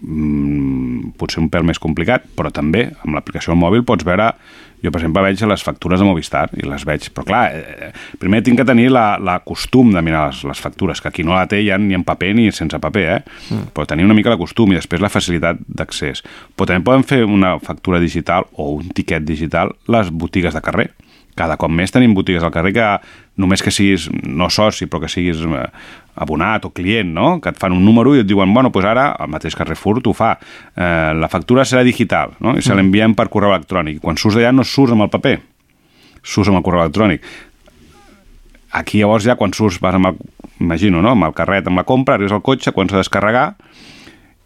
[0.00, 4.32] Mm, potser un pèl més complicat, però també amb l'aplicació al mòbil pots veure...
[4.80, 7.10] Jo, per exemple, veig les factures de Movistar i les veig...
[7.12, 11.02] Però, clar, eh, primer tinc que tenir la, la costum de mirar les, les factures,
[11.04, 13.18] que qui no la té ja ni en paper ni sense paper, eh?
[13.50, 13.74] Mm.
[13.76, 16.24] Però tenir una mica la costum i després la facilitat d'accés.
[16.56, 20.88] Però també poden fer una factura digital o un tiquet digital les botigues de carrer
[21.40, 22.86] cada cop més tenim botigues al carrer que
[23.40, 25.66] només que siguis, no soci, però que siguis eh,
[26.16, 27.40] abonat o client, no?
[27.40, 30.12] que et fan un número i et diuen, bueno, doncs ara el mateix Carrefour t'ho
[30.12, 30.32] fa.
[30.76, 32.56] Eh, la factura serà digital no?
[32.58, 34.00] i se l'enviem per correu electrònic.
[34.00, 35.36] Quan surts d'allà no surts amb el paper,
[36.22, 37.22] surts amb el correu electrònic.
[38.72, 40.18] Aquí llavors ja quan surts vas amb el,
[40.62, 41.10] imagino, no?
[41.16, 43.48] amb el carret, amb la compra, arribes al cotxe, quan s'ha de descarregar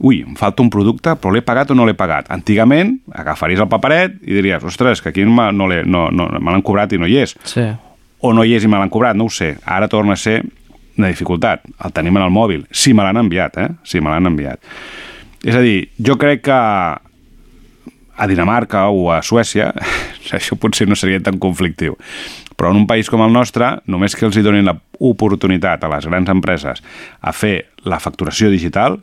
[0.05, 2.27] ui, em falta un producte, però l'he pagat o no l'he pagat.
[2.35, 6.65] Antigament, agafaries el paperet i diries, ostres, que aquí no, l'he- no, no, me l'han
[6.66, 7.36] cobrat i no hi és.
[7.49, 7.62] Sí.
[8.20, 9.55] O no hi és i me l'han cobrat, no ho sé.
[9.65, 10.43] Ara torna a ser
[10.98, 11.64] una dificultat.
[11.84, 12.66] El tenim en el mòbil.
[12.70, 13.68] Si me l'han enviat, eh?
[13.84, 14.62] Si me l'han enviat.
[15.44, 16.54] És a dir, jo crec que
[18.16, 19.72] a Dinamarca o a Suècia
[20.36, 21.98] això potser no seria tan conflictiu.
[22.54, 26.06] Però en un país com el nostre, només que els hi donin l'oportunitat a les
[26.06, 26.84] grans empreses
[27.20, 29.00] a fer la facturació digital,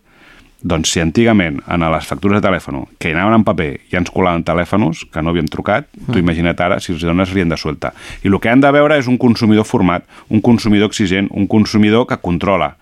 [0.63, 4.43] doncs si antigament en les factures de telèfon que anaven en paper i ens colaven
[4.45, 6.19] telèfons que no havíem trucat, tu Mm.
[6.21, 7.93] imagina't ara si els dones rienda suelta.
[8.23, 12.05] I el que han de veure és un consumidor format, un consumidor exigent, un consumidor
[12.07, 12.75] que controla.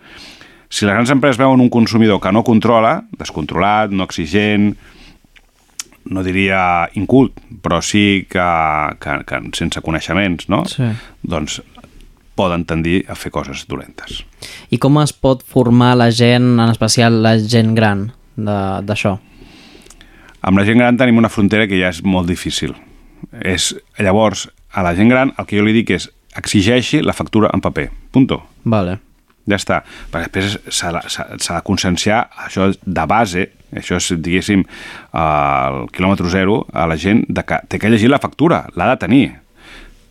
[0.69, 4.75] Si les grans empreses veuen un consumidor que no controla, descontrolat, no exigent,
[6.09, 8.45] no diria incult, però sí que,
[8.99, 10.63] que, que sense coneixements, no?
[10.65, 10.83] Sí.
[11.21, 11.61] Doncs
[12.39, 14.21] poden tendir a fer coses dolentes.
[14.71, 18.07] I com es pot formar la gent, en especial la gent gran,
[18.39, 19.17] d'això?
[20.41, 22.71] Amb la gent gran tenim una frontera que ja és molt difícil.
[23.43, 26.07] És, llavors, a la gent gran el que jo li dic és
[26.39, 27.89] exigeixi la factura en paper.
[28.15, 28.37] Punto.
[28.63, 28.99] Vale.
[29.49, 29.81] Ja està.
[30.13, 34.63] Perquè després s'ha de- s'ha s'ha de conscienciar això de base, això és, diguéssim,
[35.13, 38.97] el quilòmetre zero, a la gent de que té que llegir la factura, l'ha de
[39.01, 39.25] tenir.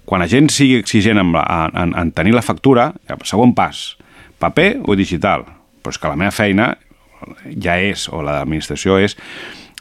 [0.08, 3.98] Quan la gent sigui exigent en, en, en tenir la factura, el segon pas,
[4.40, 5.44] paper o digital?
[5.84, 6.70] Però és que la meva feina
[7.60, 9.18] ja és, o la de l'administració és,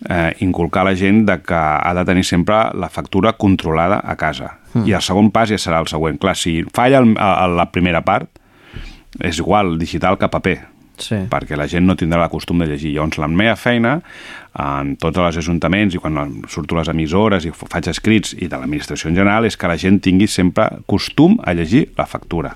[0.10, 4.16] eh, inculcar a la gent de que ha de tenir sempre la factura controlada a
[4.16, 4.58] casa.
[4.74, 4.88] Mm.
[4.90, 6.20] I el segon pas ja serà el següent.
[6.20, 8.30] Clar, si falla el, a, la primera part,
[9.24, 10.60] és igual digital que paper,
[11.04, 11.24] sí.
[11.32, 12.94] perquè la gent no tindrà la costum de llegir.
[12.96, 13.98] Llavors, la meva feina
[14.58, 19.12] en tots els ajuntaments i quan surto les emissores i faig escrits i de l'administració
[19.12, 22.56] en general és que la gent tingui sempre costum a llegir la factura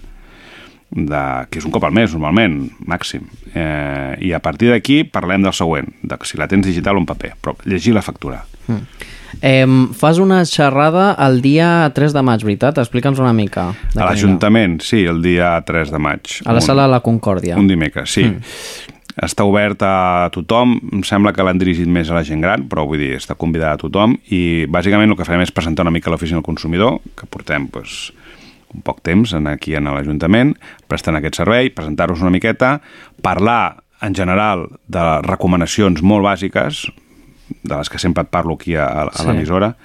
[0.92, 2.58] de, que és un cop al mes, normalment,
[2.88, 3.28] màxim.
[3.56, 7.08] Eh, I a partir d'aquí parlem del següent, de si la tens digital o en
[7.08, 8.44] paper, però llegir la factura.
[8.72, 9.10] Mm.
[9.42, 9.66] Eh,
[9.98, 12.78] fas una xerrada el dia 3 de maig, veritat?
[12.82, 13.70] Explica'ns una mica.
[13.96, 16.42] A l'Ajuntament, sí, el dia 3 de maig.
[16.46, 17.58] A la Un- sala de la Concòrdia.
[17.58, 18.26] Un dimecres, sí.
[18.26, 18.42] Mm.
[19.22, 22.86] Està obert a tothom, em sembla que l'han dirigit més a la gent gran, però
[22.88, 26.10] vull dir, està convidada a tothom i bàsicament el que farem és presentar una mica
[26.10, 28.12] l'oficina del consumidor, que portem doncs,
[28.74, 30.56] un poc temps en, aquí en l'Ajuntament,
[30.88, 32.78] prestant aquest servei, presentar-vos una miqueta,
[33.22, 36.86] parlar en general de recomanacions molt bàsiques,
[37.64, 39.28] de les que sempre et parlo aquí a, a, a Sí.
[39.28, 39.76] l'emissora,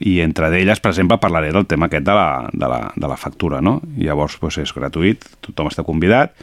[0.00, 3.16] i entre d'elles, per exemple, parlaré del tema aquest de la, de la, de la
[3.16, 3.78] factura, no?
[3.96, 6.34] Llavors doncs, és gratuït, tothom està convidat,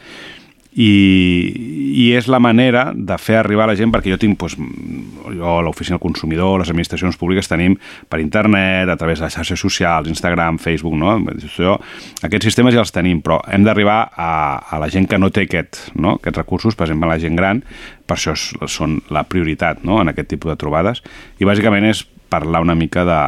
[0.74, 0.90] i,
[1.94, 4.56] i és la manera de fer arribar a la gent perquè jo tinc, doncs,
[5.36, 7.76] jo a l'oficina del consumidor, les administracions públiques tenim
[8.10, 11.14] per internet, a través de les xarxes socials, Instagram, Facebook, no?
[11.34, 11.76] Això,
[12.26, 14.32] aquests sistemes ja els tenim, però hem d'arribar a,
[14.66, 16.18] a la gent que no té aquest, no?
[16.18, 17.62] aquests recursos, per exemple, la gent gran,
[18.04, 20.00] per això és, són la prioritat no?
[20.02, 21.04] en aquest tipus de trobades,
[21.38, 22.02] i bàsicament és
[22.34, 23.20] parlar una mica de,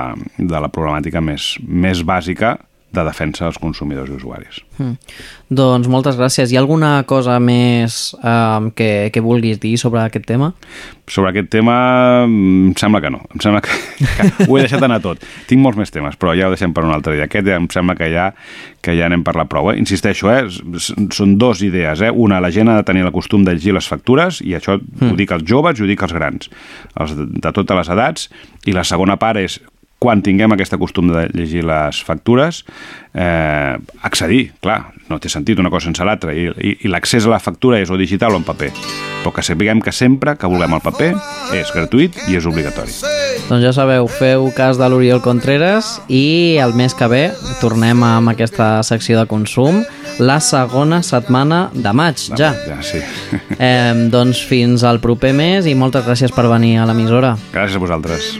[0.42, 2.56] de la problemàtica més, més bàsica
[2.94, 4.60] de defensa dels consumidors i usuaris.
[4.78, 4.94] Mm.
[5.58, 6.50] Doncs moltes gràcies.
[6.50, 10.52] Hi ha alguna cosa més eh, que, que vulguis dir sobre aquest tema?
[11.10, 11.76] Sobre aquest tema
[12.24, 13.20] em sembla que no.
[13.34, 15.22] Em sembla que, que ho he deixat anar tot.
[15.50, 17.28] Tinc molts més temes, però ja ho deixem per un altre dia.
[17.28, 18.30] Aquest em sembla que ja,
[18.82, 19.70] que ja n'hem parlat prou.
[19.72, 19.78] Eh?
[19.82, 20.46] Insisteixo, eh?
[21.14, 22.02] Són dues idees.
[22.06, 22.10] Eh?
[22.10, 25.12] Una, la gent ha de tenir el costum de llegir les factures, i això mm.
[25.12, 26.50] ho dic als joves i ho dic als grans,
[26.98, 28.28] els de, de totes les edats.
[28.66, 29.60] I la segona part és
[29.98, 32.64] quan tinguem aquest costum de llegir les factures,
[33.14, 37.32] eh, accedir, clar, no té sentit una cosa sense l'altra, i, i, i l'accés a
[37.32, 38.72] la factura és o digital o en paper,
[39.22, 41.12] però que sapiguem que sempre que vulguem el paper
[41.56, 42.92] és gratuït i és obligatori.
[43.46, 47.24] Doncs ja sabeu, feu cas de l'Oriol Contreras i el mes que ve
[47.62, 49.84] tornem amb aquesta secció de consum
[50.18, 52.52] la segona setmana de maig, ja.
[52.66, 53.02] Ja, sí.
[53.56, 57.36] Eh, doncs fins al proper mes i moltes gràcies per venir a l'emissora.
[57.54, 58.34] Gràcies a vosaltres.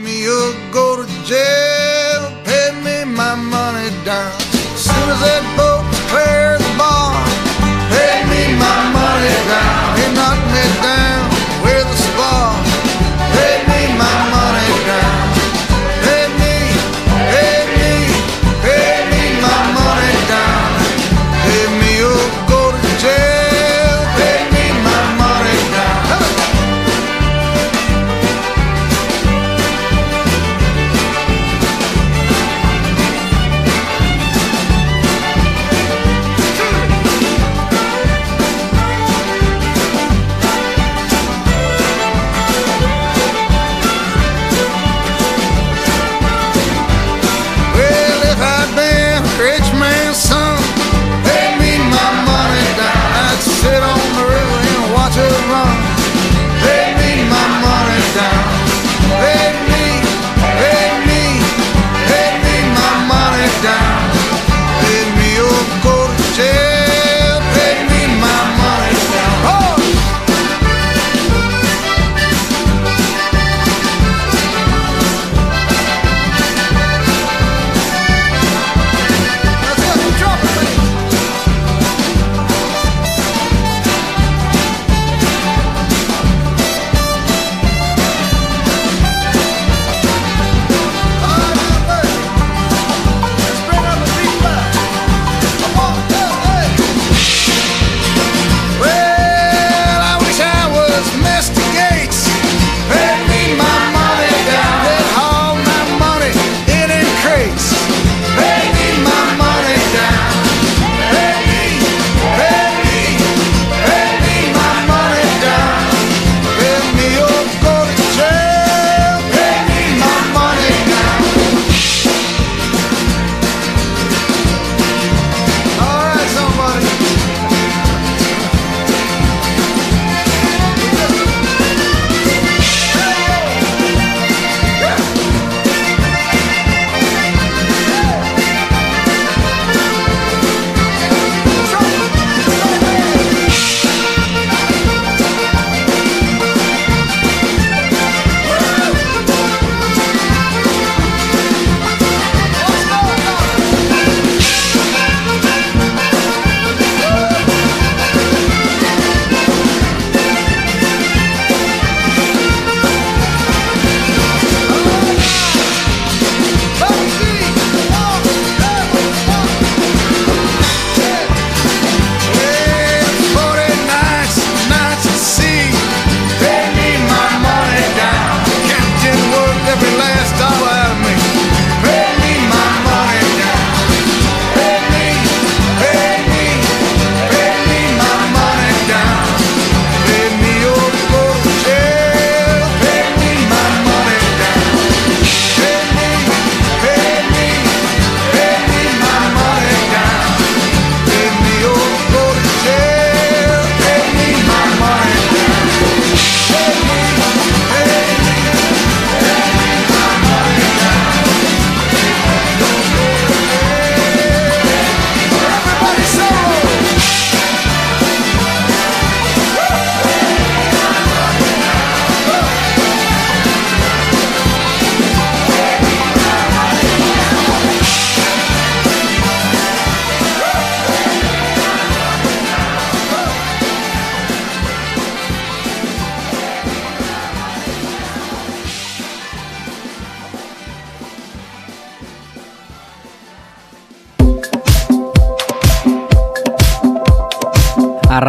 [1.27, 1.66] Jay.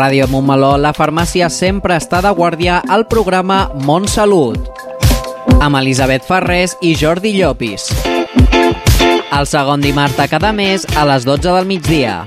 [0.09, 4.71] Ràdio Montmeló, la farmàcia sempre està de guàrdia al programa Montsalut,
[5.61, 7.91] amb Elisabet Ferrés i Jordi Llopis.
[9.37, 12.23] El segon dimarts de cada mes a les 12 del migdia.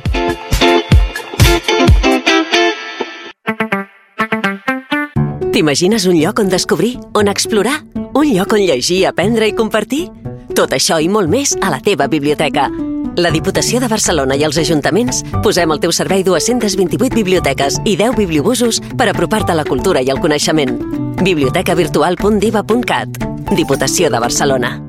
[5.49, 7.79] T'imagines un lloc on descobrir, on explorar?
[8.13, 10.05] Un lloc on llegir, aprendre i compartir?
[10.53, 12.69] Tot això i molt més a la teva biblioteca.
[13.17, 18.15] La Diputació de Barcelona i els ajuntaments posem al teu servei 228 biblioteques i 10
[18.15, 20.79] bibliobusos per apropar-te a la cultura i al coneixement.
[21.19, 23.09] bibliotecavirtual.diva.cat
[23.51, 24.79] Diputació de Barcelona.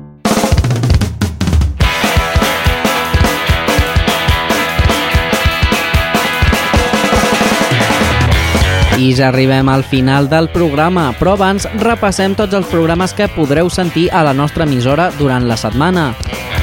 [9.03, 13.67] I ja arribem al final del programa, però abans repassem tots els programes que podreu
[13.69, 16.13] sentir a la nostra emissora durant la setmana.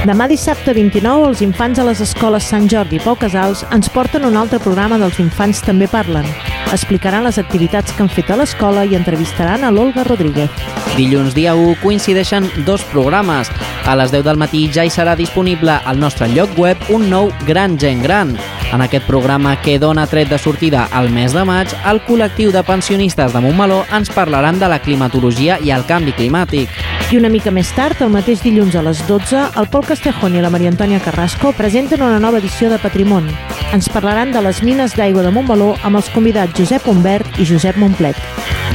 [0.01, 4.24] Demà dissabte 29, els infants a les escoles Sant Jordi i Pau Casals ens porten
[4.24, 6.24] un altre programa dels infants també parlen.
[6.72, 10.48] Explicaran les activitats que han fet a l'escola i entrevistaran a l'Olga Rodríguez.
[10.97, 13.52] Dilluns dia 1 coincideixen dos programes.
[13.85, 17.28] A les 10 del matí ja hi serà disponible al nostre lloc web un nou
[17.44, 18.35] Gran Gent Gran.
[18.73, 22.63] En aquest programa que dona tret de sortida al mes de maig, el col·lectiu de
[22.63, 26.71] pensionistes de Montmeló ens parlaran de la climatologia i el canvi climàtic.
[27.11, 30.45] I una mica més tard, el mateix dilluns a les 12, el Pol Castejón i
[30.45, 33.35] la Maria Antònia Carrasco presenten una nova edició de Patrimoni.
[33.75, 37.75] Ens parlaran de les mines d'aigua de Montmeló amb els convidats Josep Humbert i Josep
[37.83, 38.19] Montplet.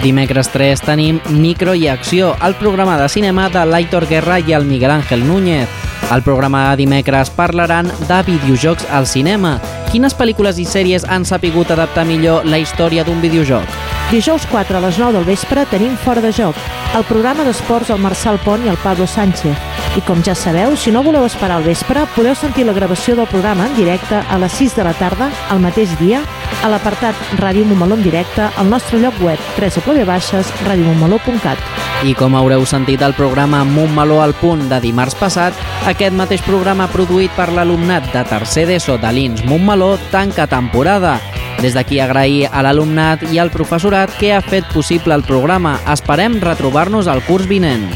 [0.03, 4.67] Dimecres 3 tenim Micro i Acció, el programa de cinema de l'Aitor Guerra i el
[4.67, 5.84] Miguel Ángel Núñez.
[6.09, 9.57] Al programa de dimecres parlaran de videojocs al cinema.
[9.91, 13.65] Quines pel·lícules i sèries han sapigut adaptar millor la història d'un videojoc?
[14.11, 16.59] Dijous 4 a les 9 del vespre tenim Fora de Joc,
[16.95, 19.74] el programa d'esports al Marçal Pont i el Pablo Sánchez.
[19.95, 23.27] I com ja sabeu, si no voleu esperar al vespre, podeu sentir la gravació del
[23.31, 26.19] programa en directe a les 6 de la tarda, al mateix dia,
[26.63, 31.57] a l'apartat Ràdio Montmeló en directe al nostre lloc web www.radiomontmeló.cat.
[32.03, 35.53] I com haureu sentit al programa Montmeló al punt de dimarts passat,
[35.87, 41.21] aquest mateix programa produït per l'alumnat de tercer d'ESO de l'INS Montmeló tanca temporada.
[41.63, 45.79] Des d'aquí agrair a l'alumnat i al professorat que ha fet possible el programa.
[45.87, 47.95] Esperem retrobar-nos al curs vinent.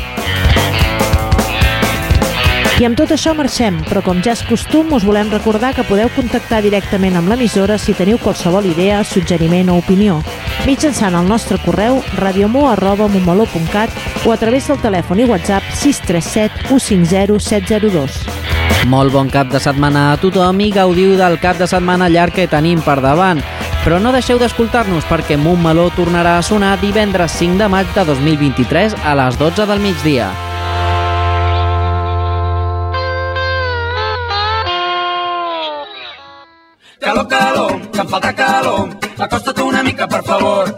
[2.80, 6.07] I amb tot això marxem, però com ja és costum, us volem recordar que podeu
[6.15, 10.22] contactar directament amb l'emissora si teniu qualsevol idea, suggeriment o opinió,
[10.64, 18.23] mitjançant el nostre correu radiomo.montmeló.cat o a través del telèfon i WhatsApp 637 150 702.
[18.88, 22.47] Molt bon cap de setmana a tothom i gaudiu del cap de setmana llarg que
[22.47, 23.43] tenim per davant.
[23.84, 29.01] Però no deixeu d'escoltar-nos perquè Montmeló tornarà a sonar divendres 5 de maig de 2023
[29.03, 30.31] a les 12 del migdia.
[37.00, 38.90] Calor, calor, que em falta calor.
[39.18, 40.76] Acosta't una mica, per favor.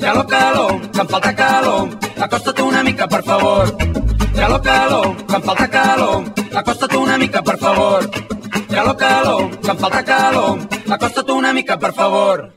[0.00, 1.88] Calor, calor, que em falta calor.
[2.20, 3.76] Acosta't una mica, per favor.
[4.36, 6.24] Calor, calor, que em falta calor.
[6.54, 8.10] Acosta't una mica, per favor.
[8.70, 10.58] Calor, calor, que em falta calor.
[10.90, 12.52] Acosta't una mica, per favor.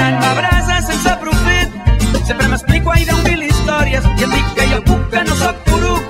[0.00, 1.68] Donant-me brases sense profit.
[2.26, 5.60] Sempre m'explico ai d'un mil històries i em dic que jo puc, que no sóc
[5.68, 6.02] poruc.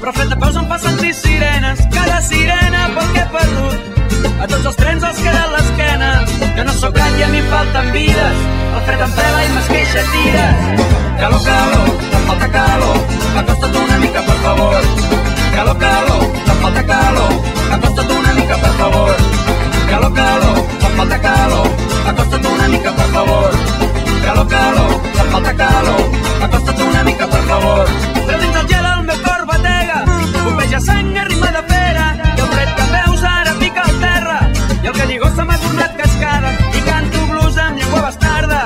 [0.00, 3.78] Però fent de peus em fa sentir sirenes, cada sirena pel que he perdut.
[4.44, 6.10] A tots els trens els queda l'esquena,
[6.56, 8.44] que no sóc gat i a mi falten vides.
[8.74, 10.88] El fred em pela i m'esqueixa tires.
[11.20, 11.79] Calor, calor,
[24.40, 26.10] Calor, calor, em falta calor,
[26.42, 27.86] acosta't una mica, per favor.
[28.40, 29.98] Dins el gel el meu cor batega,
[30.44, 32.06] bombeja sang a ritme de pera,
[32.38, 34.38] i el fred que veus ara pica al terra,
[34.82, 38.62] i el galligó se m'ha tornat cascada, i canto blues amb llengua bastarda,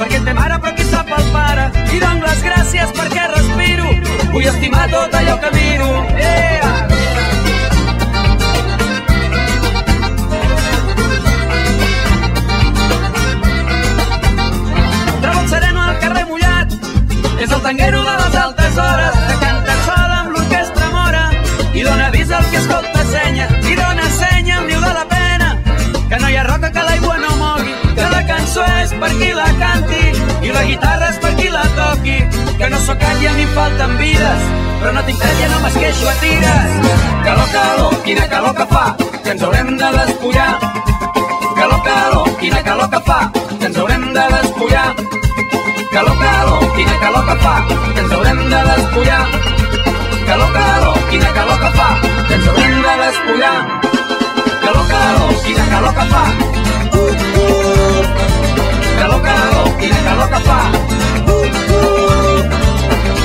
[0.00, 3.92] perquè té mare però qui sap el pare, i dono les gràcies perquè respiro,
[4.32, 5.90] vull estimar tot allò que miro.
[6.16, 6.79] Yeah!
[17.70, 21.20] Fanguero de les altes hores, que canta sol amb l'orquestra mora,
[21.72, 25.50] i dona avís al que escolta senya, i dona senya amb riu de la pena,
[26.10, 29.28] que no hi ha roca que l'aigua no mogui, que la cançó és per qui
[29.36, 30.02] la canti,
[30.48, 32.16] i la guitarra és per qui la toqui,
[32.58, 35.62] que no sóc cal i a mi em falten vides, però no tinc fèria, no
[35.62, 36.74] m'esqueixo a tires.
[37.28, 40.50] Calor, calor, quina calor que fa, que ens haurem de despullar.
[41.54, 43.20] Calor, calor, quina calor que fa,
[43.60, 44.88] que ens haurem de despullar.
[45.90, 47.54] Calor, calor, quina calor que fa,
[47.94, 49.26] que ens haurem de despullar.
[50.26, 51.88] Calor, calor, quina calor que fa,
[52.26, 53.58] que ens haurem de despullar.
[54.64, 56.24] Calor, calor, quina calor que fa.
[58.98, 60.60] Calor, calor, quina calor que fa.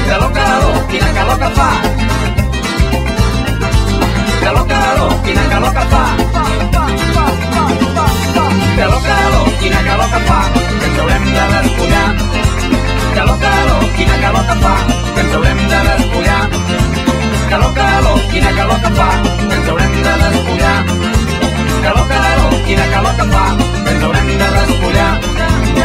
[0.10, 1.70] Calor, calor, quina calor que fa.
[4.44, 6.04] Calor, calor, quina calor que fa.
[8.76, 10.40] Calor, calor, quina calor que fa,
[10.80, 12.55] que ens haurem de despullar.
[13.16, 14.76] Calor, calor, quina calor que fa,
[15.16, 16.50] que ens haurem de despullar.
[17.50, 19.10] Calor, calor, quina calor que fa,
[19.48, 20.86] que ens haurem de despullar.
[21.82, 23.46] Calor, calor, quina calor que fa,
[23.86, 25.85] que ens haurem de despullar.